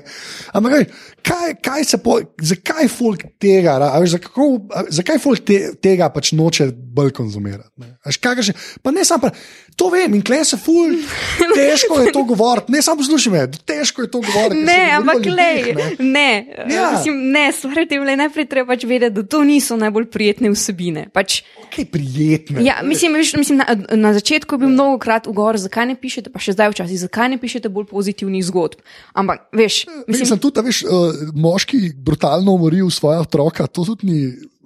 Ampak, 0.51 0.73
veš, 0.73 0.87
kaj, 1.23 1.55
kaj 1.61 1.85
se 1.85 1.99
po, 1.99 2.17
zakaj 2.41 2.89
folk 2.89 3.25
tega, 3.39 3.77
a 3.79 3.97
veš, 3.97 4.11
za 4.11 4.21
kako- 4.21 4.49
a 4.71 4.85
zakaj 4.91 5.19
folk 5.19 5.41
te, 5.41 5.57
tega 5.77 6.09
pač 6.09 6.33
noče 6.33 6.67
bolj 6.73 7.13
konzumirati? 7.13 7.71
Ne? 7.77 7.95
A 7.97 8.09
veš, 8.09 8.19
kakršne- 8.19 8.55
Pa 8.79 8.91
ne 8.91 9.05
samo, 9.05 9.31
to 9.75 9.89
vem 9.89 10.13
in 10.13 10.23
klej 10.23 10.45
se 10.45 10.57
ful, 10.59 10.97
težko 11.55 12.01
je 12.01 12.11
to 12.11 12.25
govoriti, 12.25 12.69
ne 12.69 12.81
samo 12.81 12.99
poslušaj 12.99 13.33
me, 13.33 13.43
težko 13.63 14.03
je 14.03 14.11
to 14.11 14.21
govoriti. 14.21 14.63
Ne, 14.63 14.91
ampak 14.93 15.17
ljudeh, 15.19 15.37
lej, 15.37 15.75
ne. 15.75 15.87
ne, 16.01 16.31
Ja. 16.53 16.75
ja. 16.75 16.91
mislim, 16.93 17.31
ne, 17.31 17.53
stvari 17.53 17.87
te 17.87 17.99
vle 17.99 18.17
najprej 18.17 18.47
treba 18.47 18.67
pač 18.69 18.85
vedeti, 18.85 19.13
da 19.13 19.23
to 19.25 19.43
niso 19.43 19.77
najbolj 19.77 20.07
prijetne 20.07 20.51
vsebine. 20.51 21.07
Pač, 21.11 21.43
Kaj 21.69 21.87
prijetne. 21.87 22.61
ja, 22.61 22.81
mislim, 22.83 23.15
veš, 23.15 23.35
mislim 23.35 23.59
na, 23.59 23.67
na 23.97 24.13
začetku 24.13 24.55
je 24.55 24.59
bil 24.59 24.69
mnogo 24.71 24.99
krat 24.99 25.27
ugovor, 25.27 25.57
zakaj 25.57 25.87
ne 25.87 25.95
pišete, 25.95 26.29
pa 26.29 26.39
še 26.39 26.53
zdaj 26.53 26.71
včasih, 26.71 26.99
zakaj 27.01 27.29
ne 27.29 27.39
pišete 27.39 27.69
bolj 27.69 27.89
pozitivnih 27.93 28.45
zgodb. 28.49 28.81
Ampak, 29.13 29.47
veš, 29.53 29.85
Mislim, 30.09 30.21
mislim, 30.25 30.43
tudi, 30.43 30.61
a 30.61 30.67
veš, 30.67 30.83
uh, 30.89 31.23
moški 31.37 31.85
brutalno 32.01 32.57
umoril 32.57 32.91
svoja 32.91 33.21
otroka, 33.23 33.69
to 33.69 33.85
tudi 33.93 34.09
ni 34.09 34.21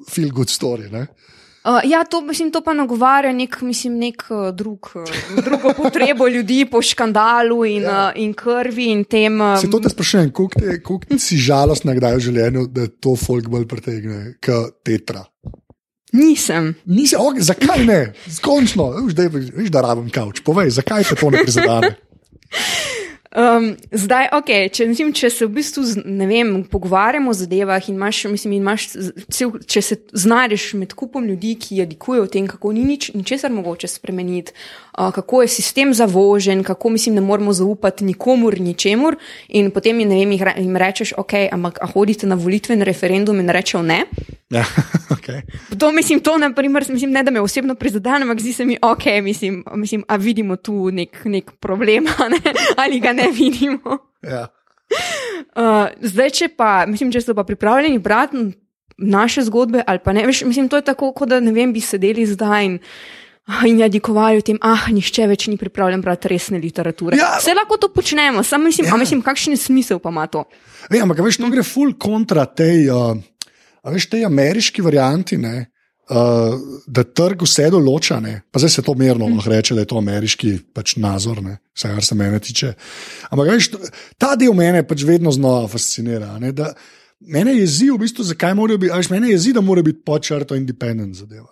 feel 0.07 0.31
good 0.31 0.53
story. 0.53 0.87
Ne? 0.93 1.09
Uh, 1.67 1.81
ja, 1.83 2.05
to, 2.07 2.21
mislim, 2.23 2.53
to 2.55 2.61
pa 2.63 2.71
nagovarja 2.79 3.33
nek, 3.35 3.57
mislim, 3.67 3.97
nek 3.99 4.23
uh, 4.31 4.53
drug, 4.55 4.87
uh, 4.95 5.43
drugo 5.43 5.73
potrebo 5.75 6.29
ljudi 6.35 6.61
po 6.71 6.79
škandalu 6.83 7.65
in, 7.67 7.83
ja. 7.83 8.13
uh, 8.15 8.23
in 8.23 8.35
krvi 8.39 8.87
in 8.93 9.03
tem. 9.05 9.41
Um, 9.41 9.57
Se 9.59 9.71
to 9.71 9.81
te 9.83 9.91
sprašujem, 9.91 10.31
koliko 10.31 10.61
te- 10.61 10.77
koliko 10.83 11.19
si 11.19 11.39
žalostna 11.43 11.97
kdaj 11.99 12.15
v 12.21 12.23
življenju, 12.29 12.67
da 12.71 12.87
to 12.87 13.17
folk 13.19 13.51
bolj 13.51 13.67
pretegne 13.67 14.37
kot 14.39 14.79
tetra. 14.87 15.25
nisem. 16.15 16.71
Nisi, 16.87 17.19
okay, 17.19 17.43
zakaj 17.43 17.83
ne? 17.85 17.99
Skončno, 18.31 18.87
veš, 19.03 19.17
da, 19.19 19.27
veš, 19.35 19.71
da 19.75 19.83
rabim 19.85 20.07
kavč. 20.11 20.45
Povej, 20.47 20.71
zakaj 20.79 21.05
te 21.11 21.19
to 21.19 21.31
ne 21.35 21.43
prizadene? 21.43 21.97
Um, 23.37 23.75
zdaj, 23.93 24.31
okay, 24.33 24.71
če, 24.73 24.87
mislim, 24.89 25.11
če 25.13 25.29
se 25.29 25.45
v 25.45 25.59
bistvu 25.59 25.83
vem, 26.25 26.55
pogovarjamo 26.73 27.29
o 27.29 27.37
zadevah 27.37 27.85
in 27.91 27.99
imaš, 27.99 28.23
mislim, 28.33 28.55
in 28.57 28.63
imaš 28.63 28.87
cel, 29.29 29.51
če 29.61 29.83
se 29.85 29.99
znajdeš 30.17 30.71
med 30.81 30.95
kupom 30.97 31.27
ljudi, 31.29 31.53
ki 31.61 31.83
jadikujejo 31.83 32.25
o 32.25 32.31
tem, 32.33 32.47
kako 32.49 32.73
ni 32.73 32.87
nič, 32.89 33.11
ničesar 33.13 33.53
mogoče 33.53 33.91
spremeniti, 33.93 34.55
uh, 34.97 35.11
kako 35.13 35.43
je 35.45 35.51
sistem 35.53 35.93
zavožen, 35.93 36.63
kako 36.65 36.95
mislim, 36.97 37.19
ne 37.21 37.27
moremo 37.27 37.53
zaupati 37.53 38.09
nikomur, 38.09 38.57
ničemur, 38.57 39.19
in 39.49 39.69
potem 39.71 40.01
vem, 40.01 40.33
jim 40.33 40.81
rečeš, 40.81 41.13
ok, 41.21 41.37
ampak 41.53 41.83
a 41.85 41.91
hodite 41.93 42.25
na 42.25 42.41
volitven 42.41 42.89
referendum 42.89 43.45
in 43.45 43.53
rečejo 43.53 43.85
ne. 43.85 44.07
Ja, 44.49 44.65
okay. 45.17 45.43
To 45.79 45.93
mislim, 45.93 46.21
to 46.21 46.39
naprimer, 46.39 46.85
mislim, 46.89 47.11
ne 47.11 47.23
da 47.23 47.31
me 47.31 47.41
osebno 47.41 47.75
prizadene, 47.75 48.23
ampak 48.23 48.41
zdi 48.41 48.53
se 48.53 48.65
mi, 48.65 48.79
ok, 48.83 49.05
mislim, 49.23 49.65
mislim 49.75 50.05
a 50.09 50.17
vidimo 50.17 50.57
tu 50.57 50.91
nek, 50.91 51.25
nek 51.25 51.51
problem, 51.61 52.05
ne? 52.33 52.53
ali 52.77 53.01
ga 53.01 53.13
ne 53.13 53.26
vidimo. 53.41 53.99
ja. 54.23 54.47
Uh, 55.57 55.89
zdaj, 56.01 56.31
če 56.31 56.49
pa, 56.55 56.85
mislim, 56.87 57.11
če 57.11 57.25
so 57.25 57.35
pa 57.35 57.43
pripravljeni 57.45 57.99
brati 57.99 58.53
naše 58.99 59.43
zgodbe, 59.49 59.83
ali 59.87 60.01
pa 60.05 60.13
ne, 60.13 60.27
veš, 60.27 60.45
mislim, 60.49 60.69
to 60.69 60.79
je 60.81 60.85
tako, 60.87 61.13
kot 61.17 61.29
da 61.29 61.41
ne 61.41 61.53
vem, 61.53 61.73
bi 61.73 61.83
sedeli 61.85 62.27
zdaj 62.27 62.65
in, 62.65 62.79
in 63.69 63.81
jadikovali 63.81 64.41
o 64.41 64.45
tem, 64.47 64.59
ah, 64.65 64.87
nišče 64.93 65.27
več 65.29 65.47
ni 65.53 65.59
pripravljen 65.61 66.01
brati 66.05 66.31
resne 66.33 66.61
literature. 66.63 67.19
Ja. 67.19 67.35
Vse 67.41 67.55
lahko 67.57 67.77
to 67.81 67.91
počnemo, 67.93 68.45
samo 68.45 68.71
mislim, 68.71 68.87
Ja. 68.87 68.95
ja. 68.95 69.01
mislim, 69.01 69.23
kakšen 69.23 69.57
smisel 69.57 69.99
pa 69.99 70.13
ima 70.15 70.27
to. 70.27 70.45
Ej, 70.91 71.03
ampak, 71.03 71.21
a 71.21 71.27
veš, 71.27 71.41
to 71.43 71.51
gre 71.53 71.65
full 71.67 71.97
kontra 71.99 72.47
tej, 72.47 72.89
uh, 72.93 73.17
a 73.83 73.93
veš, 73.93 74.09
tej 74.13 74.25
ameriški 74.29 74.85
varianti, 74.85 75.37
ne, 75.41 75.67
uh, 76.11 76.83
da 76.87 77.05
trg 77.05 77.43
vse 77.47 77.69
določa. 77.73 78.19
Ne. 78.23 78.39
Pa 78.51 78.63
zdaj 78.63 78.77
se 78.77 78.85
to 78.87 78.95
merno 78.99 79.29
lahko 79.31 79.53
reče, 79.53 79.77
da 79.77 79.85
je 79.85 79.91
to 79.91 79.99
ameriški 80.01 80.53
pač 80.77 80.97
nazor, 81.03 81.43
ne, 81.45 81.59
vse, 81.77 81.91
kar 81.95 82.07
se 82.07 82.19
mene 82.19 82.41
tiče. 82.43 82.75
Ampak, 83.31 83.51
veš, 83.55 83.71
ta 84.21 84.35
del 84.39 84.55
mene 84.57 84.85
pač 84.87 85.07
vedno 85.09 85.33
znova 85.35 85.67
fascinira. 85.73 86.35
Ne, 86.43 86.53
da, 86.57 86.73
mene 87.21 87.57
jezi 87.59 87.91
v 87.93 88.01
bistvu, 88.05 88.29
zakaj 88.33 88.55
morajo 88.59 88.83
biti, 88.85 88.95
veš, 88.95 89.11
mene 89.13 89.33
jezi, 89.33 89.55
da 89.57 89.65
mora 89.65 89.85
biti 89.87 90.05
pod 90.07 90.27
črto 90.27 90.59
independent 90.59 91.19
zadeva. 91.19 91.51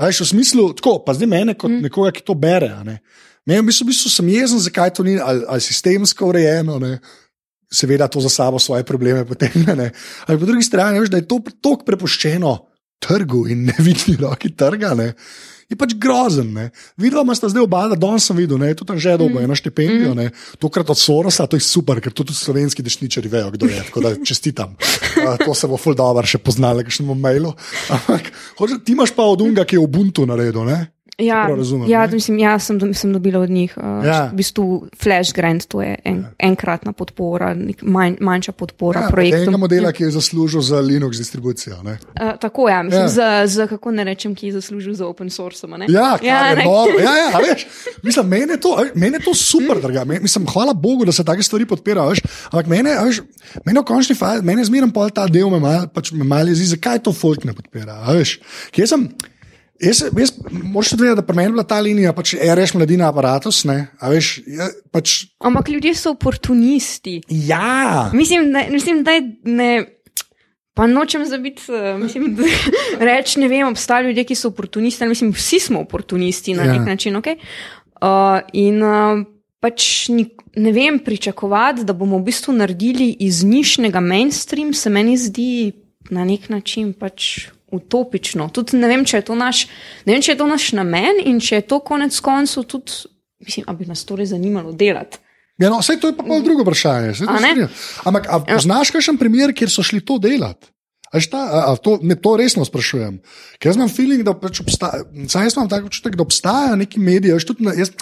veš, 0.00 0.24
v 0.24 0.30
smislu, 0.32 0.70
tako, 0.80 0.98
pa 1.04 1.14
zdaj 1.14 1.30
mene 1.30 1.58
kot 1.58 1.70
mm. 1.70 1.84
nekoga, 1.88 2.14
ki 2.14 2.24
to 2.24 2.34
bere. 2.38 2.72
ne. 2.84 3.00
Meni 3.44 3.60
v 3.60 3.68
bistvu, 3.68 3.84
v 3.84 3.92
bistvu 3.92 4.10
sem 4.10 4.28
jezen, 4.32 4.62
zakaj 4.64 4.94
to 4.96 5.04
ni 5.04 5.18
ali, 5.20 5.44
ali 5.44 5.60
sistemsko 5.60 6.32
urejeno. 6.32 6.80
Ne. 6.80 6.96
Seveda 7.74 8.06
to 8.08 8.20
za 8.22 8.30
sabo 8.30 8.58
svoje 8.58 8.86
probleme 8.88 9.24
potegne. 9.28 9.74
ne. 9.76 9.90
Ampak 10.24 10.40
po 10.40 10.48
drugi 10.48 10.64
strani, 10.64 11.02
veš, 11.02 11.12
da 11.12 11.20
je 11.20 11.28
to 11.28 11.42
tako 11.60 11.84
prepuščeno 11.84 12.54
trgu 13.02 13.46
in 13.52 13.66
nevidni 13.70 14.16
roki 14.20 14.52
trga, 14.56 14.94
ne, 14.98 15.12
je 15.68 15.76
pač 15.78 15.94
grozen. 16.00 16.50
Ne. 16.54 16.68
Videla 17.00 17.24
sta 17.36 17.48
zdaj 17.50 17.64
oba, 17.64 17.84
da 17.90 17.98
danes 17.98 18.26
sem 18.28 18.36
videl, 18.36 18.60
ne, 18.60 18.72
tudi 18.76 18.92
tam 18.92 19.00
že 19.00 19.16
dolgo, 19.20 19.40
eno 19.42 19.56
štipendijo, 19.58 20.14
ne, 20.16 20.30
tokrat 20.62 20.90
od 20.92 21.00
Sorosa, 21.00 21.46
to 21.50 21.58
je 21.58 21.64
super, 21.64 22.00
ker 22.04 22.12
to 22.12 22.24
tudi 22.24 22.36
slovenski 22.36 22.84
dešničari 22.84 23.32
vejo, 23.32 23.52
kdo 23.54 23.70
je, 23.70 23.82
tako 23.88 24.04
da 24.04 24.14
čestitam. 24.20 24.76
Uh, 24.76 25.36
to 25.40 25.54
se 25.56 25.70
bo 25.70 25.80
ful 25.80 25.96
dobro 25.98 26.26
še 26.28 26.40
poznalo, 26.42 26.84
kakšnem 26.84 27.14
mailu. 27.20 27.54
Ampak 27.94 28.32
hoče, 28.60 28.82
ti 28.84 28.96
imaš 28.96 29.14
pa 29.16 29.26
od 29.28 29.44
Unga, 29.44 29.64
ki 29.64 29.78
je 29.78 29.84
Ubuntu 29.84 30.28
naredil, 30.28 30.64
ne? 30.68 30.82
Ja, 31.18 31.46
razumem, 31.46 31.90
ja, 31.90 32.06
mislim, 32.12 32.38
ja 32.38 32.58
sem, 32.58 32.94
sem 32.94 33.12
dobila 33.12 33.40
od 33.40 33.50
njih. 33.50 33.74
Uh, 33.76 33.84
Ja. 34.04 34.14
ja. 34.14 34.30
V 34.32 34.36
bistvu 34.36 34.88
Flash 35.02 35.32
Grant, 35.34 35.66
to 35.66 35.82
je 35.82 35.94
en, 36.04 36.24
enkratna 36.38 36.92
podpora, 36.92 37.54
nek 37.54 37.82
manj, 37.82 38.16
manjša 38.20 38.52
podpora 38.52 39.00
Ja, 39.00 39.08
projektu. 39.08 39.42
enega 39.42 39.56
modela, 39.56 39.92
ki 39.92 40.02
je 40.04 40.10
zaslužil 40.10 40.60
za 40.60 40.80
Linux 40.80 41.16
distribucijo. 41.18 41.76
Ne? 41.82 41.98
Uh, 42.20 42.34
tako 42.40 42.68
je, 42.68 42.72
ja, 42.72 42.82
mislim, 42.82 43.00
Ja. 43.00 43.04
ja. 43.04 43.08
za, 43.08 43.46
za 43.46 43.66
kako 43.66 43.90
ne 43.90 44.04
rečem, 44.04 44.34
ki 44.34 44.46
je 44.46 44.52
zaslužil 44.52 44.94
za 44.94 45.06
open 45.06 45.30
source. 45.30 45.66
Ja, 45.88 46.18
kar 46.18 46.58
je 46.58 46.64
noro. 46.64 46.98
ja, 46.98 47.14
ja, 47.16 47.38
veš, 47.52 47.66
mislim, 48.02 48.26
meni 48.28 48.52
je 48.52 48.60
to, 48.60 48.84
meni 48.94 49.16
je 49.16 49.20
to 49.24 49.34
super, 49.34 49.80
draga. 49.80 50.04
Men, 50.04 50.22
mislim, 50.22 50.46
hvala 50.46 50.72
Bogu, 50.72 51.04
da 51.04 51.12
se 51.12 51.24
take 51.24 51.42
stvari 51.42 51.66
podpirajo. 51.66 52.12
Ampak 52.50 52.66
mene, 52.66 52.90
a 52.98 53.04
veš, 53.04 53.20
mene 53.64 53.80
v 53.80 53.84
končni 53.84 54.16
fazi, 54.16 54.42
mene 54.42 54.64
zmeraj 54.64 54.90
pol 54.94 55.10
ta 55.10 55.28
del 55.28 55.50
me 55.50 55.60
mal, 55.60 55.86
pač 55.94 56.12
me 56.12 56.24
mal 56.24 56.48
jezi, 56.48 56.64
zakaj 56.74 56.98
to 56.98 57.12
folk 57.12 57.44
ne 57.44 57.52
podpira. 57.54 58.02
Kje 58.70 58.86
sem? 58.86 59.08
Jaz, 59.84 60.02
jaz 60.18 60.32
moraš 60.50 60.90
tudi 60.94 61.02
vedeti, 61.02 61.20
da 61.20 61.26
pri 61.26 61.36
meni 61.36 61.48
je 61.48 61.52
bila 61.52 61.64
ta 61.68 61.80
linija, 61.80 62.12
pač 62.16 62.34
RS 62.34 62.74
mladina 62.74 63.08
aparatus, 63.12 63.64
ne, 63.68 63.86
veš, 64.02 64.38
je, 64.46 64.68
pač, 64.92 65.16
Ampak 65.44 65.68
ljudje 65.68 65.94
so 65.94 66.14
oportunisti. 66.14 67.20
ja. 67.28 68.10
Mislim, 68.14 68.52
da, 68.52 68.64
mislim, 68.70 69.04
da 69.04 69.10
ne. 69.44 69.84
Pa 70.74 70.88
nočem 70.90 71.22
zabiti, 71.24 71.62
eh, 71.70 71.98
mislim, 71.98 72.32
da 72.34 72.42
reči, 73.06 73.38
ne 73.40 73.48
vem, 73.48 73.68
obstajajo 73.68 74.08
ljudje, 74.08 74.24
ki 74.24 74.34
so 74.34 74.48
oportunisti, 74.48 75.04
ali 75.04 75.12
mislim, 75.12 75.30
vsi 75.32 75.60
smo 75.60 75.80
oportunisti 75.80 76.54
na 76.54 76.64
Ja. 76.64 76.72
ja. 76.72 76.78
nek 76.78 76.88
način. 76.88 77.14
Okay? 77.14 77.36
Uh, 78.02 78.40
in 78.52 78.82
uh, 78.82 79.22
pač 79.62 80.08
ni, 80.08 80.26
ne 80.56 80.72
vem, 80.72 80.98
pričakovati, 80.98 81.84
da 81.84 81.92
bomo 81.92 82.18
v 82.18 82.26
bistvu 82.26 82.52
naredili 82.58 83.12
iz 83.20 83.44
nišnega 83.44 84.00
mainstream, 84.00 84.74
se 84.74 84.90
meni 84.90 85.16
zdi 85.16 85.72
na 86.10 86.24
nek 86.24 86.48
način 86.48 86.92
pač 86.92 87.46
utopično. 87.76 88.48
Tudi 88.54 88.78
ne 88.80 88.90
vem, 88.90 89.04
če 89.04 89.20
je 89.20 89.26
to 89.30 89.38
naš, 89.38 89.66
ne 90.06 90.14
vem, 90.14 90.22
če 90.22 90.34
je 90.34 90.40
to 90.40 90.48
naš 90.50 90.70
namen 90.76 91.22
in 91.24 91.40
če 91.42 91.60
je 91.60 91.66
to 91.72 91.80
konec 91.84 92.18
koncev 92.24 92.66
tudi, 92.70 93.04
mislim, 93.44 93.66
ali 93.68 93.82
bi 93.82 93.90
nas 93.90 94.04
torej 94.04 94.32
zanimalo 94.34 94.72
delati. 94.72 95.20
Ja, 95.58 95.70
no, 95.70 95.78
vse 95.78 96.00
to 96.02 96.10
je 96.10 96.16
pa 96.18 96.24
pol 96.26 96.42
drugo 96.42 96.64
vprašanje. 96.66 97.14
Ampak, 98.04 98.26
a 98.26 98.40
poznaš 98.42 98.90
kakšen 98.90 99.18
primer, 99.20 99.54
kjer 99.54 99.70
so 99.70 99.84
šli 99.86 100.02
to 100.02 100.18
delati? 100.18 100.74
Ta, 101.14 101.38
a, 101.46 101.58
a 101.70 101.76
to, 101.78 101.94
ne, 102.02 102.16
to 102.18 102.32
resno 102.34 102.64
sprašujem. 102.66 103.20
Ker 103.62 103.70
jaz 103.70 103.76
imam 103.78 103.90
feeling, 103.92 104.24
da 104.26 104.32
pač 104.34 104.58
obstaja, 104.64 105.04
saj 105.30 105.46
jaz 105.46 105.54
imam 105.54 105.68
tako 105.70 105.86
občutek, 105.86 106.16
da 106.18 106.24
obstajajo 106.26 106.78
neki 106.80 106.98
mediji. 106.98 107.38
na- 107.62 107.74
Jaz, 107.78 107.92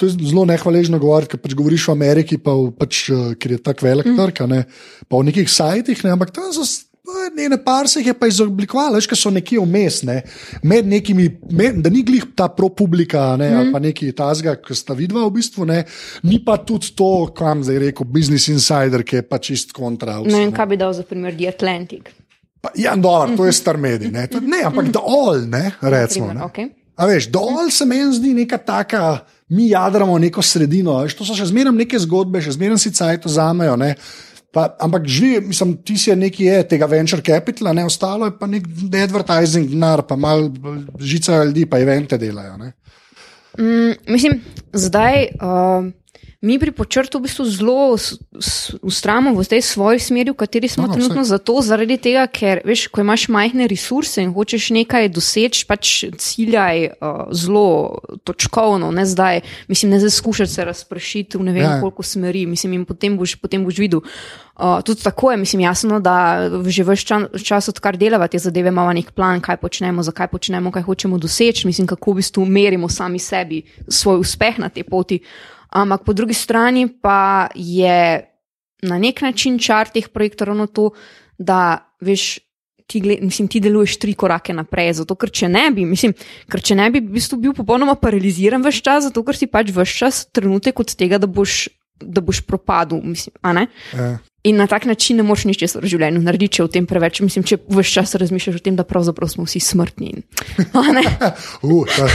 to 0.00 0.08
je 0.08 0.16
zelo 0.16 0.46
nehvaležno 0.48 0.98
govoriti, 0.98 1.34
ker 1.34 1.40
pač 1.44 1.52
govoriš 1.52 1.88
v 1.88 1.92
Ameriki, 1.92 2.38
pa 2.40 2.56
v, 2.56 2.72
pač, 2.72 3.10
eh, 3.10 3.34
ker 3.36 3.52
je 3.52 3.58
tako 3.60 3.84
velik 3.84 4.08
mm. 4.08 4.16
trg, 4.16 4.48
ne, 4.48 4.64
pa 5.04 5.20
v 5.20 5.28
nekih 5.28 5.50
sajtih, 5.52 6.00
ne, 6.04 6.16
ampak 6.16 6.32
tam 6.32 6.48
so 6.48 6.64
Ne, 7.34 7.48
ne, 7.48 7.56
par 7.58 7.88
se 7.88 7.98
jih 7.98 8.12
je 8.12 8.14
pa 8.14 8.28
izoblikovalo, 8.30 8.94
veš, 8.94 9.08
ker 9.10 9.18
so 9.18 9.30
nekje 9.34 9.58
vmes, 9.58 9.96
ne, 10.06 10.20
med 10.62 10.86
nekimi, 10.86 11.24
med, 11.50 11.80
da 11.82 11.90
ni 11.90 12.04
glih 12.06 12.28
ta 12.38 12.46
pro-publika, 12.54 13.24
ne, 13.40 13.48
mm. 13.50 13.58
ali 13.58 13.72
pa 13.74 13.80
neki 13.82 14.12
tazga, 14.14 14.54
ki 14.62 14.76
sta 14.78 14.94
vidva 14.94 15.24
v 15.26 15.32
bistvu, 15.34 15.66
ne, 15.66 15.80
ni 16.30 16.38
pa 16.46 16.60
tudi 16.62 16.92
to, 16.94 17.10
kam 17.34 17.64
zdaj 17.66 17.80
rekel, 17.88 18.06
Business 18.06 18.46
Insider, 18.54 19.02
ki 19.02 19.18
je 19.18 19.24
pa 19.26 19.40
čist 19.42 19.74
kontra. 19.74 20.20
vse, 20.22 20.30
Ne 20.30 20.44
vem, 20.44 20.54
kaj 20.54 20.70
bi 20.70 20.78
dal 20.78 20.94
za 20.94 21.02
primer 21.08 21.34
The 21.34 21.50
Atlantic. 21.50 22.14
Pa, 22.62 22.70
ja, 22.78 22.94
dobro, 22.94 23.34
to 23.36 23.50
je 23.50 23.58
star 23.58 23.82
medij, 23.82 24.12
ne, 24.14 24.28
to, 24.30 24.38
ne 24.38 24.62
ampak 24.70 24.94
The 24.94 25.02
All, 25.02 25.42
ne, 25.50 25.72
recimo. 25.82 26.30
Primer, 26.30 26.44
Ne. 26.44 26.46
okay. 26.46 26.70
A 27.02 27.06
veš, 27.10 27.32
dol 27.34 27.66
se 27.74 27.86
meni 27.88 28.14
zdi 28.14 28.30
neka 28.36 28.62
taka, 28.62 29.24
mi 29.50 29.72
jadramo 29.72 30.14
neko 30.22 30.42
sredino, 30.42 31.00
veš, 31.02 31.18
to 31.18 31.26
so 31.26 31.34
še 31.34 31.50
zmeraj 31.50 31.74
neke 31.74 31.98
zgodbe, 31.98 32.38
še 32.38 32.54
zmeraj 32.54 32.78
si 32.78 32.94
cajt 32.94 33.26
vzamejo. 33.26 33.74
ne. 33.76 33.96
Pa, 34.52 34.66
ampak 34.84 35.06
živi, 35.08 35.46
mislim, 35.48 35.78
ti 35.80 35.96
si 35.96 36.12
nekaj 36.16 36.46
je 36.46 36.64
tega 36.68 36.86
venture 36.86 37.22
capitala, 37.24 37.72
ne 37.72 37.86
ostalo 37.88 38.28
je 38.28 38.34
pa 38.36 38.46
nek 38.46 38.66
advertising, 39.00 39.70
denar, 39.70 40.02
pa 40.08 40.16
malo 40.16 40.50
žicajo 41.00 41.46
ljudi, 41.48 41.64
pa 41.66 41.80
evente 41.80 42.18
delajo. 42.20 42.58
Ne. 42.60 42.72
Mm, 43.58 44.12
mislim, 44.12 44.40
zdaj 44.72 45.26
uh, 45.40 45.88
mi 46.42 46.58
pri 46.58 46.74
počrtu 46.74 47.22
v 47.22 47.30
bistvu 47.30 47.44
zelo 47.46 47.94
ustrajamo 48.82 49.30
v 49.30 49.46
tej 49.46 49.62
svoji 49.62 50.02
smeri, 50.02 50.34
v 50.34 50.42
kateri 50.42 50.66
smo 50.66 50.82
No, 50.82 50.90
no, 50.90 50.90
no, 50.90 50.94
trenutno, 50.98 51.22
zato 51.22 51.62
zaradi 51.62 51.94
tega, 52.02 52.26
ker 52.26 52.66
veš, 52.66 52.90
ko 52.90 52.98
imaš 52.98 53.30
majhne 53.30 53.70
resurse 53.70 54.18
in 54.18 54.34
hočeš 54.34 54.74
nekaj 54.74 55.06
doseči, 55.14 55.62
pač 55.70 56.10
ciljaj 56.18 56.98
uh, 56.98 57.30
zelo 57.30 58.02
točkovno, 58.26 58.90
ne 58.90 59.06
zdaj, 59.06 59.46
mislim, 59.70 59.94
ne 59.94 60.02
zdaj 60.02 60.10
skušati 60.18 60.50
se 60.50 60.66
razpršiti 60.66 61.38
v 61.38 61.46
ne 61.46 61.54
vem 61.54 61.62
Ja, 61.62 61.78
ja. 61.78 61.80
koliko 61.80 62.02
smeri, 62.02 62.42
mislim, 62.46 62.72
in 62.74 62.84
potem 62.84 63.14
boš, 63.14 63.38
potem 63.38 63.62
boš 63.62 63.78
videl. 63.78 64.02
Uh, 64.58 64.82
tudi 64.82 65.02
tako 65.02 65.30
je, 65.30 65.36
mislim, 65.36 65.62
jasno, 65.62 66.00
da 66.02 66.50
že 66.66 66.82
vse 66.82 67.06
čas, 67.06 67.22
čas 67.46 67.70
odkar 67.70 67.96
delava 67.96 68.26
te 68.26 68.38
zadeve, 68.42 68.74
imamo 68.74 68.92
nek 68.92 69.14
plan, 69.14 69.40
kaj 69.40 69.62
počnemo, 69.62 70.02
zakaj 70.02 70.26
počnemo, 70.34 70.74
kaj 70.74 70.82
hočemo 70.82 71.18
doseči, 71.18 71.70
mislim, 71.70 71.86
kako 71.86 72.12
v 72.12 72.18
bistvu 72.18 72.44
merimo 72.46 72.90
sami 72.90 73.18
sebi 73.18 73.62
svoj 73.88 74.18
uspeh 74.26 74.58
na 74.58 74.68
tej 74.68 74.84
poti. 74.90 75.22
Ampak 75.72 76.04
po 76.04 76.12
drugi 76.12 76.34
strani 76.34 76.86
pa 76.88 77.48
je 77.54 78.22
na 78.82 78.98
nek 78.98 79.22
način 79.22 79.58
čar 79.58 79.88
teh 79.88 80.08
projektov 80.12 80.52
ravno 80.52 80.66
to, 80.66 80.90
da 81.38 81.78
veš. 82.00 82.38
Ti, 82.92 83.00
gled, 83.00 83.22
mislim, 83.24 83.46
ti 83.48 83.60
deluješ 83.62 83.94
tri 84.02 84.12
korake 84.18 84.52
naprej, 84.52 84.90
zato 84.98 85.14
ker 85.16 85.30
če 85.32 85.48
ne 85.48 85.62
bi, 85.72 85.84
mislim, 85.88 86.12
ker 86.50 86.60
če 86.60 86.74
ne 86.76 86.88
bi 86.92 87.00
v 87.00 87.14
bistvu 87.14 87.38
bil 87.40 87.54
popolnoma 87.56 87.94
paraliziran 87.96 88.60
vse 88.66 88.82
čas, 88.84 89.06
zato 89.06 89.22
ker 89.24 89.38
si 89.38 89.46
pač 89.48 89.70
vse 89.72 89.94
čas 90.02 90.18
trenutek 90.34 90.82
od 90.82 90.92
tega, 90.98 91.16
da 91.22 91.30
boš, 91.30 91.70
da 92.02 92.20
boš 92.20 92.42
propadel. 92.44 93.00
Mislim? 93.06 93.32
Ja. 93.40 94.18
In 94.42 94.56
na 94.56 94.66
tak 94.66 94.84
način 94.84 95.16
ne 95.16 95.22
moreš 95.22 95.44
ničesar 95.46 95.84
v 95.84 95.90
življenju 95.92 96.18
narediti, 96.24 96.56
če 96.56 96.64
o 96.64 96.70
tem 96.74 96.86
preveč, 96.90 97.20
mislim, 97.22 97.44
če 97.46 97.60
vse 97.62 97.92
čas 97.94 98.14
razmišljaš 98.18 98.56
o 98.58 98.62
tem, 98.64 98.74
da 98.74 98.82
pravzaprav 98.82 99.30
smo 99.30 99.44
vsi 99.46 99.60
smrtni. 99.62 100.24
Ta, 100.72 100.82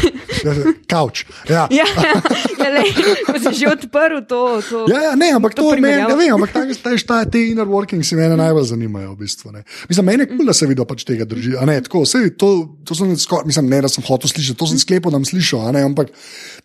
kavč. 0.91 1.23
Ja. 1.47 1.69
ja, 1.71 1.85
glej, 2.59 2.91
ko 3.23 3.37
si 3.39 3.53
že 3.61 3.71
odprl 3.71 4.19
to. 4.27 4.41
to 4.59 4.83
Ja, 4.91 5.05
ja, 5.05 5.13
ne, 5.15 5.31
ampak 5.37 5.55
to, 5.55 5.63
to 5.63 5.77
meni, 5.77 5.87
primerjavo. 5.87 6.09
ne 6.11 6.19
vem, 6.19 6.33
ampak 6.35 6.51
ta, 6.51 6.65
ta, 6.67 6.97
ta, 6.99 7.21
te 7.31 7.45
inner 7.53 7.69
workings 7.69 8.11
mene 8.19 8.35
najbolj 8.35 8.67
zanimajo. 8.73 9.15
V 9.15 9.23
bistvu, 9.23 9.55
ne. 9.55 9.63
mislim, 9.87 10.11
meni 10.11 10.27
je 10.27 10.31
kul, 10.33 10.43
da 10.51 10.57
se 10.57 10.67
vidi, 10.67 10.81
da 10.81 10.87
pač 10.89 11.07
tega 11.07 11.23
drži. 11.23 11.55
Ne, 11.63 11.79
tako, 11.87 12.03
sej, 12.03 12.33
to, 12.35 12.51
to 12.83 12.91
sem 12.91 13.15
skor, 13.15 13.47
mislim, 13.47 13.71
ne, 13.71 13.79
da 13.87 13.91
sem 13.91 14.03
hotel 14.03 14.27
slišati, 14.27 14.59
to 14.59 14.67
sem 14.67 14.83
sklepal, 14.83 15.15
da 15.15 15.23
sem 15.23 15.31
slišal. 15.31 15.71
Ne, 15.71 15.87
ampak 15.87 16.11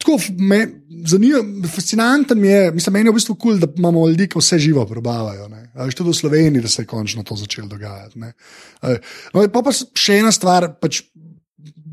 tako, 0.02 0.18
me, 0.42 0.64
zanima, 1.06 1.46
fascinanten 1.70 2.42
mi 2.42 2.50
je, 2.50 2.66
mislim, 2.74 2.98
meni 2.98 3.12
je 3.12 3.14
v 3.14 3.20
bistvu 3.22 3.38
kul, 3.38 3.62
da 3.62 3.70
imamo 3.70 4.08
ljudi, 4.10 4.26
ki 4.32 4.42
vse 4.42 4.58
živo 4.58 4.86
probavajo. 4.90 5.51
Ne. 5.52 5.66
A 5.74 5.86
veš, 5.86 5.98
tudi 6.00 6.10
v 6.10 6.18
Sloveniji, 6.18 6.64
da 6.64 6.72
se 6.72 6.82
je 6.82 6.88
končno 6.90 7.22
to 7.28 7.36
začelo 7.36 7.68
dogajati. 7.70 8.18
ne. 8.18 8.32
No, 9.34 9.46
pa 9.52 9.62
pa 9.62 9.72
še 9.72 10.18
ena 10.22 10.32
stvar. 10.34 10.72
Pač, 10.80 11.04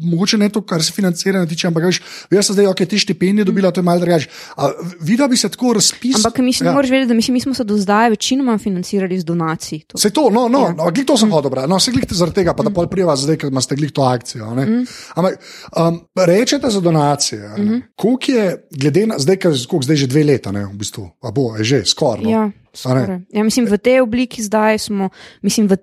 Mogoče 0.02 0.38
ne 0.38 0.48
to, 0.50 0.62
kar 0.62 0.84
se 0.84 0.94
financiranja 0.96 1.46
tiče, 1.46 1.68
ampak 1.68 1.84
veš, 1.84 1.98
jaz 2.32 2.46
sem 2.48 2.56
zdaj, 2.56 2.70
ok, 2.72 2.86
te 2.88 2.98
štipendije 2.98 3.46
dobila, 3.46 3.72
to 3.72 3.82
je 3.82 3.84
malo 3.84 4.00
drugače. 4.00 4.30
A 4.56 4.70
Videla 5.02 5.28
bi 5.28 5.38
se 5.38 5.50
tako 5.50 5.74
razpisala. 5.74 6.22
Ampak 6.26 6.38
mislim, 6.40 6.68
ja. 6.68 6.74
moraš 6.74 6.90
vedeti, 6.90 7.08
da 7.08 7.14
mislim, 7.14 7.34
mi 7.34 7.42
smo 7.42 7.54
se 7.54 7.64
do 7.64 7.78
zdaj 7.78 8.10
večinoma 8.10 8.58
financirali 8.58 9.20
z 9.20 9.26
donacij. 9.26 9.80
To. 9.88 9.98
Se 9.98 10.10
to, 10.10 10.30
no, 10.30 10.48
no, 10.48 10.60
Ja. 10.60 10.74
no 10.74 10.92
glih 10.92 11.06
to 11.06 11.18
sem 11.18 11.32
hodil, 11.32 11.52
no, 11.68 11.80
se 11.80 11.92
glih 11.92 12.06
zaradi 12.12 12.36
tega, 12.36 12.54
pa 12.54 12.64
da 12.64 12.70
pol 12.70 12.88
prijeva 12.88 13.16
zdaj, 13.16 13.38
ker 13.38 13.52
imate 13.52 13.76
glih 13.76 13.92
to 13.92 14.02
akcijo. 14.02 14.54
ne. 14.56 14.86
Ampak 15.16 15.40
um, 15.76 16.00
rečete 16.16 16.70
za 16.70 16.80
donacije, 16.82 17.50
mm 17.58 17.68
-hmm. 17.68 17.82
koliko 17.96 18.32
je, 18.32 18.68
glede 18.72 19.06
na 19.08 19.20
zdaj, 19.20 19.36
ker 19.36 19.52
koliko 19.70 19.84
zdaj 19.84 19.96
že 19.96 20.08
dve 20.08 20.24
leta, 20.24 20.52
ne, 20.52 20.66
v 20.66 20.74
bistvu, 20.74 21.10
a 21.22 21.32
bo, 21.32 21.56
je 21.58 21.64
že 21.64 21.86
skoraj. 21.86 22.24
No. 22.24 22.30
Ja, 22.30 22.52
ja, 23.34 23.44
mislim, 23.44 23.66
v 23.66 23.78
tej 23.78 24.02
obliki 24.02 24.44
zdaj 24.44 24.78
smo, 24.80 25.10
mislim, 25.42 25.68
v, 25.68 25.78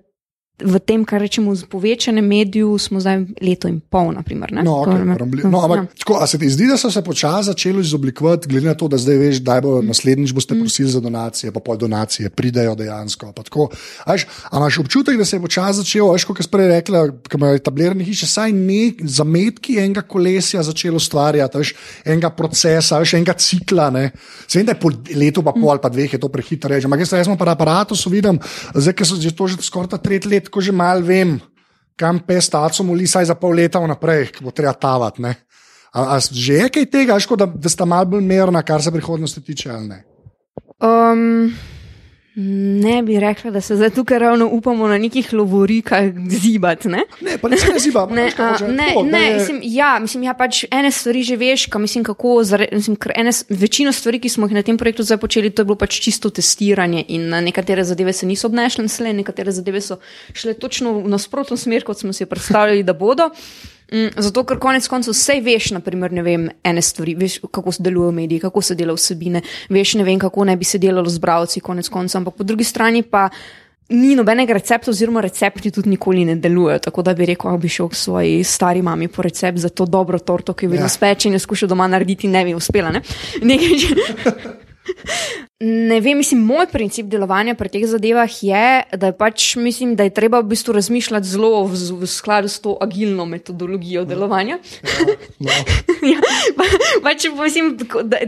v 0.57 0.79
tem, 0.81 1.05
kar 1.05 1.21
rečemo, 1.21 1.53
z 1.53 1.69
povečanem 1.69 2.25
mediju, 2.25 2.73
smo 2.81 2.97
zdaj 2.97 3.37
leto 3.45 3.69
in 3.69 3.77
pol. 3.77 4.09
Naprimer, 4.09 4.49
ne? 4.49 4.65
No, 4.65 4.81
okay, 4.81 4.97
je- 4.97 5.17
rambli, 5.17 5.41
no, 5.45 5.61
ampak, 5.61 5.77
ja. 5.77 5.85
tako, 6.01 6.17
a 6.17 6.25
se 6.25 6.41
ti 6.41 6.49
zdi, 6.49 6.65
da 6.65 6.77
so 6.77 6.89
se 6.89 7.01
počasi 7.05 7.53
začeli 7.53 7.81
izoblikovati, 7.85 8.49
glede 8.49 8.65
na 8.65 8.73
to, 8.73 8.87
da 8.89 8.97
zdaj 8.97 9.17
veš, 9.17 9.37
da 9.45 9.61
bo 9.61 9.81
naslednjič 9.85 10.33
boste 10.33 10.57
prosili 10.57 10.89
za 10.89 10.97
donacije, 10.97 11.53
pa 11.53 11.61
pol 11.61 11.77
donacije 11.77 12.29
pridejo 12.33 12.73
dejansko. 12.75 13.29
pa 13.37 13.43
tako. 13.45 13.69
A 14.05 14.17
veš, 14.17 14.25
A 14.49 14.57
imaš 14.57 14.79
občutek, 14.79 15.17
da 15.17 15.25
se 15.25 15.35
je 15.35 15.41
počasi 15.41 15.77
začel, 15.77 16.09
veš, 16.09 16.25
kot 16.25 16.41
si 16.41 16.49
prej 16.49 16.67
rekla, 16.67 17.05
ko 17.29 17.37
imajo 17.37 17.55
etablirane 17.61 18.03
hiše, 18.03 18.25
saj 18.25 18.49
nek 18.53 19.05
zametki 19.05 19.77
enega 19.77 20.01
kolesja 20.01 20.63
začelo 20.63 20.97
ustvarjati, 20.97 21.57
veš, 21.57 21.73
enega 22.05 22.29
procesa, 22.33 22.97
veš, 22.99 23.13
enega 23.13 23.33
cikla. 23.37 23.89
ne. 23.89 24.11
Se 24.47 24.57
vem, 24.59 24.65
da 24.65 24.73
je 24.73 24.79
po 24.79 24.89
letu, 25.15 25.43
pa 25.43 25.53
pol, 25.53 25.77
pa 25.77 25.89
dveh 25.89 26.13
je 26.13 26.19
to 26.19 26.29
prehitro 26.29 26.69
reči. 26.73 26.89
Ampak 26.89 26.99
jaz 27.05 27.13
recimo 27.13 27.37
pri 27.37 27.53
aparatu 27.53 27.93
vidim, 28.09 28.39
zdaj, 28.73 28.93
ker 28.93 29.05
so 29.05 29.21
že 29.21 29.35
to 29.35 29.47
že 29.47 29.61
skoraj 29.61 30.01
tretji 30.01 30.46
let, 30.47 30.53
ko 30.53 30.63
že 30.63 30.71
mal 30.71 31.03
vem 31.03 31.35
kam 31.97 32.21
pes 32.21 32.49
taco 32.49 32.85
moli, 32.85 33.09
saj 33.09 33.31
za 33.31 33.35
pol 33.35 33.57
leta 33.57 33.81
vnaprej, 33.81 34.29
ki 34.37 34.45
bo 34.45 34.53
treba 34.53 34.73
tavati. 34.77 35.21
ne. 35.21 35.33
A, 35.97 36.13
a 36.13 36.19
že 36.21 36.61
je 36.61 36.69
kaj 36.69 36.85
tega, 36.93 37.17
ško, 37.19 37.35
da, 37.35 37.47
da 37.49 37.69
sta 37.69 37.87
malo 37.89 38.13
bolj 38.13 38.21
merna, 38.21 38.61
kar 38.61 38.83
se 38.83 38.93
prihodnosti 38.93 39.41
tiče, 39.41 39.71
ali 39.73 39.87
ne? 39.87 39.99
Um, 40.77 41.49
ne 42.39 43.03
bi 43.03 43.19
rekla, 43.19 43.51
da 43.51 43.61
se 43.61 43.75
zdaj 43.75 43.89
tukaj 43.89 44.19
ravno 44.19 44.47
upamo 44.47 44.87
na 44.87 44.97
nekih 44.97 45.33
lovorikah 45.33 46.03
zibati. 46.29 46.87
Ne? 46.87 47.01
Ne, 47.21 47.37
pa 47.37 47.49
ne 47.49 47.57
se 47.57 47.73
ne 47.73 47.79
ziba. 47.79 48.03
ampak 48.03 48.15
Ne, 48.15 48.31
a, 48.37 48.51
ne, 48.67 48.87
tako, 48.87 49.03
da 49.03 49.17
ne 49.17 49.27
je- 49.27 49.33
mislim, 49.33 49.59
ja, 49.63 49.99
mislim, 49.99 50.23
ja, 50.23 50.33
pač 50.33 50.63
ene 50.71 50.91
stvari 50.91 51.23
že 51.23 51.35
veš, 51.35 51.65
ka, 51.65 51.79
mislim, 51.79 52.03
kako, 52.03 52.43
mislim, 52.71 52.97
ene, 53.15 53.31
večino 53.49 53.91
stvari, 53.91 54.19
ki 54.19 54.29
smo 54.29 54.45
jih 54.45 54.53
na 54.53 54.61
tem 54.61 54.77
projektu 54.77 55.03
zdaj 55.03 55.17
počeli, 55.17 55.49
to 55.49 55.61
je 55.61 55.65
bilo 55.65 55.75
pač 55.75 55.99
čisto 55.99 56.29
testiranje 56.29 57.05
in 57.07 57.29
na 57.29 57.41
nekatere 57.41 57.83
zadeve 57.83 58.13
se 58.13 58.25
niso 58.25 58.47
obnašale, 58.47 58.87
nekatere 59.13 59.51
zadeve 59.51 59.81
so 59.81 59.97
šle 60.33 60.53
točno 60.53 60.93
v 60.99 61.09
nasprotno 61.09 61.57
smer, 61.57 61.83
kot 61.83 61.99
smo 61.99 62.13
si 62.13 62.25
predstavljali, 62.25 62.83
da 62.83 62.93
bodo. 62.93 63.29
Mm, 63.91 64.19
Zato, 64.19 64.43
ker 64.43 64.59
konec 64.59 64.87
koncev 64.91 65.15
vse 65.15 65.37
veš, 65.43 65.69
naprimer, 65.77 66.11
ne 66.11 66.23
vem, 66.23 66.49
ene 66.63 66.81
stvari, 66.83 67.15
veš, 67.15 67.39
kako 67.51 67.71
se 67.71 67.83
delujejo 67.83 68.11
mediji, 68.11 68.43
kako 68.43 68.61
se 68.61 68.75
dela 68.75 68.93
vsebine, 68.93 69.41
veš, 69.69 69.93
ne 70.01 70.03
vem, 70.03 70.19
kako 70.19 70.43
ne 70.45 70.57
bi 70.57 70.67
se 70.67 70.77
delalo 70.77 71.09
z 71.09 71.23
bravci, 71.23 71.63
konec 71.63 71.89
koncev, 71.89 72.19
ampak 72.19 72.35
po 72.35 72.43
drugi 72.43 72.67
strani 72.67 73.03
pa 73.03 73.29
ni 73.89 74.15
nobenega 74.15 74.53
recepta, 74.53 74.91
oziroma 74.91 75.21
recepti 75.23 75.71
tudi 75.71 75.89
nikoli 75.89 76.25
ne 76.25 76.35
delujejo. 76.35 76.79
Tako 76.89 77.01
da 77.07 77.13
bi 77.13 77.25
rekel, 77.25 77.51
da 77.51 77.57
bi 77.57 77.71
šel 77.71 77.87
k 77.89 77.95
svoji 77.95 78.43
stari 78.43 78.81
mami 78.81 79.07
po 79.07 79.21
recept 79.23 79.57
za 79.63 79.69
to 79.69 79.85
dobro 79.85 80.19
torto, 80.19 80.53
ki 80.53 80.65
je 80.65 80.69
vedno 80.69 80.85
ja. 80.85 80.89
speče 80.89 81.29
in 81.29 81.39
jo 81.39 81.39
skušal 81.39 81.69
doma 81.69 81.87
narediti, 81.87 82.27
ne 82.27 82.43
bi 82.45 82.55
uspela. 82.55 82.91
Ne? 82.91 83.01
Nekaj, 83.41 83.69
Ne 85.59 86.01
vem, 86.01 86.17
mislim, 86.17 86.43
moj 86.45 86.67
princip 86.69 87.07
delovanja 87.09 87.55
pri 87.57 87.69
teh 87.73 87.85
zadevah 87.89 88.29
je, 88.29 88.65
da 88.93 89.09
je 89.09 89.13
pač, 89.17 89.55
mislim, 89.57 89.95
da 89.97 90.05
je 90.05 90.11
treba 90.13 90.37
v 90.39 90.51
bistvu 90.51 90.75
razmišljati 90.75 91.25
zelo 91.25 91.63
v, 91.65 91.79
v 91.97 92.05
skladu 92.07 92.47
s 92.47 92.61
to 92.61 92.75
agilno 92.81 93.25
metodologijo 93.25 94.03
delovanja. 94.05 94.59
No. 95.39 95.49
ja, 96.13 96.19
pa, 96.53 96.67
pač, 97.01 97.25
mislim, 97.33 97.71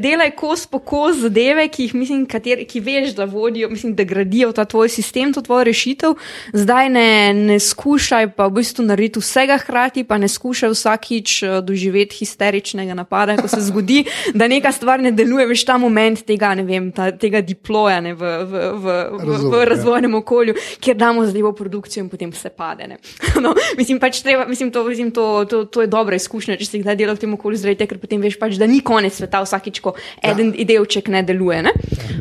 delaj 0.01 0.31
kos 0.39 0.65
po 0.65 0.79
kos 0.81 1.19
zadeve, 1.21 1.67
ki 1.69 1.85
jih 1.85 1.93
mislim, 1.99 2.23
kateri, 2.25 2.65
ki 2.65 2.81
veš, 2.81 3.13
da 3.19 3.29
vodijo, 3.29 3.69
mislim, 3.69 3.93
da 3.93 4.07
gradijo 4.09 4.49
ta 4.51 4.65
tvoj 4.65 4.89
sistem, 4.89 5.29
to 5.33 5.45
tvojo 5.45 5.67
rešitev. 5.69 6.17
Zdaj 6.57 6.89
ne, 6.89 7.05
ne 7.33 7.59
skušaj 7.61 8.31
pa 8.33 8.49
v 8.49 8.57
bistvu 8.57 8.87
narediti 8.89 9.21
vsega 9.21 9.59
hkrati, 9.61 10.01
pa 10.03 10.17
ne 10.17 10.31
skušaj 10.31 10.73
vsakič 10.73 11.37
eh, 11.43 11.55
doživeti 11.61 12.23
histeričnega 12.23 12.97
napada, 12.97 13.37
ko 13.37 13.45
se 13.45 13.61
zgodi, 13.69 14.01
da 14.33 14.49
neka 14.49 14.73
stvar 14.73 14.97
ne 14.97 15.13
deluje, 15.13 15.45
veš 15.53 15.67
ta 15.69 15.77
moment 15.77 16.25
tega, 16.25 16.55
ne 16.57 16.65
vem, 16.65 16.89
ta, 16.89 17.11
tega 17.19 17.41
diploja 17.45 17.99
ne, 18.03 18.13
v, 18.17 18.21
v, 18.23 18.63
v, 18.73 18.95
v, 19.13 19.27
v, 19.27 19.39
v 19.51 19.61
ja. 19.61 19.67
razvojnem 19.73 20.15
okolju, 20.21 20.55
kjer 20.79 20.97
damo 20.99 21.25
zadevo 21.27 21.51
produkcijo 21.57 22.05
in 22.05 22.09
potem 22.11 22.31
vse 22.33 22.53
pade. 22.55 22.87
ne. 22.87 22.99
No, 23.39 23.53
mislim, 23.77 23.99
pač 24.01 24.19
treba, 24.23 24.43
mislim, 24.49 24.71
to, 24.71 24.83
mislim 24.83 25.11
to, 25.15 25.45
to, 25.45 25.63
to 25.65 25.81
je 25.85 25.87
dobra 25.87 26.17
izkušnja, 26.19 26.57
če 26.59 26.65
si 26.67 26.81
kdaj 26.83 26.97
delal 26.99 27.15
v 27.15 27.23
tem 27.23 27.33
okolju, 27.37 27.61
zaradi 27.61 27.79
tega, 27.79 27.93
ker 27.93 28.01
potem 28.01 28.19
veš, 28.21 28.35
pač, 28.41 28.57
da 28.59 28.67
ni 28.67 28.81
konec 28.83 29.15
sveta 29.15 29.39
vsakič, 29.45 29.79
ko 29.83 29.95
eden 30.19 30.51
ja. 30.57 30.67
delček 30.73 31.07
ne 31.13 31.23
deluje. 31.23 31.61
Ne? 31.69 31.73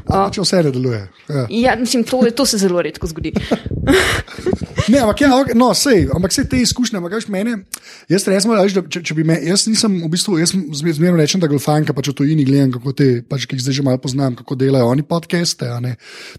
A, 0.06 0.28
če 0.30 0.44
vse 0.44 0.62
ne 0.68 0.74
deluje. 0.74 1.02
Ja. 1.26 1.46
Ja, 1.48 1.76
mislim, 1.80 2.06
to, 2.06 2.22
to 2.30 2.46
se 2.46 2.60
zelo 2.62 2.82
redko 2.84 3.10
zgodi. 3.10 3.34
Ne, 4.88 5.02
ampak, 5.04 5.20
ja, 5.20 5.28
no, 5.58 5.68
sej, 5.76 6.06
ampak 6.14 6.32
vse 6.32 6.46
te 6.48 6.60
izkušnje, 6.62 6.96
ampak 7.00 7.18
veš, 7.18 7.26
mene, 7.32 7.58
jaz 8.08 8.24
resmo, 8.30 8.56
da, 8.56 8.64
če, 8.64 9.02
če 9.04 9.16
bi 9.18 9.24
me, 9.26 9.36
jaz 9.44 9.66
nisem, 9.68 9.98
v 10.00 10.08
bistvu, 10.12 10.38
jaz 10.40 10.54
zmerno 10.54 11.18
rečem, 11.20 11.42
da 11.42 11.50
golfanka 11.50 11.92
pač 11.96 12.08
v 12.12 12.16
tujini 12.22 12.46
gledam, 12.48 12.72
kako 12.78 12.94
te, 12.96 13.08
pač, 13.28 13.44
ki 13.44 13.58
jih 13.58 13.66
zdaj 13.66 13.78
že 13.78 13.84
malo 13.84 14.00
poznam, 14.00 14.38
kako 14.38 14.56
delajo. 14.56 14.87
Oni 14.88 15.02
podcaste, 15.02 15.68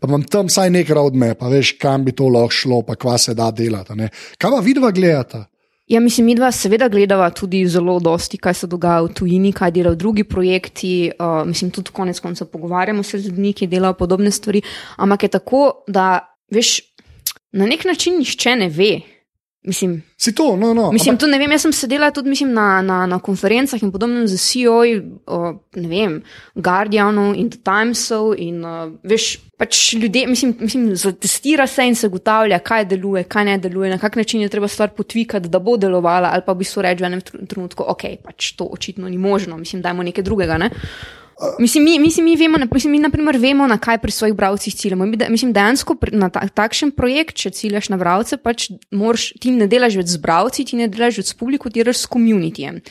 pa 0.01 0.07
imam 0.07 0.23
tam 0.23 0.49
vsaj 0.49 0.69
nek 0.73 0.89
roadmap, 0.89 1.39
pa 1.39 1.49
veš, 1.51 1.75
kam 1.81 2.05
bi 2.05 2.11
to 2.11 2.29
lahko 2.29 2.55
šlo, 2.55 2.81
pa 2.87 2.95
kva 2.95 3.17
se 3.17 3.33
da 3.33 3.51
delati. 3.51 3.95
ne. 3.95 4.09
Kaj 4.37 4.51
pa 4.51 4.59
vidva 4.65 4.91
gledata? 4.91 5.45
Ja, 5.89 5.99
mislim, 5.99 6.25
mi 6.25 6.35
dva 6.35 6.51
seveda 6.53 6.85
gledava 6.89 7.31
tudi 7.33 7.63
zelo 7.67 7.95
dosti, 7.99 8.37
kaj 8.37 8.53
se 8.53 8.67
dogaja 8.69 9.01
v 9.01 9.13
tujini, 9.17 9.49
kaj 9.53 9.71
delajo 9.73 9.97
drugi 9.97 10.23
projekti. 10.23 11.11
Uh, 11.17 11.47
mislim, 11.47 11.71
tudi 11.73 11.89
konec 11.91 12.19
koncev 12.19 12.47
pogovarjamo 12.47 13.03
se 13.03 13.17
z 13.19 13.25
ljudmi, 13.31 13.53
ki 13.53 13.67
delajo 13.67 13.97
podobne 13.97 14.31
stvari. 14.31 14.61
Ampak 14.97 15.23
je 15.23 15.29
tako, 15.39 15.63
da 15.87 16.35
veš, 16.53 16.75
na 17.51 17.65
nek 17.65 17.85
način 17.89 18.19
nišče 18.21 18.55
ne 18.55 18.69
ve. 18.69 18.91
Mislim, 19.63 20.03
Si 20.17 20.35
to, 20.35 20.55
no, 20.55 20.73
no. 20.73 20.91
Mislim, 20.91 21.15
ampak- 21.15 21.19
to 21.19 21.27
ne 21.27 21.37
vem, 21.39 21.51
jaz 21.51 21.61
sem 21.61 21.73
sedela 21.73 22.11
tudi 22.11 22.29
mislim, 22.29 22.53
na, 22.53 22.81
na, 22.81 23.05
na 23.05 23.19
konferencah 23.19 23.83
in 23.83 23.91
podobnem 23.91 24.27
z 24.27 24.35
CEO-ji, 24.35 24.97
o, 25.27 25.53
ne 25.75 25.87
vem, 25.87 26.17
Guardianov 26.55 27.35
in 27.35 27.49
The 27.49 27.59
Timesov 27.63 28.33
in 28.35 28.63
uh, 28.63 28.91
veš, 29.03 29.37
pač 29.59 29.93
ljudje, 29.93 30.25
mislim, 30.27 30.55
mislim, 30.59 30.89
zatestira 30.95 31.67
se 31.67 31.87
in 31.87 31.95
se 31.95 32.07
ugotavlja, 32.07 32.59
kaj 32.59 32.85
deluje, 32.85 33.23
kaj 33.23 33.45
ne 33.45 33.57
deluje, 33.57 33.89
na 33.89 33.97
kak 33.97 34.15
način 34.15 34.41
je 34.41 34.49
treba 34.49 34.67
stvar 34.67 34.89
potvikati, 34.95 35.47
da 35.49 35.59
bo 35.59 35.77
delovala, 35.77 36.31
ali 36.33 36.43
pa 36.45 36.51
v 36.53 36.63
bistvu 36.63 36.83
reči 36.83 37.03
v 37.03 37.11
enem 37.11 37.23
trenutku, 37.23 37.83
ok, 37.87 38.03
pač 38.23 38.53
to 38.59 38.67
očitno 38.67 39.09
ni 39.09 39.17
možno, 39.17 39.57
mislim, 39.57 39.81
dajmo 39.81 40.03
nekaj 40.03 40.23
drugega. 40.23 40.57
Ne? 40.57 40.69
Mislim, 41.59 41.83
mi, 41.83 41.99
mislim, 41.99 42.25
mi, 42.25 42.35
vemo, 42.35 42.57
na- 42.57 42.67
mislim, 42.71 42.91
mi 42.91 42.99
naprimer 42.99 43.37
vemo, 43.37 43.67
na 43.67 43.77
kaj 43.77 43.97
pri 43.97 44.11
svojih 44.11 44.35
bralcih 44.35 44.75
ciljamo. 44.75 45.05
Mi, 45.05 45.17
de- 45.17 45.29
mislim, 45.29 45.53
dejansko 45.53 45.95
na 46.11 46.29
ta, 46.29 46.47
takšen 46.49 46.91
projekt, 46.91 47.35
če 47.35 47.49
ciljaš 47.49 47.89
na 47.89 47.97
bralce, 47.97 48.37
pač 48.37 48.65
moraš, 48.91 49.33
ti 49.33 49.51
ne 49.51 49.67
delaš 49.67 49.95
več 49.95 50.05
z 50.07 50.17
bralci, 50.17 50.65
ti 50.65 50.75
ne 50.75 50.87
delaš 50.87 51.17
več 51.17 51.25
s 51.25 51.33
publiko, 51.33 51.69
ti 51.69 51.79
delaš 51.79 51.97
s 51.97 52.05
komunitijem. 52.07 52.81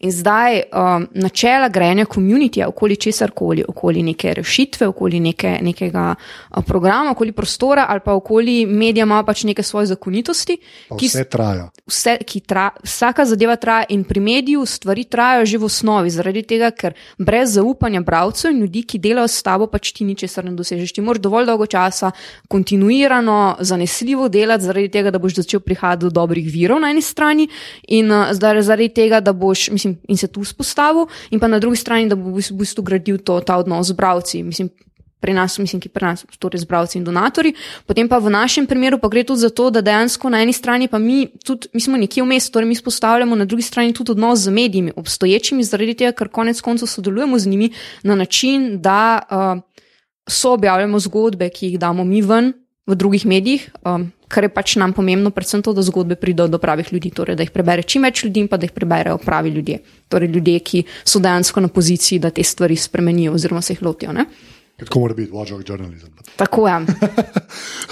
In 0.00 0.12
zdaj 0.12 0.62
um, 0.64 1.08
načela 1.12 1.68
grajenja 1.68 2.04
komunitija 2.06 2.68
okoli 2.68 2.96
česar 2.96 3.30
koli, 3.30 3.64
okoli 3.66 4.02
neke 4.04 4.34
rešitve, 4.34 4.86
okoli 4.86 5.20
neke, 5.20 5.58
nekega 5.62 6.14
uh, 6.14 6.62
programa, 6.64 7.10
okoli 7.10 7.32
prostora 7.32 7.86
ali 7.88 8.00
pa 8.00 8.12
okoli 8.12 8.66
medija 8.66 9.02
ima 9.02 9.22
pač 9.24 9.44
neke 9.44 9.62
svoje 9.62 9.86
zakonitosti, 9.86 10.56
Pa 10.88 10.96
ki, 10.96 11.06
Vse 11.06 11.24
traja. 11.24 11.68
vse, 11.86 12.18
ki 12.22 12.40
tra, 12.40 12.70
vsaka 12.84 13.24
zadeva 13.24 13.56
traja 13.56 13.84
in 13.88 14.04
pri 14.04 14.20
mediju 14.20 14.66
stvari 14.66 15.04
trajajo 15.04 15.46
že 15.46 15.58
v 15.58 15.64
osnovi, 15.64 16.10
zaradi 16.10 16.42
tega, 16.44 16.70
ker 16.70 16.94
brez 17.18 17.50
zaupanja 17.50 17.95
bralcev 18.04 18.50
in 18.50 18.60
ljudi, 18.60 18.82
ki 18.82 18.98
delajo 18.98 19.28
s 19.28 19.42
tabo, 19.42 19.66
pač 19.66 19.92
ti 19.92 20.04
ničesar 20.04 20.44
ne 20.44 20.52
dosežeš. 20.56 20.92
Ti 20.92 21.04
moraš 21.04 21.22
dovolj 21.24 21.46
dolgo 21.46 21.66
časa 21.66 22.10
kontinuirano, 22.48 23.56
zanesljivo 23.60 24.28
delati, 24.28 24.64
zaradi 24.64 24.88
tega, 24.92 25.10
da 25.10 25.18
boš 25.18 25.40
začel 25.40 25.60
prihajati 25.60 26.06
do 26.06 26.10
dobrih 26.10 26.48
virov 26.52 26.80
na 26.80 26.90
eni 26.90 27.02
strani 27.02 27.48
in 27.88 28.10
uh, 28.12 28.32
zaradi 28.32 28.88
tega, 28.88 29.20
da 29.20 29.32
boš, 29.32 29.70
mislim, 29.70 29.98
in 30.08 30.16
se 30.16 30.28
tu 30.28 30.44
spostavil, 30.44 31.06
in 31.30 31.40
pa 31.40 31.48
na 31.48 31.58
drugi 31.58 31.76
strani, 31.76 32.08
da 32.08 32.16
boš 32.16 32.50
v 32.50 32.60
bistvu 32.62 32.82
gradil 32.82 33.18
to, 33.18 33.40
ta 33.40 33.56
odnos 33.56 33.86
z 33.86 33.96
bralci. 33.98 34.42
Mislim, 34.42 34.70
pri 35.20 35.32
nas, 35.32 35.58
mislim, 35.58 35.80
ki 35.80 35.88
pri 35.88 36.06
nas, 36.06 36.24
torej 36.38 36.60
zbravci 36.62 36.98
in 36.98 37.04
donatori. 37.04 37.54
Potem 37.86 38.08
pa 38.08 38.18
v 38.18 38.30
našem 38.30 38.66
primeru 38.66 38.98
pa 39.00 39.08
gre 39.08 39.24
tudi 39.24 39.40
za 39.40 39.50
to, 39.50 39.70
da 39.70 39.80
dejansko 39.80 40.30
na 40.30 40.42
eni 40.44 40.52
strani 40.52 40.88
pa 40.88 40.98
mi, 40.98 41.26
tudi, 41.44 41.68
mi 41.72 41.80
smo 41.80 41.96
nekje 41.96 42.22
vmes, 42.22 42.50
torej 42.50 42.68
mi 42.68 42.76
spostavljamo 42.76 43.36
na 43.36 43.44
drugi 43.44 43.62
strani 43.62 43.94
tudi 43.96 44.12
odnos 44.12 44.44
z 44.44 44.52
mediji, 44.52 44.92
obstoječimi, 44.96 45.64
zaradi 45.64 45.94
tega, 45.94 46.12
ker 46.12 46.28
konec 46.28 46.60
koncev 46.60 46.86
sodelujemo 46.86 47.38
z 47.38 47.48
njimi 47.48 47.70
na 48.02 48.14
način, 48.14 48.76
da 48.82 49.22
uh, 49.30 49.62
so 50.28 50.52
objavljamo 50.52 50.98
zgodbe, 51.00 51.48
ki 51.48 51.72
jih 51.72 51.78
damo 51.78 52.04
mi 52.04 52.22
ven 52.22 52.52
v 52.86 52.94
drugih 52.94 53.26
medijih. 53.26 53.70
Um, 53.84 54.12
Kar 54.26 54.42
je 54.42 54.50
pač 54.50 54.72
nam 54.74 54.90
pomembno, 54.90 55.30
predvsem 55.30 55.62
to, 55.62 55.70
da 55.70 55.84
zgodbe 55.86 56.16
pridejo 56.18 56.48
do 56.50 56.58
pravih 56.58 56.88
ljudi, 56.90 57.12
torej 57.14 57.36
da 57.38 57.44
jih 57.46 57.52
prebere 57.54 57.84
čim 57.86 58.02
več 58.02 58.24
ljudi 58.24 58.42
in 58.42 58.48
pa 58.50 58.58
da 58.58 58.66
jih 58.66 58.72
preberejo 58.74 59.20
pravi 59.22 59.52
ljudje. 59.54 59.78
Torej 60.10 60.32
ljudje, 60.34 60.58
ki 60.66 60.80
so 61.06 61.22
dejansko 61.22 61.62
na 61.62 61.70
poziciji, 61.70 62.18
da 62.18 62.32
te 62.34 62.42
stvari 62.42 62.74
spremenijo 62.76 63.36
oziroma 63.38 63.62
se 63.62 63.76
jih 63.76 63.84
lotijo. 63.86 64.12
Ne? 64.12 64.26
Tako 64.76 65.00
mora 65.00 65.14
biti, 65.14 65.32
watchdog 65.32 65.62
journalism. 65.68 66.06
Tako 66.36 66.68
je. 66.68 66.86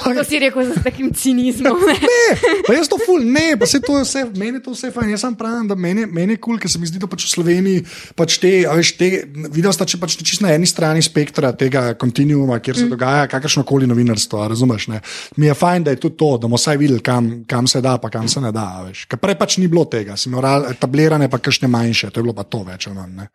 To 0.05 0.25
si 0.25 0.39
rekel 0.39 0.65
z 0.69 0.83
takim 0.85 1.13
cinizmom. 1.15 1.81
ne? 1.81 1.95
Ne, 1.97 2.61
pa 2.67 2.75
jaz 2.77 2.91
to 2.93 2.99
ful, 3.01 3.25
ne, 3.25 3.57
pa 3.57 3.67
se 3.67 3.81
to 3.81 3.97
je 3.99 4.05
vse, 4.05 4.25
meni 4.37 4.61
to 4.63 4.75
vse 4.75 4.91
fajn. 4.93 5.15
Jaz 5.15 5.25
sem 5.25 5.37
pravim, 5.39 5.65
da 5.69 5.75
meni, 5.75 6.05
meni 6.07 6.37
je 6.37 6.41
kul, 6.41 6.55
cool, 6.55 6.61
ker 6.61 6.71
se 6.71 6.79
mi 6.79 6.89
zdi, 6.89 7.01
da 7.01 7.09
pač 7.09 7.25
v 7.25 7.31
Sloveniji 7.33 7.85
pač 8.19 8.37
te, 8.43 8.53
veš, 8.69 8.91
te, 9.01 9.09
videl 9.49 9.73
sta 9.73 9.87
če 9.89 10.01
pač 10.03 10.19
čisto 10.21 10.45
na 10.45 10.53
eni 10.53 10.69
strani 10.69 11.01
spektra 11.05 11.55
tega 11.57 11.87
kontinuuma, 11.97 12.61
kjer 12.61 12.83
se 12.83 12.85
mm. 12.85 12.93
dogaja 12.93 13.33
kakršno 13.33 13.65
koli 13.65 13.89
novinarstvo, 13.89 14.45
razumeš? 14.53 14.91
Ne? 14.93 15.01
Mi 15.41 15.49
je 15.49 15.57
fajn, 15.57 15.89
da 15.89 15.97
je 15.97 16.03
tudi 16.05 16.21
to, 16.21 16.35
da 16.37 16.51
bomo 16.51 16.61
vsaj 16.61 16.81
videli, 16.85 17.01
kam, 17.01 17.33
kam 17.49 17.71
se 17.71 17.81
da, 17.81 17.97
pa 18.03 18.13
kam 18.13 18.29
se 18.29 18.45
ne 18.45 18.53
da. 18.53 18.69
Ker 19.09 19.23
prej 19.25 19.41
pač 19.41 19.57
ni 19.63 19.73
bilo 19.73 19.89
tega, 19.89 20.19
si 20.21 20.33
moral 20.33 20.69
etablirane, 20.75 21.33
pa 21.33 21.41
kakšne 21.41 21.73
manjše, 21.73 22.13
to 22.13 22.21
je 22.21 22.29
bilo 22.29 22.37
pa 22.37 22.45
to 22.45 22.61
več 22.69 22.93
ne. 22.93 23.31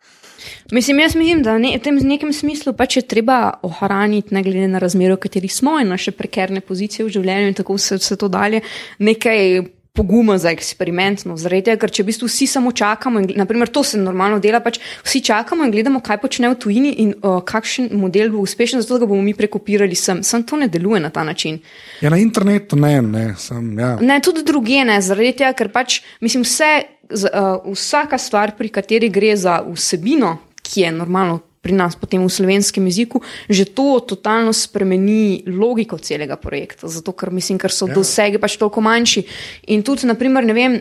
Mislim, 0.72 1.02
jaz 1.02 1.14
mislim, 1.18 1.42
da 1.42 1.58
ne, 1.58 1.74
v 1.76 1.82
tem 1.82 1.98
nekem 2.06 2.32
smislu 2.32 2.72
pač 2.76 2.96
je 3.00 3.02
treba 3.02 3.39
ohraniti, 3.66 4.34
ne 4.34 4.44
glede 4.46 4.68
na 4.68 4.82
razmere, 4.82 5.16
v 5.16 5.24
katerih 5.26 5.52
smo 5.54 5.78
in 5.80 5.92
naše 5.92 6.14
prekerne 6.16 6.60
pozicije 6.60 7.06
v 7.06 7.14
življenju 7.18 7.52
in 7.52 7.58
tako 7.58 7.76
vse, 7.78 8.00
vse 8.00 8.16
to 8.20 8.28
dalje, 8.32 8.62
nekaj 8.98 9.62
poguma 9.92 10.38
za 10.38 10.50
eksperimentno. 10.54 11.34
Tega, 11.36 11.74
ker 11.80 11.90
če 11.92 12.04
v 12.04 12.08
bistvu 12.10 12.28
vsi 12.30 12.46
samo 12.48 12.72
čakamo, 12.76 13.20
in, 13.20 13.32
naprimer, 13.40 13.68
to 13.72 13.82
se 13.84 13.98
normalno 13.98 14.38
dela, 14.40 14.62
pač 14.62 14.78
vsi 15.04 15.22
čakamo 15.26 15.66
in 15.66 15.74
gledamo, 15.74 16.00
kaj 16.04 16.20
počne 16.22 16.52
v 16.52 16.58
tujini 16.62 16.92
in 17.02 17.12
uh, 17.16 17.40
kakšen 17.46 17.90
model 17.98 18.30
bo 18.34 18.44
uspešen, 18.44 18.82
zato 18.84 18.96
da 18.96 19.04
ga 19.04 19.10
bomo 19.10 19.24
mi 19.26 19.34
prekopirali 19.36 19.98
sem. 19.98 20.22
Sam 20.26 20.46
to 20.46 20.60
ne 20.60 20.70
deluje 20.70 21.02
na 21.02 21.10
ta 21.10 21.24
način. 21.26 21.58
Ja, 22.00 22.12
na 22.12 22.20
internetu 22.22 22.78
ne, 22.78 22.94
ne, 23.02 23.26
sem, 23.38 23.74
ja. 23.78 23.96
Ne, 24.00 24.20
tudi 24.24 24.46
druge 24.46 24.84
ne, 24.86 25.00
zaradi 25.02 25.34
tega, 25.42 25.52
ker 25.58 25.72
pač 25.74 26.00
mislim, 26.22 26.46
vse, 26.46 26.72
z, 27.10 27.34
uh, 27.34 27.66
vsaka 27.74 28.18
stvar, 28.18 28.54
pri 28.56 28.70
kateri 28.72 29.10
gre 29.10 29.34
za 29.36 29.60
vsebino, 29.66 30.36
ki 30.62 30.86
je 30.86 30.94
normalno 30.94 31.40
pri 31.60 31.76
nas, 31.76 31.96
potem 31.96 32.24
v 32.24 32.32
slovenskem 32.32 32.86
jeziku, 32.88 33.20
že 33.48 33.68
to 33.68 34.00
totalno 34.00 34.52
spremeni 34.52 35.44
logiko 35.44 35.98
celega 36.00 36.36
projekta. 36.40 36.88
Zato, 36.88 37.12
ker 37.12 37.30
mislim, 37.30 37.58
ker 37.60 37.70
so 37.70 37.86
Ja. 37.86 37.94
dosegi 37.94 38.40
pač 38.40 38.56
toliko 38.56 38.80
manjši. 38.80 39.24
In 39.68 39.82
tudi, 39.82 40.06
naprimer, 40.06 40.44
ne 40.44 40.52
vem. 40.52 40.80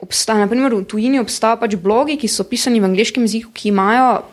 Obstaja, 0.00 0.44
naprimer, 0.44 0.74
v 0.74 0.84
tujini 0.84 1.20
obstajajo 1.20 1.60
pač 1.60 1.76
blogi, 1.76 2.16
ki 2.18 2.28
so 2.28 2.44
pisani 2.44 2.80
v 2.80 2.84
angleškem 2.84 3.24
jeziku, 3.24 3.52
ki 3.54 3.68
imajo 3.68 4.24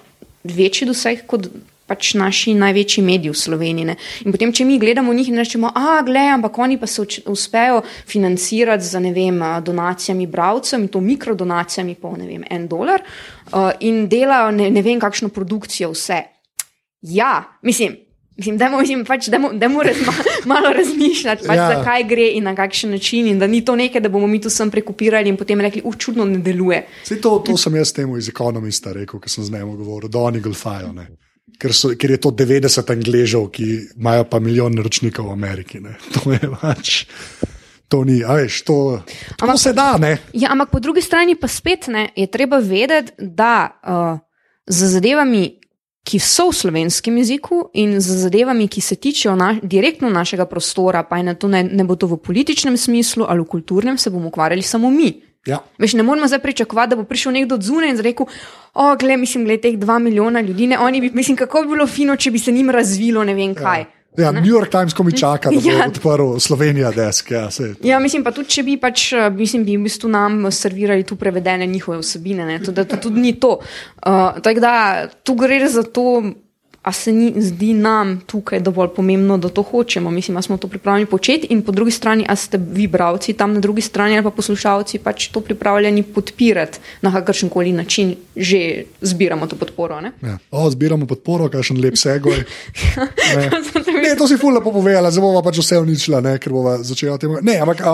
večji 0.44 0.88
doseg 0.88 1.28
kot 1.28 1.48
pač 1.92 2.14
naši 2.16 2.54
največji 2.56 3.04
mediji 3.04 3.34
v 3.34 3.38
Sloveniji. 3.38 3.86
Ne. 3.86 3.96
In 4.26 4.32
potem, 4.32 4.54
če 4.56 4.66
mi 4.66 4.80
gledamo 4.80 5.14
njih 5.14 5.28
in 5.28 5.42
rečemo, 5.42 5.72
a, 5.76 6.00
gledaj, 6.08 6.38
ampak 6.38 6.58
oni 6.64 6.80
pa 6.80 6.88
se 6.88 7.04
uspejo 7.28 7.82
financirati 8.08 8.86
z 8.88 9.02
ne 9.04 9.12
vem, 9.12 9.42
donacijami 9.64 10.28
bralcem, 10.28 10.88
in 10.88 10.88
to 10.88 11.02
mikrodonacijami 11.04 11.96
po 12.00 12.16
ne 12.16 12.28
vem, 12.30 12.48
en 12.50 12.68
dolar 12.72 13.04
uh, 13.54 13.72
in 13.80 14.08
delajo 14.10 14.52
ne, 14.56 14.70
ne 14.72 14.82
vem, 14.82 15.00
kakšno 15.00 15.30
produkcijo 15.30 15.92
vse. 15.96 16.24
Ja, 17.02 17.60
mislim. 17.62 17.98
Mislim, 18.38 18.56
dajmo, 18.58 18.80
mislim, 18.80 19.02
pač, 19.06 19.28
dajmo, 19.30 19.52
dajmo 19.54 19.84
razma, 19.84 20.14
malo 20.52 20.72
razmišljati, 20.74 21.44
pač, 21.48 21.58
ja. 21.58 21.66
zakaj 21.76 22.04
gre 22.10 22.30
in 22.38 22.48
na 22.48 22.56
kakšen 22.56 22.96
način. 22.96 23.28
In 23.28 23.40
da 23.40 23.48
ni 23.48 23.60
to 23.66 23.76
nekaj, 23.76 24.02
da 24.02 24.10
bomo 24.10 24.28
mi 24.28 24.40
to 24.42 24.50
sem 24.50 24.72
prekopirali 24.72 25.30
in 25.30 25.38
potem 25.38 25.62
rekli, 25.62 25.84
uh, 25.86 25.98
čudno 25.98 26.26
ne 26.26 26.40
deluje. 26.42 26.80
Sej 27.06 27.20
to, 27.22 27.36
to 27.46 27.58
sem 27.58 27.76
jaz 27.76 27.92
temu 27.94 28.18
iz 28.18 28.32
ekonomista 28.32 28.96
rekel, 28.96 29.20
ker 29.20 29.30
sem 29.30 29.44
z 29.46 29.54
njim 29.54 29.76
govoril, 29.76 30.10
da 30.10 30.24
oni 30.32 30.42
golfajo. 30.42 30.94
ne. 30.96 31.10
Ker, 31.62 31.76
so, 31.76 31.92
ker 32.00 32.16
je 32.16 32.18
to 32.24 32.32
90 32.34 32.90
angležev, 32.96 33.50
ki 33.54 33.68
imajo 34.00 34.26
pa 34.32 34.40
milijon 34.40 34.74
naročnikov 34.80 35.28
v 35.30 35.36
Ameriki. 35.36 35.84
Ne. 35.84 35.98
To 36.16 36.32
je 36.32 36.50
pač. 36.62 37.04
To 37.92 38.06
ni, 38.08 38.22
a 38.24 38.40
veš, 38.40 38.62
to, 38.64 39.04
to 39.36 39.46
Ampak- 39.46 39.60
se 39.60 39.74
da, 39.76 39.98
ne. 40.00 40.18
Ja, 40.34 40.54
ampak 40.56 40.72
po 40.72 40.80
drugi 40.80 41.02
strani 41.04 41.36
pa 41.36 41.48
spet 41.52 41.92
ne, 41.92 42.08
je 42.16 42.28
treba 42.32 42.62
vedeti, 42.64 43.12
da 43.20 43.68
uh, 43.84 44.20
z 44.64 44.88
zadevami, 44.96 45.60
ki 46.02 46.18
so 46.18 46.50
v 46.50 46.56
slovenskem 46.56 47.18
jeziku 47.20 47.68
in 47.78 48.00
z 48.02 48.24
zadevami, 48.24 48.66
ki 48.72 48.82
se 48.82 48.96
tičejo 48.96 49.36
na, 49.36 49.60
direktno 49.62 50.10
našega 50.10 50.48
prostora, 50.50 51.04
pa 51.04 51.20
je 51.20 51.24
na 51.24 51.36
to 51.36 51.52
ne, 51.52 51.62
ne 51.64 51.84
bo 51.84 52.00
to 52.00 52.08
v 52.08 52.18
političnem 52.18 52.78
smislu 52.78 53.28
ali 53.30 53.44
v 53.44 53.52
kulturnem, 53.52 54.00
se 54.00 54.10
bomo 54.10 54.32
ukvarjali 54.32 54.64
samo 54.64 54.90
mi. 54.90 55.22
Ja. 55.46 55.60
Veš, 55.78 55.94
ne 55.94 56.04
moramo 56.04 56.28
zdaj 56.28 56.40
pričakovati, 56.40 56.90
da 56.90 56.96
bo 56.96 57.04
prišel 57.04 57.34
nekdo 57.34 57.56
od 57.56 57.64
zunaj 57.64 57.90
in 57.90 58.00
rekel: 58.00 58.26
O, 58.74 58.96
gled, 58.96 59.20
mislim, 59.20 59.46
gled 59.46 59.62
teh 59.62 59.78
dva 59.78 60.00
milijona 60.00 60.42
ljudi. 60.42 60.68
Ne, 60.68 60.80
oni 60.80 61.02
bi, 61.02 61.10
mislim, 61.14 61.38
kako 61.38 61.62
bi 61.62 61.68
bilo 61.76 61.88
fino, 61.88 62.16
če 62.16 62.32
bi 62.32 62.40
se 62.40 62.52
njim 62.52 62.70
razvilo 62.70 63.24
ne 63.24 63.34
vem 63.34 63.56
kaj. 63.56 63.80
Ja, 63.80 63.86
New 64.18 64.52
York 64.52 64.70
Times, 64.70 64.94
ko 64.94 65.04
mi 65.04 65.14
čaka, 65.18 65.50
da 65.50 65.60
bo 65.60 65.70
ja. 65.70 65.78
Ja. 65.78 65.88
odprl 65.88 66.40
Slovenija 66.40 66.92
desk. 66.92 67.32
Ja, 67.32 67.52
sej. 67.52 67.74
Ja, 67.84 68.00
mislim 68.00 68.24
pa 68.24 68.32
tudi, 68.36 68.50
če 68.52 68.64
bi 68.68 68.76
pač, 68.80 69.14
eh, 69.14 69.30
mislim, 69.32 69.64
bi 69.66 69.78
v 69.78 69.86
bistvu 69.88 70.10
nam 70.12 70.44
servirali 70.52 71.06
tu 71.08 71.16
prevedene 71.16 71.66
njihove 71.66 72.02
vsebine, 72.02 72.46
ne, 72.46 72.60
to, 72.60 72.76
da 72.76 72.84
to 72.84 72.98
tudi 72.98 73.24
ni 73.24 73.38
to. 73.40 73.60
Uh, 74.06 74.42
tako 74.44 74.60
da 74.60 74.74
tu 75.24 75.36
gre 75.40 75.64
za 75.70 75.84
to, 75.84 76.24
a 76.82 76.92
se 76.92 77.12
ni, 77.12 77.34
zdi 77.38 77.74
nam 77.74 78.22
tukaj 78.26 78.60
dovolj 78.60 78.90
pomembno, 78.96 79.38
da 79.38 79.50
to 79.50 79.62
hočemo. 79.62 80.12
Mislim, 80.12 80.36
da 80.36 80.42
smo 80.42 80.58
to 80.58 80.68
pripravljeni 80.68 81.06
početi 81.06 81.48
in 81.50 81.62
po 81.62 81.72
drugi 81.72 81.92
strani, 81.92 82.26
a 82.30 82.36
ste 82.36 82.58
vi 82.58 82.88
bravci 82.88 83.34
tam 83.34 83.54
na 83.54 83.60
drugi 83.60 83.82
strani 83.82 84.18
ali 84.18 84.24
pa 84.24 84.32
poslušalci 84.32 85.00
pač 85.00 85.28
to 85.28 85.42
pripravljeni 85.42 86.04
podpirati 86.04 86.80
na 87.02 87.12
kakršen 87.12 87.50
koli 87.50 87.72
način, 87.72 88.16
že 88.36 88.84
zbiramo 89.02 89.48
to 89.48 89.56
podporo. 89.56 90.02
Ne? 90.02 90.12
Ja. 90.22 90.38
O, 90.52 90.70
zbiramo 90.70 91.06
podporo, 91.06 91.50
kakšen 91.50 91.82
lep 91.82 91.98
segoj. 91.98 92.44
Ne. 93.32 93.50
ne, 94.04 94.16
to 94.18 94.28
si 94.28 94.36
ful 94.38 94.54
lepo 94.54 94.72
povedala, 94.72 95.12
zdaj 95.12 95.22
bova 95.22 95.42
pač 95.46 95.62
vse 95.62 95.78
uničila, 95.80 96.20
ne, 96.22 96.34
ker 96.42 96.52
bova 96.54 96.78
začela 96.84 97.18
temu. 97.18 97.38
Ne, 97.42 97.56
ampak, 97.64 97.82
a, 97.86 97.94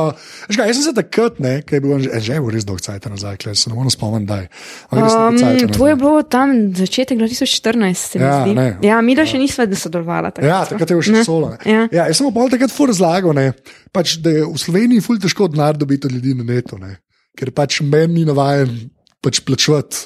veš 0.50 0.58
kaj, 0.58 0.68
jaz 0.72 0.80
sem 0.80 0.86
se 0.88 0.94
takrat, 0.98 1.40
ne, 1.44 1.62
ker 1.62 1.78
je 1.78 1.82
bil 1.84 2.00
že, 2.00 2.10
že 2.24 2.34
je 2.34 2.42
bil 2.42 2.50
res 2.56 2.66
dolg 2.66 2.82
cajt 2.82 3.06
nazaj, 3.12 3.38
ker 3.44 3.54
se 3.58 3.70
ne 3.70 3.76
morem 3.78 3.92
spomniti, 3.94 4.48
dolgo 4.92 5.38
cajta 5.38 5.68
Um, 5.68 5.74
to 5.78 5.88
je 5.88 5.96
bilo 5.96 6.24
tam 6.24 6.74
začetek 6.76 7.18
2014, 7.20 7.94
se 7.94 8.20
mi 8.20 8.26
Ja, 8.26 8.42
zdi. 8.42 8.56
ne, 8.56 8.77
Ja, 8.84 9.00
mi 9.02 9.16
da 9.18 9.26
še 9.28 9.40
nismo 9.42 9.66
sodelovali. 9.78 10.32
Ja, 10.46 10.62
takrat 10.70 10.92
je 10.92 11.00
še 11.10 11.24
solo. 11.26 11.54
Ja. 11.66 11.88
Ja, 11.92 12.06
jaz 12.10 12.20
sem 12.20 12.30
pa 12.34 12.46
takrat 12.52 12.74
fur 12.74 12.92
razlagal, 12.92 13.34
ne, 13.38 13.52
pač, 13.96 14.18
da 14.22 14.34
je 14.34 14.46
v 14.46 14.62
Sloveniji 14.62 15.06
ful 15.06 15.22
težko 15.22 15.50
denar 15.52 15.78
dobiti 15.80 16.10
od 16.10 16.14
ljudi 16.18 16.36
na 16.38 16.46
netu, 16.48 16.78
ne, 16.82 17.00
ker 17.38 17.54
pač 17.56 17.82
meni 17.82 18.22
ni 18.22 18.28
navaden 18.28 18.90
pač 19.24 19.42
plačevati 19.46 20.06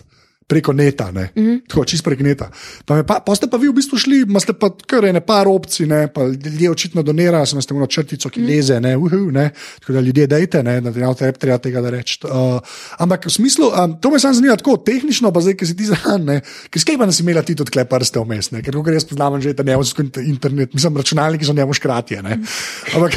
preko 0.51 0.73
neta, 0.73 1.11
mm 1.11 1.15
-hmm. 1.35 1.59
tako 1.67 1.85
čist 1.87 2.03
prek 2.03 2.19
neta. 2.19 2.49
Pa, 2.85 3.03
pa, 3.07 3.19
pa 3.23 3.35
ste 3.35 3.47
pa 3.47 3.57
vi 3.57 3.69
v 3.69 3.73
bistvu 3.73 3.97
šli, 3.97 4.21
imate 4.27 4.53
pa 4.53 4.67
kar 4.87 5.05
ene 5.07 5.21
par 5.23 5.47
opcij, 5.47 5.87
ne, 5.87 6.07
pa 6.11 6.25
ljudje 6.27 6.71
očitno 6.71 7.03
donirajo, 7.03 7.45
sem 7.45 7.61
ste 7.61 7.73
imeli 7.73 7.87
črtico, 7.89 8.29
ki 8.29 8.43
leze, 8.43 8.79
ne, 8.83 8.97
uhu, 8.97 9.31
ne, 9.31 9.49
tako 9.79 9.93
da 9.93 10.01
ljudje 10.03 10.27
dejte, 10.27 10.63
ne, 10.63 10.81
da 10.81 10.91
ne 10.91 11.13
treba, 11.15 11.31
treba 11.31 11.57
tega 11.57 11.83
reči. 11.89 12.19
Uh, 12.23 12.59
ampak 12.99 13.25
v 13.25 13.31
smislu, 13.31 13.71
um, 13.71 13.95
to 14.01 14.11
me 14.11 14.19
samo 14.19 14.33
zanima 14.33 14.57
tako 14.59 14.77
tehnično, 14.77 15.31
pa 15.31 15.39
zdaj, 15.39 15.55
ki 15.55 15.65
si 15.71 15.77
ti 15.77 15.87
zraven, 15.87 16.27
ne, 16.27 16.41
ker 16.69 16.83
skaj 16.83 16.99
pa 16.99 17.07
nas 17.07 17.19
imela 17.23 17.45
ti 17.47 17.55
tudi 17.55 17.71
klep 17.71 17.89
prste 17.89 18.19
vmes, 18.19 18.51
ne, 18.51 18.61
ker 18.61 18.75
kako 18.75 18.91
jaz 18.91 19.07
poznam 19.07 19.41
že 19.41 19.55
ta 19.55 19.63
njevsko 19.63 20.03
internet, 20.25 20.73
mislim, 20.73 20.97
računalniki 20.97 21.45
so 21.45 21.53
njemu 21.53 21.73
škratje, 21.73 22.21
ne. 22.27 22.39
Ampak 22.95 23.15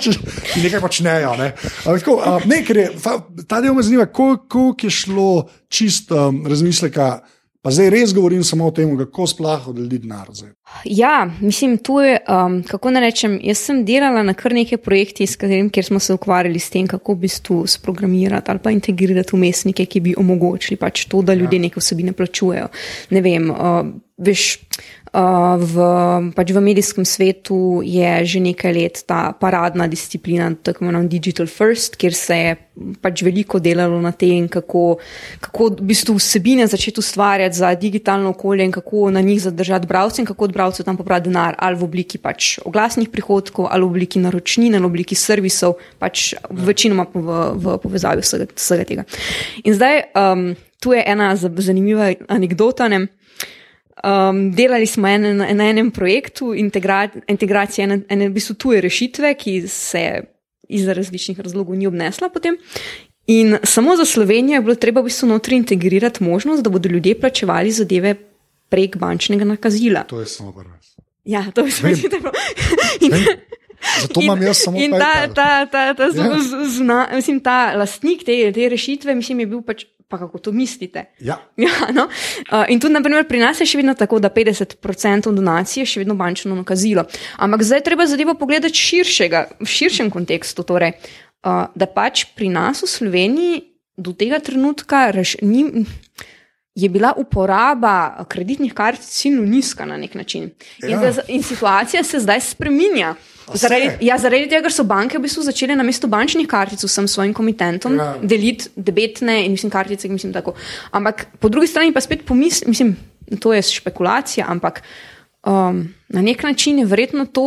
nekaj 0.64 0.80
počnejo, 0.80 1.36
ne. 1.36 1.52
Ampak, 1.84 2.00
tako, 2.00 2.16
uh, 2.24 2.46
ne, 2.48 2.64
ker 2.64 2.76
je, 2.76 2.90
ta 3.46 3.60
del 3.60 3.74
me 3.74 3.82
zanima, 3.82 4.06
koliko 4.06 4.74
je 4.82 4.90
šlo 4.90 5.48
čist 5.70 6.10
um, 6.10 6.42
razmisleka. 6.70 7.20
Pa 7.62 7.68
zdaj 7.70 7.90
res 7.92 8.14
govorim 8.16 8.40
samo 8.40 8.66
o 8.66 8.72
tem, 8.72 8.94
kako 8.96 9.26
sploh 9.26 9.66
od 9.68 9.78
ljudi 9.78 9.98
denar. 9.98 10.30
Ja, 10.84 11.28
mislim, 11.40 11.76
tu 11.76 11.98
je, 12.00 12.16
um, 12.24 12.62
kako 12.64 12.90
naj 12.90 13.02
rečem, 13.04 13.34
jaz 13.44 13.58
sem 13.58 13.82
delala 13.84 14.22
na 14.22 14.32
kar 14.32 14.54
nekaj 14.56 14.78
projektih, 14.80 15.28
kjer 15.72 15.84
smo 15.84 16.00
se 16.00 16.14
ukvarjali 16.16 16.58
s 16.58 16.70
tem, 16.70 16.86
kako 16.88 17.12
v 17.12 17.26
bistvu 17.26 17.66
sprogramirati 17.66 18.50
ali 18.50 18.64
pa 18.64 18.70
integrirati 18.72 19.36
umestnike, 19.36 19.84
ki 19.84 20.00
bi 20.00 20.14
omogočili 20.16 20.78
pač 20.80 21.04
to, 21.04 21.20
da 21.20 21.34
ljudje 21.34 21.58
ja. 21.58 21.66
neke 21.68 21.80
vsebine 21.80 22.16
plačujejo. 22.16 22.70
Ne 23.10 23.20
vem, 23.20 23.50
uh, 23.50 23.92
veš. 24.20 24.60
Uh, 25.10 25.58
v, 25.58 25.74
pač 26.38 26.54
v 26.54 26.60
medijskem 26.62 27.02
svetu 27.02 27.82
je 27.82 28.06
že 28.22 28.38
nekaj 28.38 28.70
let 28.70 28.96
ta 29.10 29.34
paradna 29.34 29.90
disciplina, 29.90 30.54
tako 30.54 30.86
imenovana 30.86 31.10
Digital 31.10 31.50
First, 31.50 31.98
kjer 31.98 32.14
se 32.14 32.36
je 32.38 32.52
pač 33.02 33.24
veliko 33.26 33.58
delalo 33.58 33.98
na 33.98 34.14
tem, 34.14 34.46
kako, 34.46 35.02
kako 35.42 35.82
v 35.82 35.88
bistvu 35.90 36.14
vsebine 36.14 36.70
začeti 36.70 37.02
ustvarjati 37.02 37.58
za 37.58 37.74
digitalno 37.74 38.30
okolje 38.30 38.70
in 38.70 38.70
kako 38.70 39.10
na 39.10 39.18
njih 39.18 39.42
zadržati 39.42 39.90
bralce 39.90 40.22
in 40.22 40.30
kako 40.30 40.46
od 40.46 40.54
bralcev 40.54 40.86
tam 40.86 40.94
pobrati 40.94 41.26
denar, 41.26 41.58
ali 41.58 41.74
v 41.74 41.90
obliki 41.90 42.22
pač 42.22 42.62
oglasnih 42.62 43.10
prihodkov, 43.10 43.66
ali 43.66 43.82
v 43.82 43.90
obliki 43.90 44.22
naročnin, 44.22 44.78
ali 44.78 44.86
v 44.86 44.94
obliki 44.94 45.18
servisov, 45.18 45.82
pač 45.98 46.38
večinoma 46.54 47.10
v, 47.10 47.38
v 47.58 47.78
povezavi 47.82 48.22
vsega, 48.22 48.46
vsega 48.54 48.86
tega. 48.86 49.10
In 49.66 49.74
zdaj 49.74 50.06
um, 50.14 50.52
tu 50.78 50.94
je 50.94 51.02
ena 51.02 51.34
zanimiva 51.34 52.14
anekdota. 52.30 52.86
Ne? 52.86 53.10
Um, 54.04 54.52
delali 54.52 54.86
smo 54.86 55.08
en, 55.08 55.36
na 55.36 55.68
enem 55.68 55.90
projektu 55.90 56.54
integra, 56.54 57.08
integracije 57.28 57.84
ene, 57.84 58.00
ene 58.08 58.28
v 58.28 58.32
bistvu 58.32 58.54
tuje 58.54 58.80
rešitve, 58.80 59.34
ki 59.34 59.68
se 59.68 60.22
iz 60.68 60.88
različnih 60.88 61.40
razlogov 61.40 61.76
ni 61.76 61.86
obnesla 61.86 62.28
potem. 62.28 62.56
In 63.26 63.58
samo 63.62 63.96
za 63.96 64.04
Slovenijo 64.04 64.56
je 64.56 64.62
bilo 64.62 64.74
treba 64.74 65.00
v 65.00 65.10
bistvu 65.10 65.28
notri 65.28 65.56
integrirati 65.56 66.24
možnost, 66.24 66.62
da 66.62 66.70
bodo 66.70 66.88
ljudje 66.88 67.20
plačevali 67.20 67.70
zadeve 67.70 68.14
prek 68.68 68.96
bančnega 68.96 69.44
nakazila. 69.44 70.02
To 70.02 70.20
je 70.20 70.26
samo 70.26 70.52
prvo. 70.52 70.74
Ja, 71.24 71.44
to 71.54 71.66
je 71.66 71.70
samo 71.70 71.94
prvo. 72.10 72.32
Zato 74.02 74.20
imam 74.22 74.42
jaz 74.42 74.58
samo 74.64 74.78
in 74.78 74.90
ta, 74.90 75.28
ta, 75.34 75.66
ta, 75.66 75.94
ta, 75.94 76.02
ja. 76.02 76.10
zna, 76.68 77.08
mislim, 77.14 77.40
ta 77.40 77.76
lastnik 77.76 78.24
te, 78.24 78.52
te 78.52 78.68
rešitve, 78.68 79.14
mislim, 79.14 79.40
je 79.40 79.46
bil 79.46 79.62
pač 79.62 79.84
pa 80.10 80.18
kako 80.18 80.38
to 80.38 80.52
mislite. 80.52 81.04
Ja. 81.20 81.38
Ja, 81.56 81.70
no? 81.94 82.08
uh, 82.08 82.64
in 82.68 82.80
tudi 82.80 82.94
naprimer, 82.94 83.28
pri 83.28 83.38
nas 83.38 83.60
je 83.60 83.66
še 83.70 83.78
vedno 83.78 83.94
tako, 83.94 84.18
da 84.18 84.30
50% 84.34 85.30
donacije 85.36 85.84
je 85.84 85.90
še 85.92 86.02
vedno 86.02 86.16
bančno 86.18 86.56
nakazilo. 86.58 87.04
Ampak 87.38 87.62
zdaj 87.62 87.84
treba 87.86 88.06
zadevo 88.10 88.34
pogledati 88.34 88.74
širšega, 88.74 89.44
v 89.60 89.68
širšem 89.70 90.10
kontekstu. 90.10 90.66
Torej, 90.66 90.96
uh, 91.46 91.70
da 91.74 91.86
pač 91.86 92.26
pri 92.34 92.50
nas 92.50 92.82
v 92.82 92.90
Sloveniji 92.90 93.60
do 94.00 94.14
tega 94.16 94.40
trenutka 94.42 95.10
reš, 95.14 95.36
ni, 95.44 95.84
je 96.82 96.88
bila 96.88 97.12
uporaba 97.16 98.24
kreditnih 98.28 98.74
kartic 98.74 99.08
silno 99.08 99.44
nizka 99.46 99.84
na 99.84 99.96
nek 99.96 100.14
način. 100.14 100.50
Ja. 100.82 100.88
In, 100.88 101.00
da, 101.00 101.12
in 101.28 101.42
situacija 101.42 102.04
se 102.04 102.20
zdaj 102.20 102.40
spreminja. 102.40 103.14
Zaradi, 103.54 103.90
ja, 104.06 104.18
zaradi 104.18 104.46
tega, 104.46 104.62
ker 104.68 104.74
so 104.74 104.84
banke 104.86 105.18
v 105.18 105.24
bistvu 105.24 105.42
začele 105.42 105.74
na 105.74 105.82
mesto 105.86 106.06
bančnih 106.10 106.46
kartic 106.50 106.84
vsem 106.86 107.08
svojim 107.10 107.34
komitentom 107.34 107.96
ja. 107.98 108.10
deliti 108.22 108.70
debetne 108.76 109.40
in 109.44 109.56
mislim 109.56 109.72
kartice. 109.72 110.08
Mislim, 110.08 110.34
ampak 110.92 111.26
po 111.40 111.48
drugi 111.48 111.66
strani 111.66 111.92
pa 111.92 112.00
spet 112.00 112.22
pomislim, 112.26 112.70
mislim, 112.70 112.94
to 113.42 113.54
je 113.54 113.62
špekulacija, 113.62 114.46
ampak 114.48 114.82
um, 115.46 115.82
na 116.08 116.22
nek 116.22 116.42
način 116.46 116.78
je 116.78 116.86
verjetno 116.86 117.26
to 117.26 117.46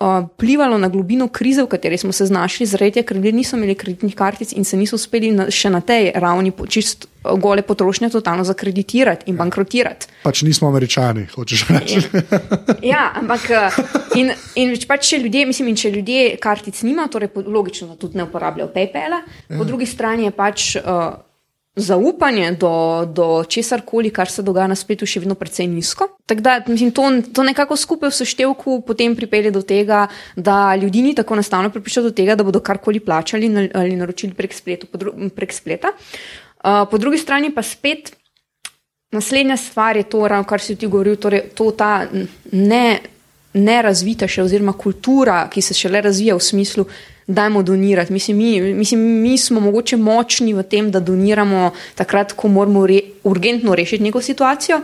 vplivalo 0.00 0.78
na 0.78 0.88
globino 0.88 1.28
krize, 1.28 1.62
v 1.62 1.66
kateri 1.66 1.98
smo 1.98 2.12
se 2.12 2.26
znašli, 2.26 2.66
zaradi 2.66 2.98
tega, 2.98 3.08
ker 3.08 3.16
ljudje 3.16 3.32
niso 3.32 3.56
imeli 3.56 3.74
kreditnih 3.74 4.14
kartic 4.14 4.52
in 4.52 4.64
se 4.64 4.76
niso 4.76 4.96
uspeli 4.96 5.30
na, 5.34 5.48
še 5.50 5.70
na 5.74 5.80
tej 5.80 6.12
ravni 6.14 6.52
čist 6.68 7.08
gole 7.42 7.62
potrošnje 7.62 8.10
totalno 8.14 8.44
zakreditirati 8.44 9.26
in 9.26 9.34
ja. 9.34 9.38
bankrotirati. 9.42 10.06
Pač 10.22 10.42
nismo 10.46 10.68
američani, 10.68 11.26
hočeš 11.34 11.66
reči. 11.68 12.02
Ja, 12.78 12.78
ja 12.94 13.04
ampak 13.18 13.50
in, 14.14 14.30
in 14.54 14.74
pač 14.88 15.10
če 15.10 15.22
ljudje, 15.24 15.46
mislim, 15.50 15.74
če 15.76 15.90
ljudje 15.90 16.36
kartic 16.42 16.82
nima, 16.86 17.08
torej 17.10 17.34
logično, 17.46 17.96
tudi 17.98 18.22
ne 18.22 18.28
uporabljajo 18.28 18.70
PayPal-a, 18.74 19.24
ja. 19.26 19.58
po 19.58 19.66
drugi 19.66 19.86
strani 19.86 20.30
je 20.30 20.36
pač. 20.36 20.76
Uh, 20.78 21.24
zaupanje 21.78 22.52
do, 22.52 23.04
do 23.06 23.44
česar 23.48 23.82
koli, 23.86 24.10
kar 24.10 24.30
se 24.30 24.42
dogaja 24.42 24.66
na 24.68 24.76
spletu, 24.76 25.06
še 25.06 25.22
vedno 25.22 25.34
precej 25.38 25.66
nizko. 25.70 26.08
Tako 26.28 26.44
da 26.44 26.58
mislim, 26.66 26.90
to, 26.92 27.08
to 27.34 27.44
nekako 27.46 27.76
skupaj 27.76 28.10
v 28.10 28.18
seštevku 28.18 28.80
potem 28.86 29.16
pripelje 29.16 29.52
do 29.54 29.62
tega, 29.62 30.06
da 30.36 30.76
ljudi 30.76 31.02
ni 31.02 31.14
tako 31.14 31.38
enostavno 31.38 31.70
pripričati 31.70 32.10
do 32.10 32.14
tega, 32.14 32.36
da 32.36 32.44
bodo 32.44 32.60
karkoli 32.60 33.00
plačali 33.00 33.50
ali 33.74 33.96
naročili 33.96 34.34
prek, 34.34 34.54
spletu, 34.54 34.86
prek 35.34 35.52
spleta. 35.52 35.94
Uh, 36.58 36.84
po 36.90 36.98
drugi 36.98 37.18
strani 37.18 37.54
pa 37.54 37.62
spet. 37.62 38.12
Naslednja 39.12 39.56
stvar 39.56 39.96
je 39.96 40.02
to, 40.04 40.26
kar 40.44 40.60
si 40.60 40.74
ti 40.76 40.86
govoril, 40.86 41.16
torej 41.16 41.46
to 41.56 41.70
ta 41.72 42.04
ne, 42.52 42.98
nerazvita 43.56 44.28
še, 44.28 44.42
oziroma 44.44 44.74
kultura, 44.76 45.46
ki 45.48 45.62
se 45.64 45.74
šele 45.74 46.02
razvija 46.04 46.36
v 46.36 46.44
smislu, 46.44 46.84
dajmo 47.28 47.62
donirati. 47.62 48.12
Mislim 48.12 48.36
mi, 48.36 48.60
mislim, 48.60 49.00
mi 49.00 49.38
smo 49.38 49.60
mogoče 49.60 49.96
močni 49.96 50.54
v 50.54 50.62
tem, 50.62 50.90
da 50.90 51.00
doniramo 51.00 51.70
takrat, 51.94 52.32
ko 52.32 52.48
moramo 52.48 52.86
re, 52.86 53.00
urgentno 53.24 53.74
rešiti 53.74 54.02
neko 54.02 54.20
situacijo. 54.20 54.80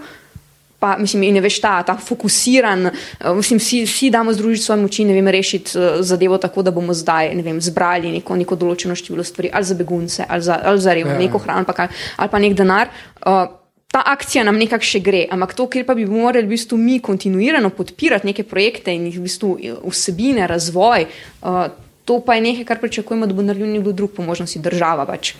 Pa, 0.79 0.97
mislim, 1.01 1.33
ne 1.33 1.41
veš, 1.41 1.61
ta, 1.61 1.83
ta 1.83 1.97
fokusiran, 1.97 2.91
mislim, 3.37 3.59
vsi, 3.59 3.85
vsi 3.89 4.11
damo 4.11 4.33
združiti 4.33 4.65
svoje 4.65 4.83
moči, 4.83 5.05
ne 5.05 5.15
vem, 5.17 5.29
rešiti 5.29 5.79
uh, 5.79 5.85
zadevo 6.05 6.39
tako, 6.39 6.63
da 6.63 6.71
bomo 6.71 6.95
zdaj, 6.95 7.33
ne 7.35 7.43
vem, 7.43 7.61
zbrali 7.61 8.11
neko, 8.13 8.37
neko 8.37 8.59
določeno 8.61 8.93
število 8.95 9.25
stvari, 9.25 9.49
ali 9.53 9.65
za 9.65 9.75
begunce, 9.75 10.27
ali 10.29 10.45
za, 10.45 10.59
ali 10.65 10.81
za 10.81 10.95
revno, 10.95 11.15
ja. 11.15 11.23
neko 11.25 11.41
hrano, 11.41 11.65
ali, 11.65 11.89
ali 12.17 12.31
pa 12.31 12.43
nek 12.45 12.57
denar. 12.59 12.93
Uh, 13.25 13.47
ta 13.95 14.03
akcija 14.11 14.45
nam 14.45 14.59
nekako 14.61 14.85
še 14.85 15.01
gre, 15.01 15.23
ampak 15.33 15.55
to, 15.57 15.69
kjer 15.73 15.87
pa 15.89 15.95
bi 15.97 16.05
morali 16.11 16.45
v 16.45 16.53
bistvu 16.53 16.77
mi 16.77 16.99
kontinuirano 17.01 17.71
podpirati 17.73 18.27
neke 18.27 18.45
projekte 18.45 18.93
in 18.93 19.07
jih 19.09 19.17
v 19.21 19.25
bistvu 19.25 19.51
vsebine, 19.87 20.45
razvoj, 20.51 21.07
uh, 21.47 21.65
to 22.05 22.21
pa 22.25 22.35
je 22.35 22.41
nekaj, 22.41 22.65
kar 22.65 22.81
pričakujemo, 22.81 23.27
da 23.27 23.35
bo 23.35 23.43
naredil 23.43 23.73
nekdo 23.73 23.93
drug, 23.93 24.13
po 24.17 24.23
možnosti 24.23 24.59
država. 24.59 25.07
Pač. 25.07 25.35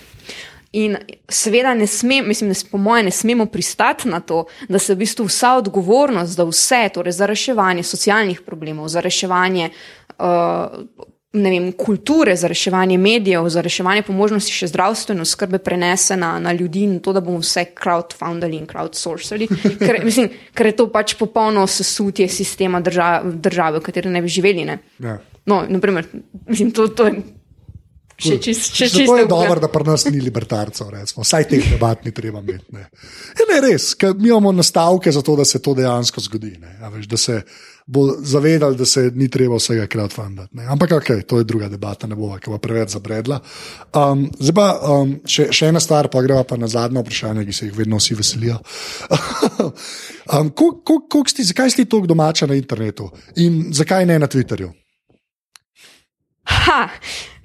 In 0.75 0.97
seveda, 1.29 1.75
ne 1.75 1.87
smem, 1.87 2.27
mislim, 2.29 2.51
ne, 2.51 2.57
po 2.71 2.79
mojem, 2.79 3.05
ne 3.07 3.11
smemo 3.11 3.47
pristati 3.47 4.09
na 4.09 4.21
to, 4.21 4.45
da 4.69 4.79
se 4.79 4.95
v 4.95 5.05
bistvu 5.05 5.29
vsa 5.29 5.55
odgovornost 5.61 6.35
za 6.35 6.45
vse, 6.45 6.89
torej 6.95 7.13
za 7.13 7.27
reševanje 7.31 7.83
socialnih 7.83 8.41
problemov, 8.41 8.89
za 8.89 9.01
reševanje 9.01 9.71
uh, 10.19 11.07
vem, 11.35 11.73
kulture, 11.73 12.37
za 12.37 12.49
reševanje 12.49 12.99
medijev, 12.99 13.49
za 13.49 13.61
reševanje 13.61 14.03
po 14.03 14.13
možnosti 14.13 14.53
še 14.53 14.67
zdravstvene 14.71 15.25
skrbe 15.25 15.59
prenese 15.59 16.17
na, 16.17 16.39
na 16.39 16.53
ljudi 16.53 16.85
in 16.87 16.99
to, 17.03 17.13
da 17.13 17.21
bomo 17.21 17.39
vse 17.43 17.67
crowdfundali 17.79 18.59
in 18.59 18.67
crowdsourcali, 18.71 19.49
ker, 19.79 20.01
mislim, 20.09 20.31
ker 20.55 20.71
je 20.71 20.77
to 20.79 20.89
pač 20.91 21.15
popolno 21.19 21.67
sesutje 21.67 22.29
sistema 22.29 22.81
države, 22.81 23.33
države, 23.47 23.79
v 23.79 23.87
kateri 23.87 24.11
ne 24.11 24.23
bi 24.23 24.29
živeli. 24.29 24.67
Ne? 24.67 24.79
Ja. 25.03 25.19
No, 25.47 25.65
naprimer, 25.69 26.07
mislim, 26.47 26.71
to, 26.71 26.89
to 26.89 27.07
je. 27.07 27.23
Če, 28.15 28.37
če, 28.39 28.53
če, 28.55 28.87
če 28.93 29.05
to 29.09 29.17
je 29.19 29.27
dobro, 29.27 29.59
da 29.59 29.69
pri 29.73 29.85
nas 29.89 30.05
ni 30.07 30.21
libertarcev, 30.23 30.87
recimo. 30.95 31.25
vsaj 31.27 31.49
teh 31.51 31.65
debat 31.73 32.05
ni 32.07 32.13
treba 32.15 32.39
imeti. 32.45 32.71
Ne. 32.77 32.87
Je, 33.35 33.47
ne, 33.49 33.57
res, 33.65 33.89
mi 34.21 34.31
imamo 34.31 34.53
nastavke 34.55 35.11
za 35.13 35.23
to, 35.27 35.35
da 35.41 35.47
se 35.49 35.59
to 35.63 35.75
dejansko 35.75 36.23
zgodi. 36.23 36.53
Veš, 36.95 37.09
da 37.11 37.19
se 37.19 37.41
bo 37.91 38.05
zavedali, 38.23 38.79
da 38.79 38.87
se 38.87 39.11
ni 39.15 39.27
treba 39.29 39.59
vsega 39.59 39.89
crowdfundati. 39.91 40.63
Ampak 40.71 40.95
ok, 41.01 41.11
to 41.27 41.41
je 41.43 41.49
druga 41.49 41.69
debata, 41.69 42.07
ne 42.07 42.15
bo 42.15 42.31
pa 42.39 42.61
preveč 42.63 42.95
zabredla. 42.95 43.41
Um, 43.91 44.29
zdaj 44.39 44.57
pa 44.57 44.69
um, 44.79 45.17
še, 45.27 45.49
še 45.53 45.73
ena 45.75 45.83
stvar, 45.83 46.09
pa 46.09 46.23
greva 46.23 46.47
pa 46.49 46.57
na 46.61 46.71
zadnje 46.71 47.03
vprašanje, 47.03 47.45
ki 47.51 47.57
se 47.59 47.67
jih 47.67 47.75
vedno 47.77 47.99
vsi 47.99 48.15
veselijo. 48.15 48.61
um, 50.39 50.55
ko, 50.55 50.71
ko, 50.87 51.03
ko 51.11 51.27
sti, 51.27 51.51
zakaj 51.51 51.75
si 51.75 51.85
tako 51.85 52.07
domača 52.15 52.47
na 52.47 52.57
internetu 52.57 53.11
in 53.43 53.75
zakaj 53.75 54.07
ne 54.07 54.23
na 54.23 54.31
Twitterju? 54.31 54.71
Ha, 56.45 56.89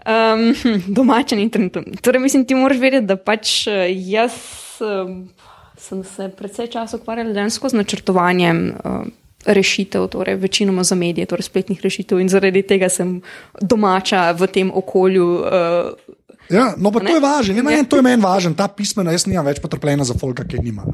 um, 0.05 0.55
domačen 0.87 1.39
internet. 1.39 2.01
Torej, 2.01 2.21
mislim, 2.21 2.45
ti 2.45 2.55
moraš 2.55 2.77
vedeti, 2.77 3.05
da 3.05 3.15
pač 3.15 3.67
eh, 3.67 3.87
jaz 3.95 4.33
um, 4.81 5.29
sem 5.77 6.03
se 6.03 6.29
predvsej 6.37 6.67
časa 6.67 6.97
ukvarjala 6.97 7.33
dejansko 7.33 7.69
z 7.69 7.81
načrtovanjem. 7.83 8.69
Uh, 8.83 9.01
Rešitev, 9.45 10.09
torej 10.11 10.35
večinoma 10.35 10.83
za 10.83 10.97
medije, 10.99 11.23
torej 11.25 11.45
spletnih 11.47 11.79
rešitev, 11.79 12.19
in 12.19 12.27
zaradi 12.27 12.59
tega 12.67 12.89
sem 12.91 13.21
domača 13.61 14.33
v 14.35 14.49
tem 14.51 14.71
okolju, 14.75 15.27
uh, 15.39 16.17
Ja, 16.49 16.73
no, 16.77 16.89
pa 16.89 16.99
to 17.03 17.13
je 17.13 17.21
važno, 17.21 17.53
ne, 17.53 17.63
ne, 17.63 17.83
to 17.85 17.99
je 17.99 18.03
meni 18.05 18.23
važno, 18.23 18.55
ta 18.57 18.65
pismena, 18.73 19.13
jaz 19.13 19.27
nimam 19.29 19.45
več 19.45 19.59
potrpljenja 19.61 20.07
za 20.09 20.15
folka, 20.17 20.41
ki 20.49 20.63
nima. 20.65 20.85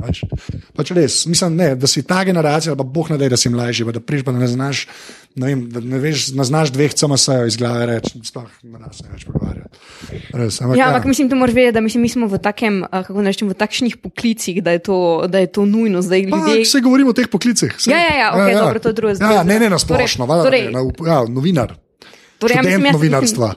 Pač 0.76 0.92
res, 0.96 1.22
mislim, 1.32 1.56
ne, 1.56 1.70
da 1.80 1.88
si 1.88 2.04
ta 2.04 2.26
generacija, 2.28 2.76
pa 2.76 2.84
boh 2.84 3.08
ne 3.14 3.18
da, 3.22 3.30
da 3.32 3.40
si 3.40 3.52
mlajši, 3.54 3.86
da 3.96 4.02
priš, 4.04 4.26
pa 4.28 4.34
da 4.36 4.42
ne 4.42 4.50
znaš, 4.52 4.84
ne 5.40 5.54
vem, 5.54 5.62
da 5.72 5.80
ne 5.80 6.02
veš, 6.04 6.28
ne 6.36 6.48
znaš 6.48 6.74
dveh 6.76 6.98
CMS-jev 7.00 7.48
iz 7.48 7.60
glave 7.62 7.88
reči, 7.94 8.20
sploh 8.28 8.50
ne 8.68 8.82
znaš 8.82 9.00
več 9.14 9.24
pogovarjati. 9.30 9.80
Res, 10.36 10.60
ampak, 10.60 10.76
ja, 10.76 10.90
ampak 10.92 11.08
ja. 11.08 11.14
mislim, 11.14 11.32
da 11.32 11.40
moraš 11.40 11.56
vedeti, 11.56 11.78
da 11.80 11.86
mislim, 11.88 12.04
mi 12.04 12.12
smo 12.12 12.28
v 12.32 12.42
takem, 12.44 12.82
kako 12.92 13.26
rečem, 13.30 13.54
v 13.56 13.58
takšnih 13.64 13.98
poklicih, 14.04 14.60
da 14.66 14.76
je 14.76 14.84
to, 14.90 15.00
da 15.32 15.46
je 15.46 15.54
to 15.56 15.64
nujno. 15.70 16.04
Zdaj, 16.04 16.28
ljudje... 16.28 16.60
Vse 16.68 16.84
govorimo 16.84 17.16
o 17.16 17.18
teh 17.18 17.32
poklicih. 17.32 17.80
Ja, 17.88 18.04
ja, 18.04 18.14
ja, 18.20 18.28
okay, 18.36 18.52
ja, 18.52 18.58
ja. 18.58 18.68
dobro, 18.68 18.84
to 18.84 18.92
je 18.92 19.00
drugo. 19.00 19.16
Ja, 19.24 19.48
ne, 19.48 19.60
ne, 19.64 19.72
na 19.72 19.80
splošno, 19.80 20.28
torej, 20.28 20.68
torej, 20.68 21.08
ja, 21.08 21.24
novinar. 21.32 21.78
Torej, 22.40 22.56
ja, 22.56 22.64
mislim, 22.64 22.92
novinarstva. 22.94 23.54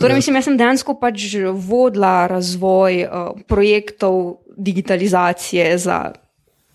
Torej, 0.00 0.16
mislim, 0.16 0.36
jaz 0.36 0.48
sem 0.48 0.56
dejansko 0.56 0.96
pač 1.00 1.26
vodila 1.52 2.26
razvoj 2.30 3.04
uh, 3.04 3.32
projektov 3.48 4.38
digitalizacije 4.56 5.78
za 5.78 6.12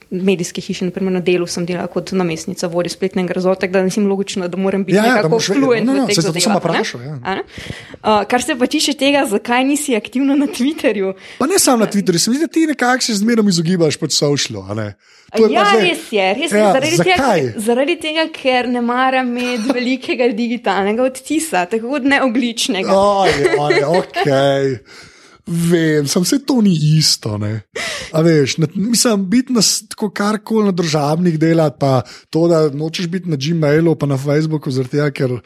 medijske 0.09 0.61
hiše, 0.61 0.85
naprimer 0.85 1.13
na 1.13 1.19
delu 1.19 1.47
sem 1.47 1.65
delala 1.65 1.87
kot 1.91 2.11
namestnica 2.11 2.67
vodje 2.67 2.89
spletnega 2.89 3.33
razvoja, 3.33 3.55
tako 3.55 3.73
da 3.73 3.83
nisem 3.83 4.07
logično, 4.07 4.47
da 4.47 4.57
moram 4.57 4.83
biti 4.85 4.97
ja, 4.97 5.05
ja 5.05 5.15
nekako 5.15 5.39
fluent 5.39 5.85
no, 5.85 5.93
no, 5.93 6.05
v 6.05 6.07
teh 6.07 6.21
zadevah. 6.21 6.93
Ja. 7.05 7.37
Uh, 7.37 8.23
kar 8.29 8.43
se 8.43 8.55
pa 8.59 8.67
tiče 8.67 8.93
tega, 8.93 9.25
zakaj 9.29 9.65
nisi 9.67 9.95
aktivna 9.95 10.35
na 10.35 10.47
Twitterju. 10.47 11.13
Pa 11.39 11.47
ne 11.47 11.59
samo 11.59 11.83
na 11.85 11.91
Twitterju, 11.91 12.17
se 12.17 12.31
mi 12.31 12.37
zdi, 12.37 12.45
da 12.45 12.53
ti 12.53 12.67
nekako 12.67 13.03
se 13.03 13.13
zmeraj 13.13 13.49
izogibaš 13.49 13.97
pod 13.97 14.13
socialo. 14.13 14.65
Ja, 15.51 15.63
res 15.75 16.07
je, 16.11 16.33
res 16.33 16.51
je. 16.51 16.59
Ja, 16.59 16.71
zaradi, 16.71 16.97
tega, 17.03 17.25
zaradi 17.59 17.95
tega, 17.99 18.23
ker 18.31 18.69
ne 18.71 18.81
maram 18.81 19.33
imeti 19.35 19.73
velikega 19.77 20.29
digitalnega 20.31 21.03
odtisa, 21.03 21.65
tako 21.67 21.91
kot 21.97 22.07
neogličnega. 22.07 22.95
Oj, 22.95 23.35
oj, 23.59 23.83
okay. 23.99 24.77
Vem, 25.47 26.07
sem 26.07 26.25
se 26.25 26.39
to 26.43 26.59
ni 26.61 26.75
isto. 26.97 27.37
Veš, 28.23 28.57
ne, 28.57 28.67
mislim, 28.75 29.25
biti 29.29 29.53
na 29.53 29.61
kar 30.13 30.41
koli 30.43 30.65
na 30.65 30.71
državnih 30.75 31.39
delah, 31.39 31.71
pa 31.79 32.01
to, 32.29 32.47
da 32.51 32.67
nočeš 32.69 33.07
biti 33.07 33.29
na 33.29 33.39
Gmailu, 33.39 33.95
pa 33.95 34.05
na 34.05 34.17
Facebooku, 34.17 34.71
zato 34.71 35.07
ker 35.15 35.37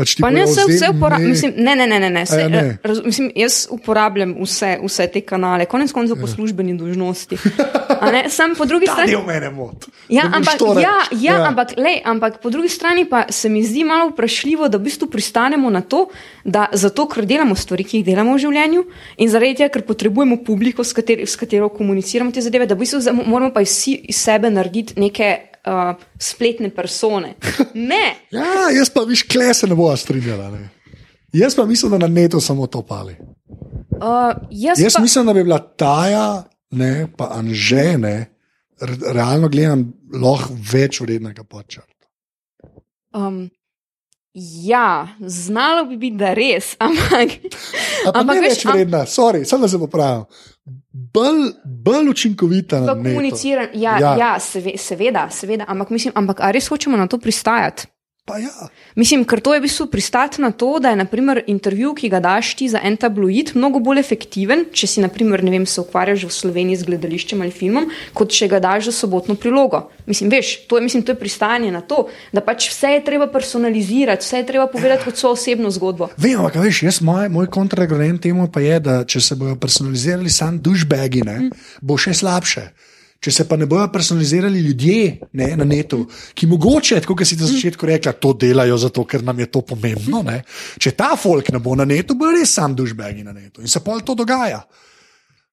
pač 0.00 0.16
pa 0.20 0.32
ne 0.34 0.46
vse, 0.48 0.64
vse 0.70 0.90
uporabljam. 0.94 1.54
Ne, 1.56 1.76
ne, 1.76 1.86
ne, 1.86 2.00
ne. 2.00 2.10
ne, 2.10 2.24
se, 2.26 2.48
ne. 2.48 2.64
Raz, 2.82 3.02
mislim, 3.04 3.28
jaz 3.38 3.60
uporabljam 3.70 4.34
vse, 4.40 4.72
vse 4.82 5.06
te 5.12 5.22
kanale, 5.26 5.68
konec 5.70 5.92
koncev 5.94 6.18
po 6.18 6.26
ja. 6.26 6.32
službeni 6.34 6.74
dužnosti. 6.80 7.38
Sam 8.36 8.56
po 8.56 8.64
drugi 8.66 8.88
strani. 8.88 9.12
Ne, 9.12 9.22
mene 9.26 9.52
mot. 9.54 9.86
Ja, 10.08 10.24
ampak, 10.32 10.56
ja, 10.80 10.96
ja, 11.12 11.36
ja. 11.36 11.38
Ampak, 11.46 11.76
lej, 11.76 12.00
ampak 12.08 12.40
po 12.42 12.50
drugi 12.50 12.72
strani 12.72 13.04
pa 13.04 13.26
se 13.30 13.52
mi 13.52 13.62
zdi 13.62 13.84
malo 13.84 14.08
vprašljivo, 14.10 14.68
da 14.72 14.80
v 14.80 14.88
bistvu 14.88 15.10
pristanemo 15.12 15.70
na 15.70 15.84
to, 15.84 16.06
da 16.44 16.66
zato, 16.72 17.06
ker 17.10 17.28
delamo 17.28 17.54
stvari, 17.54 17.84
ki 17.84 18.00
jih 18.00 18.08
delamo 18.08 18.34
v 18.34 18.42
življenju 18.48 18.84
in 19.20 19.30
zaradi 19.30 19.60
tretja, 19.60 19.68
ker 19.68 19.84
potrebujemo 19.84 20.40
publiko, 20.46 20.84
s, 20.84 20.94
kateri, 20.96 21.26
s 21.26 21.36
katero 21.36 21.68
komuniciramo 21.74 22.32
te 22.32 22.40
zadeve, 22.40 22.66
da 22.66 22.74
v 22.74 22.84
bistvu 22.84 23.14
moramo 23.26 23.52
pa 23.52 23.64
vsi 23.64 23.98
iz 24.08 24.20
sebe 24.22 24.50
narediti 24.50 24.98
neke 25.00 25.49
uh, 25.66 26.02
spletne 26.18 26.70
persone. 26.74 27.34
Ne. 27.74 28.16
ja, 28.30 28.70
jaz 28.78 28.90
pa 28.90 29.04
viš, 29.08 29.22
kle 29.22 29.54
se 29.54 29.66
ne 29.66 29.74
bo 29.74 29.90
strinjala. 29.96 30.50
Ne? 30.50 30.68
Jaz 31.32 31.54
pa 31.56 31.66
mislim, 31.66 31.92
da 31.92 31.98
na 31.98 32.08
neto 32.08 32.40
samo 32.40 32.66
to 32.66 32.82
pali. 32.82 33.16
Uh, 33.90 34.34
jaz 34.50 34.80
jaz 34.80 34.94
pa... 34.94 35.02
mislim, 35.02 35.26
da 35.26 35.34
bi 35.34 35.44
bila 35.44 35.58
taja, 35.58 36.42
ne, 36.70 37.08
pa 37.16 37.30
anžene, 37.32 38.26
realno 39.14 39.48
gledam, 39.48 39.92
lahko 40.22 40.56
več 40.72 41.00
vrednega 41.00 41.44
počrta. 41.44 42.06
Um, 43.14 43.50
Ja, 44.34 45.08
znalo 45.20 45.84
bi 45.84 45.96
biti, 45.96 46.16
da 46.16 46.34
res, 46.34 46.76
ampak. 46.78 47.32
ampak 48.14 48.36
ne 48.36 48.42
več 48.44 48.64
vredna, 48.64 49.02
sorry, 49.06 49.44
samo 49.44 49.66
da 49.66 49.68
se 49.68 49.78
popravim. 49.78 50.24
Bolj, 50.92 51.52
bolj 51.64 52.08
učinkovita 52.08 52.80
na 52.80 52.94
komuniciranju. 52.94 53.70
Ja, 53.74 53.98
ja. 53.98 54.16
ja 54.16 54.38
seveda, 54.76 55.28
seveda, 55.30 55.64
ampak 55.68 55.90
mislim, 55.90 56.12
ampak 56.16 56.40
ali 56.40 56.58
res 56.58 56.68
hočemo 56.68 56.96
na 56.96 57.06
to 57.06 57.18
pristajati? 57.18 57.86
Ja. 58.38 58.68
Mislim, 58.94 59.24
ker 59.24 59.40
to 59.40 59.54
je 59.54 59.60
v 59.60 59.64
bistvu 59.66 59.86
pristati 59.90 60.42
na 60.42 60.50
to, 60.50 60.78
da 60.82 60.90
je 60.90 60.98
naprimer, 61.00 61.42
intervju, 61.46 61.94
ki 61.94 62.10
ga 62.12 62.20
daš 62.20 62.54
ti 62.58 62.68
za 62.68 62.80
en 62.84 62.96
tabloid, 63.00 63.52
mnogo 63.54 63.80
bolj 63.82 64.02
efektiven, 64.02 64.66
če 64.72 64.86
si 64.86 65.04
naprimer, 65.04 65.42
vem, 65.42 65.66
se 65.66 65.80
ukvarjaš 65.80 66.26
v 66.28 66.34
Sloveniji 66.34 66.80
z 66.82 66.88
gledališčem 66.90 67.40
ali 67.40 67.54
filmom, 67.54 67.88
kot 68.14 68.34
če 68.34 68.50
ga 68.50 68.60
daš 68.62 68.90
za 68.90 68.96
sobotno 69.00 69.34
prilogo. 69.38 69.86
Mislim, 70.06 70.30
veš, 70.30 70.66
to 70.68 70.78
je, 70.78 70.84
mislim, 70.84 71.04
to 71.06 71.14
je 71.14 71.20
pristajanje 71.20 71.70
na 71.72 71.80
to, 71.80 72.06
da 72.32 72.42
pač 72.44 72.70
vse 72.72 72.96
je 72.96 73.04
treba 73.06 73.30
personalizirati, 73.30 74.26
vse 74.26 74.42
je 74.42 74.48
treba 74.52 74.66
povedati 74.66 75.06
kot 75.06 75.16
svojo 75.16 75.38
osebno 75.38 75.70
zgodbo. 75.70 76.10
Vem, 76.18 76.38
ampak 76.40 76.60
veš, 76.64 76.82
jaz, 76.88 77.00
moj, 77.06 77.28
moj 77.32 77.50
kontragrent 77.50 78.22
temu 78.22 78.50
pa 78.52 78.60
je, 78.60 78.80
da 78.80 79.00
če 79.04 79.20
se 79.20 79.38
bodo 79.38 79.56
personalizirali 79.60 80.30
sam 80.30 80.58
dušbegi, 80.58 81.24
mm. 81.24 81.50
bo 81.80 81.98
še 82.00 82.14
slabše. 82.14 82.70
Če 83.20 83.32
se 83.34 83.44
pa 83.44 83.56
ne 83.60 83.66
bojo 83.68 83.84
personalizirali 83.92 84.62
ljudje 84.64 85.00
ne, 85.36 85.50
na 85.60 85.64
netu, 85.68 86.06
ki 86.34 86.46
mogoče, 86.48 87.02
kot 87.04 87.20
si 87.28 87.36
na 87.36 87.48
začetku 87.50 87.88
rekla, 87.90 88.14
to 88.16 88.32
delajo 88.32 88.78
zato, 88.80 89.04
ker 89.04 89.24
nam 89.26 89.42
je 89.42 89.50
to 89.52 89.60
pomembno. 89.60 90.22
Ne. 90.24 90.38
Če 90.80 90.94
ta 90.96 91.12
folk 91.20 91.50
ne 91.52 91.60
bo 91.60 91.76
na 91.76 91.84
netu, 91.84 92.16
bo 92.16 92.30
res 92.32 92.54
sam 92.56 92.72
dušbegi 92.76 93.26
na 93.26 93.36
netu 93.36 93.60
in 93.60 93.68
se 93.68 93.84
pol 93.84 94.00
to 94.00 94.16
dogaja. 94.16 94.62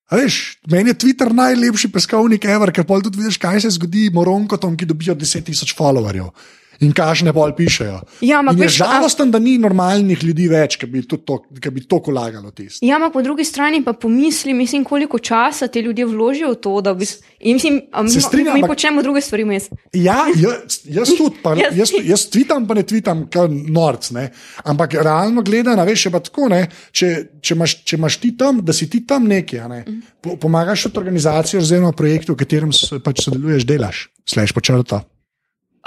Veš, 0.07 0.61
meni 0.71 0.93
je 0.93 0.99
Twitter 1.03 1.33
najlepši 1.35 1.91
peskovnik, 1.91 2.47
ever, 2.47 2.71
ker 2.71 2.87
pol 2.87 3.03
tudi 3.03 3.19
vidiš, 3.19 3.35
kaj 3.43 3.65
se 3.65 3.73
zgodi 3.75 4.05
moronkotom, 4.15 4.77
ki 4.79 4.87
dobijo 4.87 5.17
10.000 5.19 5.75
followerjev 5.75 6.31
in 6.79 6.93
kažne 6.93 7.33
pol 7.33 7.53
pišejo. 7.57 7.99
Ja, 8.21 8.41
je 8.57 8.69
žalosten, 8.69 9.31
da 9.31 9.39
ni 9.39 9.57
normalnih 9.61 10.23
ljudi 10.23 10.47
več, 10.51 10.77
ki 10.81 10.89
bi 10.91 11.03
to, 11.07 11.39
ki 11.61 11.71
bi 11.73 11.83
to 11.89 11.99
kolagalo 12.03 12.51
tisto. 12.51 12.85
Ja, 12.85 12.97
ampak 12.99 13.15
po 13.17 13.23
drugi 13.25 13.45
strani 13.47 13.83
pa 13.85 13.93
pomisli, 13.93 14.53
mislim, 14.53 14.83
koliko 14.85 15.19
časa 15.19 15.67
ti 15.67 15.81
ljudje 15.85 16.05
vložijo 16.05 16.51
v 16.53 16.59
to, 16.61 16.75
da 16.81 16.93
bi. 16.93 17.07
Mislim, 17.45 17.81
mi, 18.03 18.21
strinjam, 18.21 18.57
mi 18.57 18.67
počnemo 18.67 19.03
druge 19.05 19.21
stvari. 19.21 19.45
Mes. 19.47 19.69
Ja, 19.93 20.25
jaz, 20.35 20.81
jaz 20.83 21.13
tudi, 21.17 21.37
pa, 21.43 21.55
jaz, 21.61 21.77
jaz, 21.77 21.93
jaz 22.03 22.27
tvitam, 22.33 22.67
pa 22.67 22.77
ne 22.77 22.83
tvitam, 22.87 23.25
kot 23.33 23.51
norc. 23.51 24.11
Ne? 24.15 24.29
Ampak 24.65 24.97
realno 24.99 25.41
gledano, 25.45 25.85
veš, 25.87 26.07
je 26.07 26.13
pa 26.13 26.21
tako, 26.23 26.49
če, 26.91 27.11
če, 27.41 27.55
imaš, 27.55 27.77
če 27.87 27.99
imaš 27.99 28.19
ti 28.23 28.33
tam, 28.37 28.61
da 28.65 28.75
si 28.75 28.89
ti 28.91 29.03
tam 29.07 29.27
nekaj, 29.29 29.65
ne? 29.71 29.83
po, 30.21 30.35
pomagaš 30.41 30.87
od 30.91 30.97
organizacije 30.97 31.61
oziroma 31.61 31.93
projektu, 31.97 32.35
v 32.35 32.43
katerem 32.43 32.73
pač 33.05 33.23
sodeluješ, 33.25 33.67
delaš, 33.67 34.07
slejš 34.27 34.55
počrta. 34.57 35.03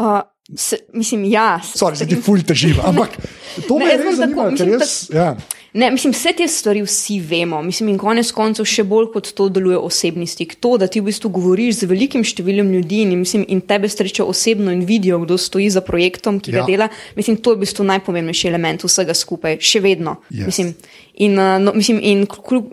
Uh, 0.00 0.22
Se, 0.56 0.78
mislim, 0.92 1.24
ja. 1.30 1.60
Sorry, 1.62 1.96
se 1.96 2.06
ti 2.10 2.16
fulj 2.18 2.42
težava, 2.48 2.86
ampak 2.90 3.16
to 3.68 3.78
me 3.78 3.90
res 3.96 4.18
zanima, 4.18 4.48
ker 4.56 4.74
jaz. 4.74 4.94
Ja. 5.14 5.34
Ne, 5.72 5.90
mislim, 5.90 6.12
vse 6.12 6.32
te 6.36 6.48
stvari 6.48 6.82
vsi 6.82 7.20
vemo. 7.20 7.62
Mislim, 7.62 7.88
in 7.92 7.98
konec 7.98 8.32
koncev 8.34 8.66
še 8.66 8.82
bolj 8.84 9.12
kot 9.14 9.28
to 9.38 9.46
deluje 9.54 9.78
osebni 9.78 10.26
stik. 10.26 10.56
To, 10.58 10.74
da 10.80 10.88
ti 10.90 10.98
v 10.98 11.06
bistvu 11.06 11.30
govoriš 11.30 11.82
z 11.82 11.88
velikim 11.90 12.24
številom 12.26 12.72
ljudi 12.74 13.04
in, 13.04 13.12
mislim, 13.20 13.44
in 13.46 13.62
tebe 13.62 13.88
sreča 13.88 14.26
osebno 14.26 14.74
in 14.74 14.82
vidijo, 14.86 15.20
kdo 15.22 15.38
stoji 15.38 15.68
za 15.70 15.82
projektom, 15.86 16.40
ki 16.42 16.50
ja. 16.50 16.58
ga 16.58 16.64
dela, 16.66 16.88
mislim, 17.14 17.38
to 17.38 17.54
je 17.54 17.60
v 17.60 17.62
bistvu 17.62 17.86
najpomembnejši 17.86 18.50
element 18.50 18.82
vsega 18.82 19.14
skupaj, 19.14 19.60
še 19.62 19.82
vedno. 19.84 20.16
Yes. 20.32 20.48
Mislim, 20.50 20.72
in, 21.22 21.38
no, 21.38 21.74
mislim, 21.76 22.00
in 22.02 22.24
kljub, 22.26 22.72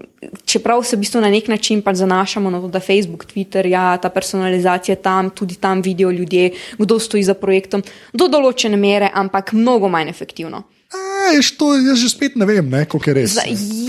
čeprav 0.49 0.81
se 0.81 0.97
v 0.97 1.03
bistvu 1.03 1.21
na 1.21 1.29
nek 1.29 1.51
način 1.53 1.83
pač 1.85 1.99
zanašamo 2.01 2.49
na 2.49 2.63
to, 2.63 2.71
da 2.73 2.81
Facebook, 2.81 3.27
Twitter, 3.29 3.69
ja, 3.69 3.91
ta 4.01 4.09
personalizacija 4.09 4.97
tam, 5.05 5.29
tudi 5.29 5.59
tam 5.61 5.85
vidijo 5.85 6.09
ljudje, 6.17 6.49
kdo 6.81 6.97
stoji 6.97 7.27
za 7.29 7.37
projektom, 7.37 7.85
do 8.17 8.25
določene 8.25 8.79
mere, 8.81 9.11
ampak 9.13 9.53
mnogo 9.53 9.91
manj 9.93 10.09
efektivno. 10.09 10.63
Ješ, 11.35 11.51
to, 11.59 11.73
jaz 11.75 11.99
že 11.99 12.07
spet 12.07 12.37
ne 12.39 12.45
vem, 12.47 12.71
kako 12.87 13.09
je 13.09 13.13
res. 13.13 13.35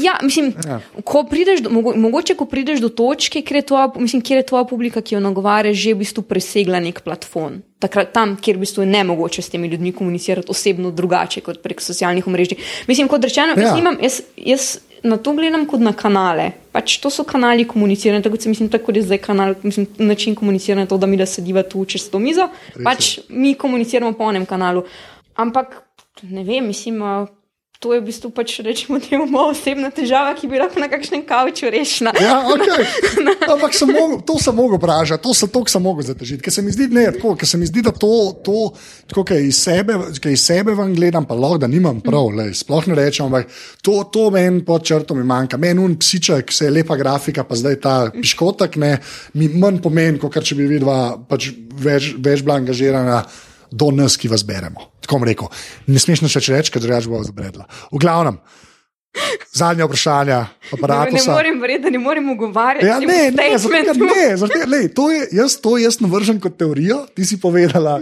Ja, 0.02 0.16
mislim, 0.22 0.50
ja. 0.66 0.80
Ko 1.06 1.22
do, 1.22 1.70
mogo, 1.70 1.92
mogoče, 1.94 2.34
ko 2.34 2.48
prideš 2.50 2.82
do 2.82 2.88
točke, 2.90 3.42
kjer 3.46 3.62
je 3.62 3.66
tvoja, 3.70 3.92
mislim, 3.94 4.22
kjer 4.22 4.42
je 4.42 4.46
tvoja 4.50 4.64
publika, 4.66 5.02
ki 5.02 5.14
jo 5.14 5.20
nagovarjaš, 5.22 5.78
že 5.78 5.94
v 5.94 6.02
bistvu 6.02 6.26
presegla 6.26 6.80
nek 6.82 7.00
platform. 7.06 7.62
Takrat, 7.78 8.10
tam, 8.10 8.34
kjer 8.42 8.58
v 8.58 8.66
bistvu 8.66 8.82
je 8.82 8.90
ne 8.90 9.04
mogoče 9.06 9.42
s 9.42 9.54
temi 9.54 9.70
ljudmi 9.70 9.92
komunicirati 9.94 10.50
osebno 10.50 10.90
drugače 10.90 11.44
kot 11.46 11.62
prek 11.62 11.80
socialnih 11.84 12.26
omrežij. 12.26 12.58
Mislim, 12.90 13.06
kot 13.08 13.22
rečeno, 13.22 13.54
ja. 13.54 13.68
jaz, 13.68 13.78
imam, 13.78 13.98
jaz, 14.02 14.20
jaz 14.36 14.68
na 15.06 15.16
to 15.22 15.32
gledam 15.38 15.66
kot 15.70 15.80
na 15.80 15.94
kanale. 15.94 16.50
Pač 16.74 16.98
to 16.98 17.10
so 17.14 17.22
kanali 17.22 17.68
komuniciranja, 17.68 18.26
tako 18.26 18.42
se 18.42 18.50
mislim, 18.50 18.68
tako 18.68 18.92
je 18.96 19.06
zdaj 19.06 19.22
kanal, 19.22 19.54
mislim, 19.62 19.86
način 19.98 20.34
komuniciranja, 20.34 20.90
to, 20.90 20.98
da 20.98 21.06
mi 21.06 21.16
da 21.16 21.26
sediva 21.26 21.62
tu 21.62 21.84
čez 21.84 22.10
to 22.10 22.18
mizo. 22.18 22.48
Pač 22.84 23.18
mi 23.28 23.54
komuniciramo 23.54 24.12
po 24.18 24.30
enem 24.30 24.46
kanalu. 24.46 24.82
Ampak 25.38 25.87
ne 26.22 26.44
vem, 26.44 26.66
mislim, 26.66 27.02
To 27.78 27.94
je 27.94 28.02
v 28.02 28.10
bistvu 28.10 28.34
pač 28.34 28.58
rečemo, 28.58 28.98
da 28.98 29.06
imamo 29.14 29.44
osebna 29.52 29.92
težava, 29.94 30.32
ki 30.34 30.48
bi 30.50 30.58
lahko 30.58 30.80
na 30.82 30.88
kakšnem 30.90 31.20
kavču 31.22 31.70
rešila. 31.70 32.10
Ja, 32.18 32.40
okay. 32.50 32.82
Ampak 33.46 33.70
sem 33.78 33.92
mogel, 33.94 34.18
to 34.26 34.34
sem 34.42 34.56
mogel 34.58 34.80
vprašati, 34.80 35.22
to, 35.22 35.46
to 35.46 35.62
sem 35.70 35.84
mogel 35.86 36.08
zatežiti. 36.08 36.42
Ker 36.42 36.50
se 36.50 36.64
mi 36.66 36.74
zdi, 36.74 36.88
ne, 36.90 37.06
tako, 37.14 37.36
ker 37.38 37.46
se 37.46 37.54
mi 37.54 37.70
zdi 37.70 37.86
da 37.86 37.94
to, 37.94 38.10
to 38.42 38.72
tako, 39.06 39.22
kaj 39.30 39.46
iz 39.46 39.62
sebe, 39.62 39.94
kaj 40.18 40.34
iz 40.34 40.42
sebe 40.42 40.74
vam 40.74 40.90
gledam, 40.96 41.22
pa 41.28 41.38
lahko, 41.38 41.62
da 41.62 41.70
nimam 41.70 42.02
prav, 42.02 42.32
lej, 42.40 42.50
sploh 42.64 42.90
ne 42.90 42.98
rečem, 42.98 43.30
ampak 43.30 43.46
to, 43.78 44.00
to 44.10 44.26
meni 44.34 44.64
pod 44.66 44.82
črto 44.82 45.14
mi 45.14 45.22
manjka. 45.22 45.60
Meni 45.62 45.78
un 45.78 45.94
psiček, 46.02 46.50
se 46.50 46.66
je 46.66 46.74
lepa 46.74 46.98
grafika, 46.98 47.46
pa 47.46 47.54
zdaj 47.62 47.78
ta 47.84 47.98
piškotek, 48.10 48.80
ne, 48.82 48.96
mi 49.38 49.52
manj 49.54 49.78
pomeni, 49.86 50.18
kot 50.18 50.42
če 50.42 50.58
bi 50.58 50.66
videla 50.66 51.14
pač 51.30 51.52
več, 51.78 52.10
več 52.18 52.42
bila 52.42 52.58
angažirana 52.58 53.22
do 53.70 53.90
nas, 53.94 54.16
ki 54.16 54.30
vas 54.32 54.44
beremo. 54.46 54.90
Tako 55.04 55.18
bom 55.18 55.28
rekel. 55.28 55.52
Ne 55.86 56.00
smeš 56.00 56.24
nič 56.24 56.38
več 56.40 56.48
reči, 56.54 56.72
ker 56.74 56.84
drugače 56.84 57.10
bo 57.12 57.22
zabredla. 57.24 57.68
V 57.92 58.00
glavnem. 58.02 58.40
Zadnje 59.54 59.86
vprašanje, 59.88 60.36
aparat. 60.76 61.10
Ne 61.12 61.22
morem 61.26 61.56
verjeti, 61.60 61.82
da 61.86 61.90
ne 61.90 61.98
morem 61.98 62.28
ugovarjati. 62.30 62.86
Ja, 62.86 62.98
ne, 63.00 63.30
ne, 63.34 63.46
zato, 63.58 64.04
ne, 64.04 64.26
zato, 64.36 64.58
lej, 64.68 64.88
to 64.94 65.08
je, 65.10 65.24
jaz 65.40 65.56
to 65.64 65.74
jaz 65.80 65.98
navržem 66.04 66.38
kot 66.40 66.58
teorijo, 66.60 67.00
ti 67.16 67.26
si 67.26 67.40
povedala, 67.40 67.96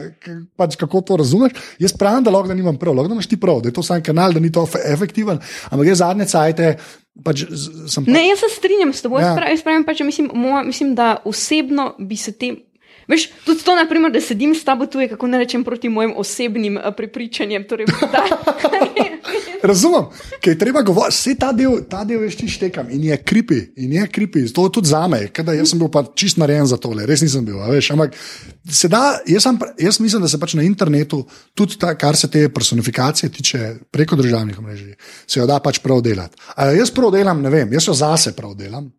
pač, 0.58 0.76
kako 0.76 1.00
to 1.06 1.16
razumeš. 1.22 1.56
Jaz 1.80 1.94
pravim, 1.96 2.26
da 2.26 2.34
lahko 2.34 2.54
nimam 2.58 2.76
prav, 2.78 2.98
lahko 2.98 3.16
imaš 3.16 3.30
ti 3.30 3.40
prav, 3.40 3.62
da 3.62 3.70
je 3.70 3.76
to 3.78 3.86
sam 3.86 4.02
kanal, 4.04 4.34
da 4.34 4.42
ni 4.42 4.52
to 4.52 4.66
efektiven. 4.84 5.40
Ampak 5.70 5.88
jaz 5.88 6.02
zadnje 6.02 6.28
cajte. 6.34 6.74
Pač, 7.24 7.46
pa... 7.48 8.04
Ne, 8.10 8.26
jaz 8.26 8.42
se 8.44 8.52
strinjam 8.58 8.92
s 8.92 9.06
teboj, 9.06 9.24
ja. 9.24 9.32
jaz 9.54 9.64
pravim, 9.64 9.86
pač, 9.88 10.02
mislim, 10.04 10.28
moja, 10.34 10.66
mislim, 10.66 10.92
da 10.98 11.14
osebno 11.24 11.94
bi 11.98 12.18
se 12.20 12.34
tem. 12.36 12.60
Veš, 13.08 13.28
tudi 13.46 13.62
to, 13.62 13.74
naprimer, 13.76 14.12
da 14.12 14.20
sedim 14.20 14.54
s 14.54 14.64
tabo 14.64 14.86
tu, 14.86 15.00
je 15.00 15.08
kako 15.08 15.26
ne 15.26 15.38
rečem 15.38 15.64
proti 15.64 15.88
mojim 15.88 16.14
osebnim 16.16 16.76
uh, 16.76 16.94
prepričanjem. 16.96 17.64
Torej, 17.64 17.86
Razumem, 19.62 20.08
kaj 20.44 20.52
je 20.52 20.58
treba 20.58 20.82
govoriti. 20.82 21.16
Vse 21.16 21.34
ta 21.38 21.52
del, 21.52 21.80
ta 21.90 22.04
del 22.04 22.20
veš, 22.24 22.36
ti 22.40 22.48
štekam 22.48 22.90
in 22.90 23.04
je 23.04 23.16
kripi, 23.16 23.60
in 23.76 23.92
je 23.92 24.06
kripi. 24.08 24.44
To 24.52 24.66
je 24.66 24.72
tudi 24.78 24.88
za 24.88 25.06
me, 25.08 25.26
ker 25.32 25.48
jaz 25.54 25.70
sem 25.72 25.80
bil 25.80 25.90
pa 25.92 26.04
čist 26.14 26.40
narejen 26.40 26.66
za 26.66 26.78
tole, 26.80 27.06
res 27.06 27.22
nisem 27.24 27.44
bil. 27.46 27.58
Veš, 27.70 27.90
ampak 27.94 28.14
da, 28.90 29.02
jaz, 29.26 29.42
sem, 29.42 29.58
jaz 29.78 30.00
mislim, 30.00 30.22
da 30.22 30.28
se 30.28 30.40
pač 30.40 30.54
na 30.58 30.64
internetu, 30.66 31.22
tudi 31.54 31.78
ta, 31.80 31.94
kar 31.98 32.16
se 32.16 32.30
te 32.30 32.48
personifikacije 32.52 33.30
tiče 33.32 33.74
preko 33.90 34.16
državnih 34.16 34.60
mrež, 34.60 34.82
se 35.26 35.40
jo 35.40 35.46
da 35.46 35.58
pač 35.62 35.78
prav 35.82 36.02
delati. 36.02 36.36
A 36.56 36.70
jaz 36.74 36.90
prav 36.94 37.12
delam, 37.14 37.42
ne 37.42 37.50
vem, 37.50 37.72
jaz 37.72 37.88
jo 37.88 37.94
zase 37.94 38.32
prav 38.36 38.54
delam. 38.58 38.90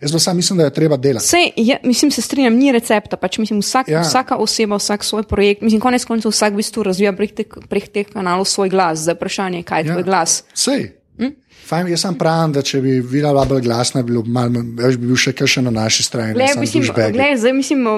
Jaz 0.00 0.12
pa 0.12 0.18
sam 0.18 0.36
mislim, 0.36 0.58
da 0.58 0.64
je 0.64 0.74
treba 0.74 0.96
delati. 0.96 1.26
Sej, 1.26 1.50
je, 1.56 1.78
mislim, 1.84 2.10
se 2.10 2.22
strinjam, 2.22 2.54
ni 2.54 2.72
recepta. 2.72 3.16
Pač 3.16 3.38
mislim, 3.38 3.60
vsak, 3.64 3.88
ja. 3.88 4.02
Vsaka 4.04 4.36
oseba, 4.36 4.76
vsak 4.76 5.04
svoj 5.04 5.22
projekt, 5.22 5.62
mislim, 5.62 5.80
konec 5.80 6.04
koncev 6.04 6.30
vsak 6.30 6.52
v 6.52 6.62
bistvu 6.62 6.82
razvija 6.86 7.12
prek, 7.16 7.34
te, 7.36 7.44
prek 7.68 7.88
teh 7.92 8.12
kanalov 8.12 8.44
svoj 8.48 8.70
glas. 8.72 9.04
Za 9.06 9.16
vprašanje, 9.16 9.62
kaj 9.66 9.82
je 9.82 9.95
ja. 10.02 10.08
glas. 10.08 10.44
Sej. 10.54 10.88
Hm? 11.18 11.34
Fajn, 11.66 11.90
jaz 11.90 12.04
sem 12.06 12.14
pravim, 12.18 12.52
da 12.54 12.62
če 12.62 12.80
bi 12.84 13.00
videla 13.00 13.44
bolj 13.48 13.64
glasna, 13.66 14.02
bi, 14.06 14.20
bi 14.22 14.96
bil 15.02 15.18
še 15.18 15.32
kaj 15.34 15.62
na 15.66 15.72
naši 15.74 16.06
strani. 16.06 16.36
Le, 16.38 16.52
mislim, 16.60 16.86
gled, 16.94 17.18
zdaj, 17.40 17.54
mislim, 17.56 17.88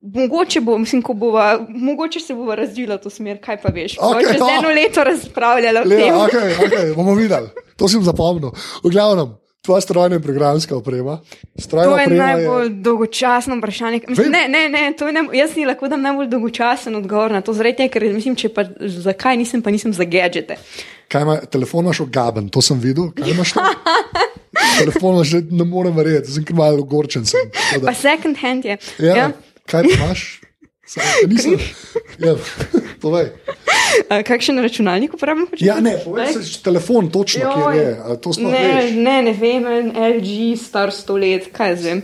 mogoče, 0.00 0.60
bo, 0.60 0.78
mislim, 0.78 1.04
bova, 1.14 1.66
mogoče 1.68 2.20
se 2.20 2.34
bo 2.34 2.54
razvila 2.54 2.98
to 2.98 3.10
smer, 3.10 3.38
kaj 3.44 3.60
pa 3.62 3.70
veš. 3.74 3.96
Okay, 3.98 4.32
čez 4.32 4.42
eno 4.58 4.74
leto 4.74 5.04
razpravljala 5.04 5.84
o 5.84 5.88
tem. 5.88 6.18
Okay, 6.26 6.58
okay, 6.66 6.94
bomo 6.96 7.14
videli, 7.14 7.48
to 7.76 7.88
sem 7.88 8.02
zapomnil. 8.02 8.52
V 8.84 8.90
glavnem. 8.90 9.36
Tvoja 9.64 9.80
strojna 9.80 10.16
in 10.16 10.22
programska 10.22 10.76
oprema. 10.76 11.20
Strojna 11.58 11.90
to 11.90 11.98
je 11.98 12.18
najbolj 12.18 12.66
je... 12.66 12.70
dolgočasno 12.70 13.56
vprašanje. 13.56 14.00
Mislim, 14.08 14.32
ne, 14.32 14.48
ne, 14.48 14.68
ne, 14.68 15.12
ne, 15.12 15.38
jaz 15.38 15.56
ni 15.56 15.64
lahko 15.66 15.88
dam 15.88 16.02
najbolj 16.02 16.28
dolgočasen 16.28 16.96
odgovor 16.96 17.32
na 17.32 17.40
to, 17.40 17.54
zrejte, 17.56 17.88
ker 17.88 18.04
mislim, 18.12 18.36
če 18.36 18.52
pa 18.52 18.66
zakaj 18.78 19.38
nisem, 19.40 19.62
pa 19.62 19.72
nisem 19.72 19.92
za 19.96 20.04
gadžete. 20.04 20.58
Kaj 21.08 21.22
ima 21.24 21.36
telefon, 21.48 21.84
imaš 21.84 22.00
ogaben, 22.04 22.48
to 22.52 22.60
sem 22.62 22.80
videl. 22.80 23.08
telefon 24.78 25.24
že 25.24 25.40
ne 25.50 25.64
morem 25.64 25.96
verjeti, 25.96 26.32
sem 26.36 26.44
kar 26.44 26.56
malo 26.56 26.84
ogorčen. 26.84 27.24
Sem, 27.24 27.48
pa 27.84 27.94
second 27.94 28.36
hand 28.42 28.64
je. 28.64 28.78
Ja, 28.98 29.16
ja. 29.16 29.30
Kaj 29.70 29.88
imaš? 29.96 30.43
Nisem. 31.26 31.58
Ja, 32.18 32.34
povej. 33.00 33.30
Kakšen 34.26 34.58
računalnik 34.62 35.14
uporabljam? 35.14 35.48
Ja, 35.58 35.80
ne, 35.80 35.96
povej 36.04 36.32
se 36.32 36.62
telefon, 36.62 37.10
točno, 37.10 37.52
kje 37.54 37.78
je. 37.78 37.86
Ne, 38.36 38.90
ne, 38.92 39.16
ne 39.22 39.32
vem, 39.32 39.64
LG, 39.94 40.58
star 40.60 40.92
sto 40.92 41.16
let, 41.16 41.48
kaj 41.52 41.76
zdaj. 41.76 42.02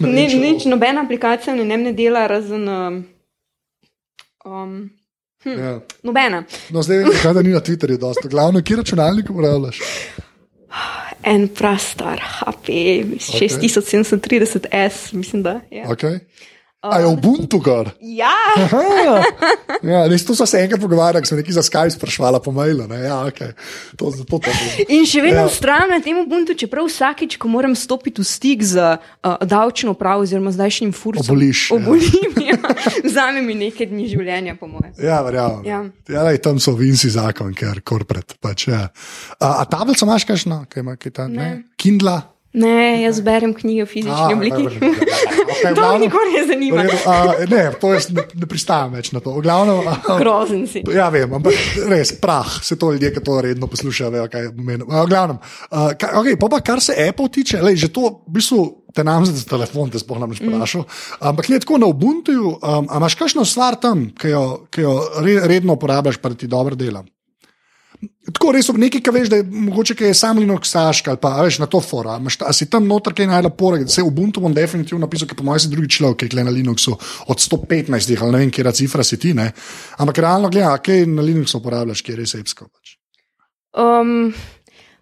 Ni, 0.00 0.26
nič, 0.34 0.64
nobena 0.64 1.04
aplikacija 1.04 1.54
ne, 1.54 1.76
ne 1.76 1.92
dela 1.92 2.26
razen. 2.26 2.68
Um, 2.68 2.98
um, 4.44 4.74
hm, 5.44 5.58
ja. 5.58 5.78
Nobena. 6.02 6.42
No, 6.70 6.82
zdaj 6.82 7.04
vem, 7.04 7.12
kaj 7.22 7.36
da 7.36 7.44
ni 7.46 7.54
na 7.54 7.60
Twitterju, 7.60 8.00
dosta. 8.00 8.28
Glavno, 8.28 8.62
kje 8.64 8.82
računalnik 8.82 9.30
uporabljaš? 9.30 9.80
En 11.26 11.48
prastar, 11.48 12.20
HP, 12.20 12.68
okay. 12.68 13.18
6730S, 13.18 15.14
mislim, 15.14 15.42
da. 15.42 15.60
Ja. 15.70 15.86
Okay. 15.88 16.18
A 16.92 16.98
je 17.00 17.06
Ubuntu 17.06 17.58
gor? 17.58 17.90
Ja. 18.00 18.34
ja 19.94 20.04
res, 20.10 20.24
to 20.26 20.34
smo 20.34 20.46
se 20.46 20.60
enkrat 20.62 20.80
pogovarjali, 20.80 21.26
smo 21.26 21.38
nekaj 21.40 21.56
za 21.58 21.64
Skype 21.66 21.94
sprašvali 21.96 22.40
po 22.44 22.52
mailu. 22.52 22.86
Ja, 22.92 23.18
okay. 23.26 23.52
to, 23.96 24.12
to, 24.28 24.38
to, 24.38 24.54
In 24.88 25.06
še 25.08 25.22
vedno 25.24 25.44
ja. 25.44 25.50
ustrajam 25.50 25.90
na 25.94 26.00
tem 26.04 26.18
Ubuntu, 26.20 26.54
čeprav 26.58 26.88
vsakeč, 26.90 27.38
ko 27.40 27.50
moram 27.50 27.74
stopiti 27.78 28.22
v 28.22 28.28
stik 28.28 28.64
z 28.66 28.82
uh, 28.82 29.36
davčno 29.42 29.96
upravo 29.96 30.26
oziroma 30.26 30.52
zdajšnjim 30.54 30.92
fursom, 30.96 31.26
oboliš. 31.26 31.66
Obolim, 31.76 32.38
ja. 32.50 32.60
Vzame 33.04 33.42
mi 33.42 33.58
nekaj 33.58 33.90
dni 33.90 34.08
življenja, 34.12 34.56
po 34.60 34.70
mojem. 34.70 34.94
Ja, 35.02 35.22
verjamem. 35.26 35.66
Ja. 35.66 35.82
Ja, 36.10 36.26
lej, 36.28 36.40
tam 36.44 36.60
so 36.62 36.76
vinci 36.78 37.10
zakon, 37.12 37.54
ker 37.56 37.82
korporat. 37.86 38.38
Pač, 38.42 38.68
ja. 38.70 38.86
A, 39.40 39.58
a 39.60 39.66
tablico 39.70 40.06
imaš 40.06 40.28
kakšno? 40.28 40.64
Kaj 40.70 40.84
ima, 40.84 40.96
kaj 41.00 41.16
ta, 41.16 41.28
ne. 41.30 41.36
Ne? 41.36 41.76
Kindla? 41.80 42.20
Ne, 42.56 43.02
jaz 43.02 43.20
berem 43.20 43.52
knjige 43.54 43.84
v 43.84 43.90
fizični 43.90 44.34
obliki. 44.34 44.64
To 45.76 45.82
me 45.92 45.98
nikoli 45.98 46.32
ne 46.32 46.42
zanima. 46.46 46.82
Ne, 47.48 47.62
to 47.80 47.90
jaz 47.94 48.08
ne, 48.14 48.22
ne 48.34 48.46
pristajam 48.48 48.92
več 48.96 49.10
na 49.14 49.20
to. 49.24 49.32
Grozen 49.40 50.66
si. 50.68 50.82
Ja, 50.92 51.08
vem, 51.12 51.32
ampak 51.38 51.56
res, 51.90 52.12
prah, 52.20 52.48
se 52.64 52.76
to 52.78 52.92
ljudje, 52.94 53.10
ki 53.14 53.22
to 53.24 53.38
redno 53.44 53.68
poslušajo, 53.72 54.12
vejo, 54.14 54.26
kaj 54.32 54.50
pomeni. 54.56 54.86
Glavnem, 54.86 55.40
okay, 55.72 56.36
pa, 56.38 56.50
pa 56.52 56.60
kar 56.64 56.82
se 56.84 56.96
Apple 57.08 57.32
tiče, 57.32 57.62
lej, 57.64 57.80
že 57.86 57.92
to 57.92 58.20
v 58.26 58.36
bistvu. 58.38 58.66
Te 58.96 59.04
nam 59.04 59.26
zdaj 59.28 59.42
za 59.42 59.48
telefon, 59.50 59.90
te 59.92 60.00
spohnam 60.00 60.32
že 60.32 60.40
vprašal. 60.40 60.86
Mm. 60.86 61.26
Ampak 61.28 61.50
je 61.52 61.58
tako 61.60 61.76
na 61.82 61.88
Ubuntu, 61.90 62.32
um, 62.56 62.86
imaš 62.88 63.18
kakšno 63.20 63.44
stvar 63.44 63.76
tam, 63.80 64.06
ki 64.16 64.32
jo, 64.32 64.44
ki 64.72 64.86
jo 64.86 64.94
redno 65.44 65.76
uporabljaš, 65.76 66.16
pa 66.22 66.32
ti 66.32 66.48
dobro 66.48 66.78
dela? 66.78 67.04
Tako 68.26 68.50
res 68.56 68.66
ob 68.72 68.78
neki, 68.82 69.00
ki 69.04 69.12
veš, 69.14 69.28
da 69.30 69.38
je 69.38 69.44
mogoče 69.46 69.94
kaj 69.98 70.14
samo 70.18 70.42
Linux 70.42 70.72
saška 70.74 71.12
ali 71.12 71.20
pa 71.22 71.30
veš 71.46 71.60
na 71.62 71.68
to 71.70 71.80
fora. 71.80 72.16
A 72.18 72.52
si 72.56 72.66
tam 72.70 72.88
noter 72.90 73.14
kaj 73.14 73.28
najla 73.30 73.52
poreg, 73.54 73.86
se 73.88 74.02
v 74.02 74.10
Ubuntu 74.10 74.42
bom 74.42 74.54
definitivno 74.54 75.04
napisal, 75.06 75.28
ker 75.30 75.38
po 75.38 75.46
mojem 75.46 75.64
si 75.64 75.70
drugi 75.72 75.92
človek, 75.98 76.26
ki 76.26 76.40
je 76.40 76.44
na 76.44 76.54
Linuxu 76.54 76.96
od 76.96 77.42
115, 77.42 78.16
ali 78.20 78.32
ne 78.32 78.42
vem, 78.42 78.50
kje 78.50 78.66
je 78.66 78.74
cifra 78.82 79.06
si 79.06 79.18
ti, 79.22 79.34
ne. 79.34 79.52
Ampak 80.02 80.18
realno 80.24 80.50
gledaj, 80.50 80.82
kaj 80.82 81.06
na 81.06 81.22
Linuxu 81.22 81.60
uporabljaš, 81.60 82.02
kje 82.02 82.16
je 82.16 82.20
res 82.20 82.34
epsko. 82.40 82.68
Pač. 82.68 82.96
Um, 83.76 84.32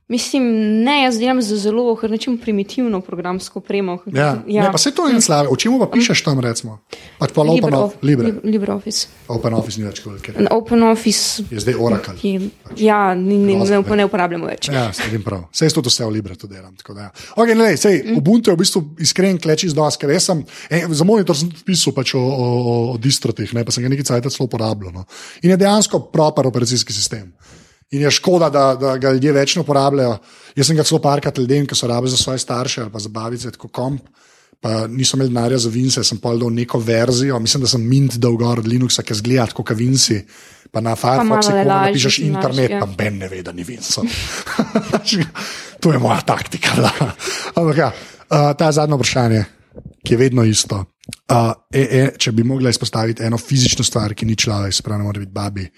Mislim, 0.09 0.43
ne, 0.85 1.03
jaz 1.05 1.19
delam 1.19 1.43
za 1.43 1.57
zelo 1.57 1.99
rečem, 2.03 2.39
primitivno 2.39 3.01
programsko 3.01 3.59
opremo. 3.59 3.99
Ja, 4.13 4.43
ja. 4.47 4.63
Ne, 4.63 4.73
pa 4.73 4.79
se 4.79 4.91
to 4.91 5.09
ni 5.09 5.21
slabo. 5.21 5.49
O 5.51 5.57
čem 5.57 5.79
pa 5.81 5.87
pišeš 5.87 6.23
tam, 6.25 6.41
recimo? 6.45 6.79
Pač 7.19 7.33
pa 7.33 7.43
LibreOffice. 7.43 7.99
Libre. 8.03 8.33
LibreOffice. 8.45 9.07
OpenOffice 9.29 9.81
ni 9.81 9.87
več 9.89 10.03
kot 10.05 10.21
kaj. 10.21 10.45
OpenOffice. 10.53 11.47
Je 11.51 11.63
zdaj 11.65 11.79
Oracle. 11.81 12.15
Je, 12.21 12.51
ja, 12.85 13.15
ni, 13.15 13.39
ni, 13.39 13.57
ne, 13.57 13.81
ne, 13.81 13.97
ne 13.97 14.05
uporabljamo 14.05 14.51
več. 14.53 14.69
Ja, 14.69 14.91
sedim 14.93 15.25
prav. 15.25 15.47
Sej 15.57 15.73
to 15.73 15.87
vse 15.89 16.05
v 16.05 16.13
Libre 16.19 16.37
to 16.37 16.53
delam. 16.53 16.77
Tako, 16.77 16.99
ja. 17.01 17.09
okay, 17.41 17.57
ne, 17.57 17.73
sej, 17.81 18.03
mm. 18.05 18.21
Ubuntu 18.21 18.53
je 18.53 18.59
v 18.59 18.61
bistvu 18.61 18.85
iskren 19.01 19.41
kleč 19.41 19.65
iz 19.71 19.73
dos, 19.73 19.97
ker 19.97 20.13
jaz 20.13 20.29
sem, 20.29 20.45
en, 20.69 20.93
za 20.93 21.09
monitor 21.09 21.39
sem 21.39 21.49
pisal 21.65 21.97
pač 21.97 22.13
o, 22.13 22.21
o, 22.21 22.53
o, 22.53 22.79
o 22.93 23.01
distrotih, 23.01 23.57
ne, 23.57 23.65
pa 23.65 23.73
sem 23.73 23.81
ga 23.81 23.89
nekaj 23.89 24.13
cajt 24.13 24.29
celo 24.37 24.53
uporabljal. 24.53 24.93
No. 24.93 25.09
In 25.41 25.57
je 25.57 25.61
dejansko 25.65 26.05
proper 26.13 26.53
operacijski 26.53 26.93
sistem 26.93 27.33
in 27.95 28.03
je 28.03 28.11
škoda, 28.11 28.51
da, 28.51 28.65
da 28.81 28.97
ga 28.99 29.13
ljudje 29.15 29.33
več 29.33 29.57
ne 29.57 29.63
uporabljajo. 29.63 30.17
Jaz 30.59 30.69
sem 30.69 30.77
ga 30.79 30.87
celo 30.87 31.01
parkrat 31.03 31.39
ljudem, 31.39 31.67
ki 31.67 31.79
so 31.79 31.89
rabili 31.91 32.13
za 32.13 32.21
svoje 32.21 32.43
starše 32.43 32.83
ali 32.83 32.93
pa 32.93 33.03
za 33.03 33.11
babice, 33.13 33.53
kot 33.59 33.73
komp. 33.75 34.09
Pa 34.65 34.87
niso 34.89 35.19
imeli 35.19 35.29
denarja 35.29 35.59
za 35.61 35.69
Vince, 35.69 36.01
sem 36.05 36.19
pa 36.19 36.33
dal 36.41 36.53
neko 36.55 36.79
verzijo, 36.81 37.39
mislim, 37.39 37.67
da 37.67 37.69
sem 37.69 37.83
mint 37.85 38.17
dal 38.17 38.37
gor 38.41 38.63
od 38.63 38.69
Linuxa, 38.69 39.03
ki 39.05 39.17
zgleda 39.19 39.53
kot 39.53 39.75
Vinci. 39.77 40.23
Pa 40.73 40.81
na 40.81 40.97
Firefoxu, 40.99 41.53
ko 41.53 41.65
napišeš 41.69 42.19
internet, 42.25 42.73
ja. 42.73 42.81
pa 42.81 42.89
ben 42.89 43.19
ne 43.21 43.29
ve, 43.29 43.43
da 43.47 43.53
ni 43.53 43.63
Vince. 43.63 44.03
to 45.83 45.93
je 45.93 46.01
moja 46.03 46.23
taktika. 46.27 46.91
Ampak 47.55 47.77
ja, 47.77 47.91
uh, 47.93 48.55
ta 48.59 48.73
zadnje 48.73 48.99
vprašanje, 48.99 49.45
ki 50.03 50.15
je 50.15 50.19
vedno 50.19 50.45
isto. 50.49 50.81
Uh, 51.29 51.53
e, 51.69 51.85
e, 51.85 52.03
če 52.19 52.33
bi 52.33 52.43
mogla 52.49 52.73
izpostaviti 52.73 53.23
eno 53.23 53.39
fizično 53.39 53.85
stvar, 53.85 54.17
ki 54.17 54.27
ni 54.27 54.37
človek, 54.37 54.75
spravi, 54.75 55.05
mora 55.05 55.21
biti 55.21 55.33
babi. 55.33 55.69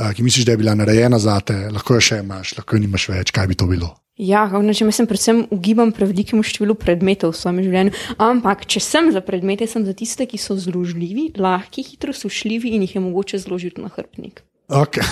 Uh, 0.00 0.12
ki 0.16 0.22
misliš, 0.24 0.46
da 0.48 0.54
je 0.54 0.60
bila 0.62 0.74
narejena 0.74 1.18
za 1.20 1.40
te, 1.44 1.56
lahko 1.72 1.98
jo 1.98 2.00
še 2.00 2.22
imaš, 2.22 2.54
lahko 2.56 2.76
jo 2.76 2.80
nimaš 2.80 3.10
več, 3.12 3.32
kaj 3.34 3.50
bi 3.50 3.58
to 3.60 3.66
bilo. 3.68 3.90
Ja, 4.20 4.44
če 4.48 4.84
me 4.84 4.92
sem 4.92 5.08
predvsem 5.08 5.42
ugibam 5.52 5.90
prevelikemu 5.92 6.44
številu 6.44 6.76
predmetov 6.76 7.32
v 7.32 7.38
svojem 7.40 7.60
življenju. 7.64 7.92
Ampak, 8.20 8.66
če 8.68 8.80
sem 8.84 9.08
za 9.12 9.22
predmete, 9.24 9.66
sem 9.68 9.84
za 9.88 9.94
tiste, 9.96 10.24
ki 10.28 10.40
so 10.40 10.56
zložljivi, 10.60 11.30
lahki, 11.40 11.84
hitro 11.84 12.12
sušljivi 12.16 12.74
in 12.76 12.84
jih 12.84 12.96
je 12.96 13.04
mogoče 13.04 13.40
zložiti 13.40 13.84
na 13.84 13.88
hrbnik. 13.92 14.44
Okay. 14.68 15.04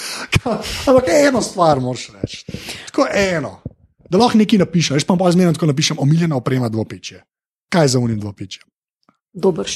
Ampak 0.88 1.12
eno 1.12 1.44
stvar 1.44 1.80
moraš 1.80 2.08
reči. 2.16 2.44
Tako 2.88 3.08
eno. 3.12 3.60
Da 4.10 4.18
lahko 4.18 4.40
nekaj 4.40 4.64
napišem, 4.64 4.96
jaz 4.98 5.06
pa 5.06 5.16
pa 5.20 5.30
zmerno 5.32 5.54
tako 5.54 5.70
napišem, 5.70 6.00
omiljena 6.00 6.40
oprema 6.40 6.68
dvopiče. 6.72 7.22
Kaj 7.70 7.94
za 7.94 8.00
unim 8.02 8.18
dvopiče? 8.20 8.64
Dober. 9.32 9.66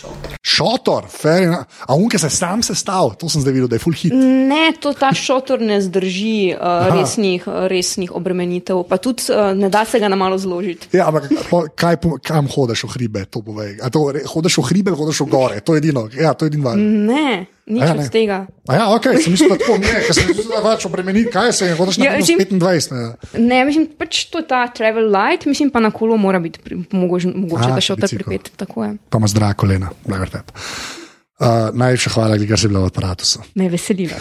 Šotor, 0.42 1.04
fair 1.08 1.42
enough. 1.42 1.66
A 1.86 1.94
unke 1.94 2.18
se 2.18 2.30
sam 2.30 2.62
sestavil, 2.62 3.14
to 3.14 3.28
sem 3.30 3.38
zdaj 3.40 3.52
videl, 3.54 3.68
da 3.70 3.76
je 3.78 3.82
full 3.84 3.94
hit. 3.94 4.12
Ne, 4.50 4.72
to 4.82 4.90
ta 4.98 5.12
šotor 5.14 5.62
ne 5.62 5.78
zdrži 5.78 6.56
uh, 6.56 6.90
resnih, 6.90 7.46
resnih 7.70 8.10
obremenitev, 8.10 8.82
pa 8.90 8.98
tudi 8.98 9.30
uh, 9.30 9.52
ne 9.54 9.70
da 9.70 9.84
se 9.86 10.02
ga 10.02 10.10
na 10.10 10.18
malo 10.18 10.38
zložiti. 10.38 10.90
Ja, 10.96 11.06
ampak 11.06 11.30
kaj, 11.78 12.00
kam 12.26 12.50
hodiš 12.50 12.82
v 12.88 12.92
hribe, 12.96 13.24
to 13.30 13.44
povej. 13.46 13.78
A 13.78 13.94
to, 13.94 14.08
hodiš 14.34 14.58
v 14.58 14.66
hribe, 14.72 14.96
hodiš 14.98 15.22
v 15.22 15.30
gore, 15.30 15.62
to 15.62 15.78
je 15.78 15.84
edino. 15.84 16.08
Ja, 16.10 16.34
to 16.34 16.50
je 16.50 16.54
edino. 16.54 16.74
Ne, 16.74 17.46
nič 17.66 17.80
Ja, 17.80 17.94
ne. 17.94 18.00
od 18.00 18.10
tega. 18.10 18.38
A 18.64 18.74
ja, 18.74 18.84
ok, 18.90 19.06
sem 19.16 19.32
mislil, 19.32 19.48
da 19.48 19.56
tako 19.56 19.78
ne, 19.78 19.92
ker 20.02 20.12
sem 20.12 20.26
mislil, 20.26 20.48
da 20.48 20.60
pač 20.60 20.84
obremeni, 20.84 21.22
kaj 21.26 21.52
se 21.52 21.64
je, 21.64 21.74
hodiš 21.74 21.96
na 21.96 22.04
Ja, 22.04 22.16
mislim- 22.16 22.38
25. 22.40 22.92
Ne. 22.92 23.04
Ne, 23.40 23.64
mislim, 23.64 23.86
pač 23.88 24.24
to 24.26 24.38
je 24.38 24.46
ta 24.46 24.66
travel 24.68 25.06
light, 25.06 25.46
mislim 25.46 25.70
pa 25.70 25.80
na 25.80 25.90
kolo 25.90 26.16
mora 26.16 26.38
biti 26.38 26.60
pri- 26.60 26.84
mogoče, 26.90 27.28
mogoče 27.28 27.64
A, 27.64 27.74
da 27.74 27.80
šotor 27.80 28.02
bicikel. 28.02 28.24
pripet. 28.26 28.50
Tako 28.56 28.84
je. 28.84 28.90
Pa 29.08 29.18
ima 29.18 29.26
zdrava 29.26 29.54
kolena, 29.54 29.90
blago 30.04 30.26
tebe. 30.26 30.52
Uh, 31.34 31.46
najlepša 31.72 32.10
hvala, 32.10 32.38
ker 32.38 32.54
si 32.56 32.68
bila 32.68 32.80
v 32.80 32.86
aparatu. 32.86 33.24
Me 33.54 33.68
veseli. 33.68 34.06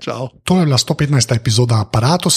Čau. 0.00 0.28
To 0.44 0.60
je 0.60 0.66
bila 0.66 0.78
115. 0.78 1.36
epizoda 1.36 1.80
aparata. 1.80 2.30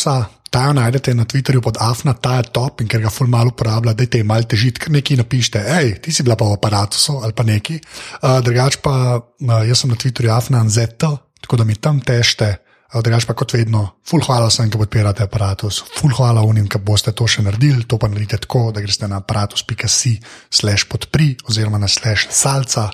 Ta 0.53 0.67
jo 0.69 0.73
najdete 0.77 1.15
na 1.17 1.25
Twitterju 1.25 1.61
pod 1.65 1.77
Afna, 1.81 2.13
ta 2.13 2.37
je 2.37 2.51
top 2.53 2.83
in 2.83 2.87
ker 2.87 3.01
ga 3.01 3.09
ful 3.09 3.25
malo 3.25 3.49
uporablja, 3.49 3.95
dajte 3.97 4.19
jim 4.21 4.27
malo 4.29 4.45
težiti, 4.45 4.83
ker 4.83 4.93
nekaj 4.93 5.17
napišete, 5.23 5.61
hej, 5.65 5.95
ti 5.97 6.13
si 6.13 6.21
bila 6.21 6.37
pa 6.37 6.45
v 6.45 6.59
aparatu 6.59 7.15
ali 7.25 7.33
pa 7.33 7.41
neki. 7.41 7.79
Uh, 8.21 8.37
drugač 8.45 8.77
pa 8.77 9.17
uh, 9.17 9.63
jaz 9.65 9.81
sem 9.81 9.89
na 9.89 9.97
Twitterju 9.97 10.29
Afna 10.29 10.61
Anzeto, 10.61 11.09
tako 11.41 11.57
da 11.57 11.65
mi 11.65 11.73
tam. 11.73 11.97
Uh, 11.97 13.01
drugač 13.01 13.25
pa 13.25 13.33
kot 13.33 13.57
vedno, 13.57 13.97
ful 14.05 14.21
hvala 14.21 14.51
vsem, 14.51 14.69
ki 14.69 14.77
podpirate 14.77 15.25
aparatus, 15.25 15.81
ful 15.97 16.13
hvala 16.13 16.45
unim, 16.45 16.69
ki 16.69 16.77
boste 16.85 17.15
to 17.17 17.25
še 17.25 17.41
naredili, 17.41 17.89
to 17.89 17.97
pa 17.97 18.05
naredite 18.05 18.37
tako, 18.45 18.69
da 18.69 18.85
greste 18.85 19.09
na 19.09 19.23
aparatus.si 19.25 20.19
slash 20.53 20.85
podpri 20.85 21.33
oziroma 21.49 21.81
na 21.81 21.89
slash 21.89 22.29
salca. 22.29 22.91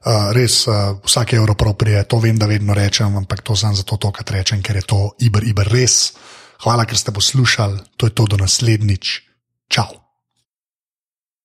Uh, 0.00 0.32
res, 0.32 0.64
uh, 0.64 0.96
vsak 1.04 1.34
evro 1.36 1.52
proprije, 1.54 2.04
to 2.08 2.16
vem, 2.24 2.38
da 2.40 2.48
vedno 2.48 2.72
rečem, 2.72 3.12
ampak 3.16 3.44
to 3.44 3.52
sem 3.52 3.76
zato 3.76 4.00
tokrat 4.00 4.30
rečem, 4.32 4.62
ker 4.64 4.80
je 4.80 4.86
to 4.88 5.00
iber, 5.20 5.44
iber 5.44 5.68
res. 5.68 6.16
Hvala, 6.64 6.88
ker 6.88 6.96
ste 6.96 7.12
poslušali, 7.12 7.96
to 8.00 8.08
je 8.08 8.14
to 8.16 8.24
do 8.24 8.40
naslednjič. 8.40 9.20
Čau. 9.68 10.09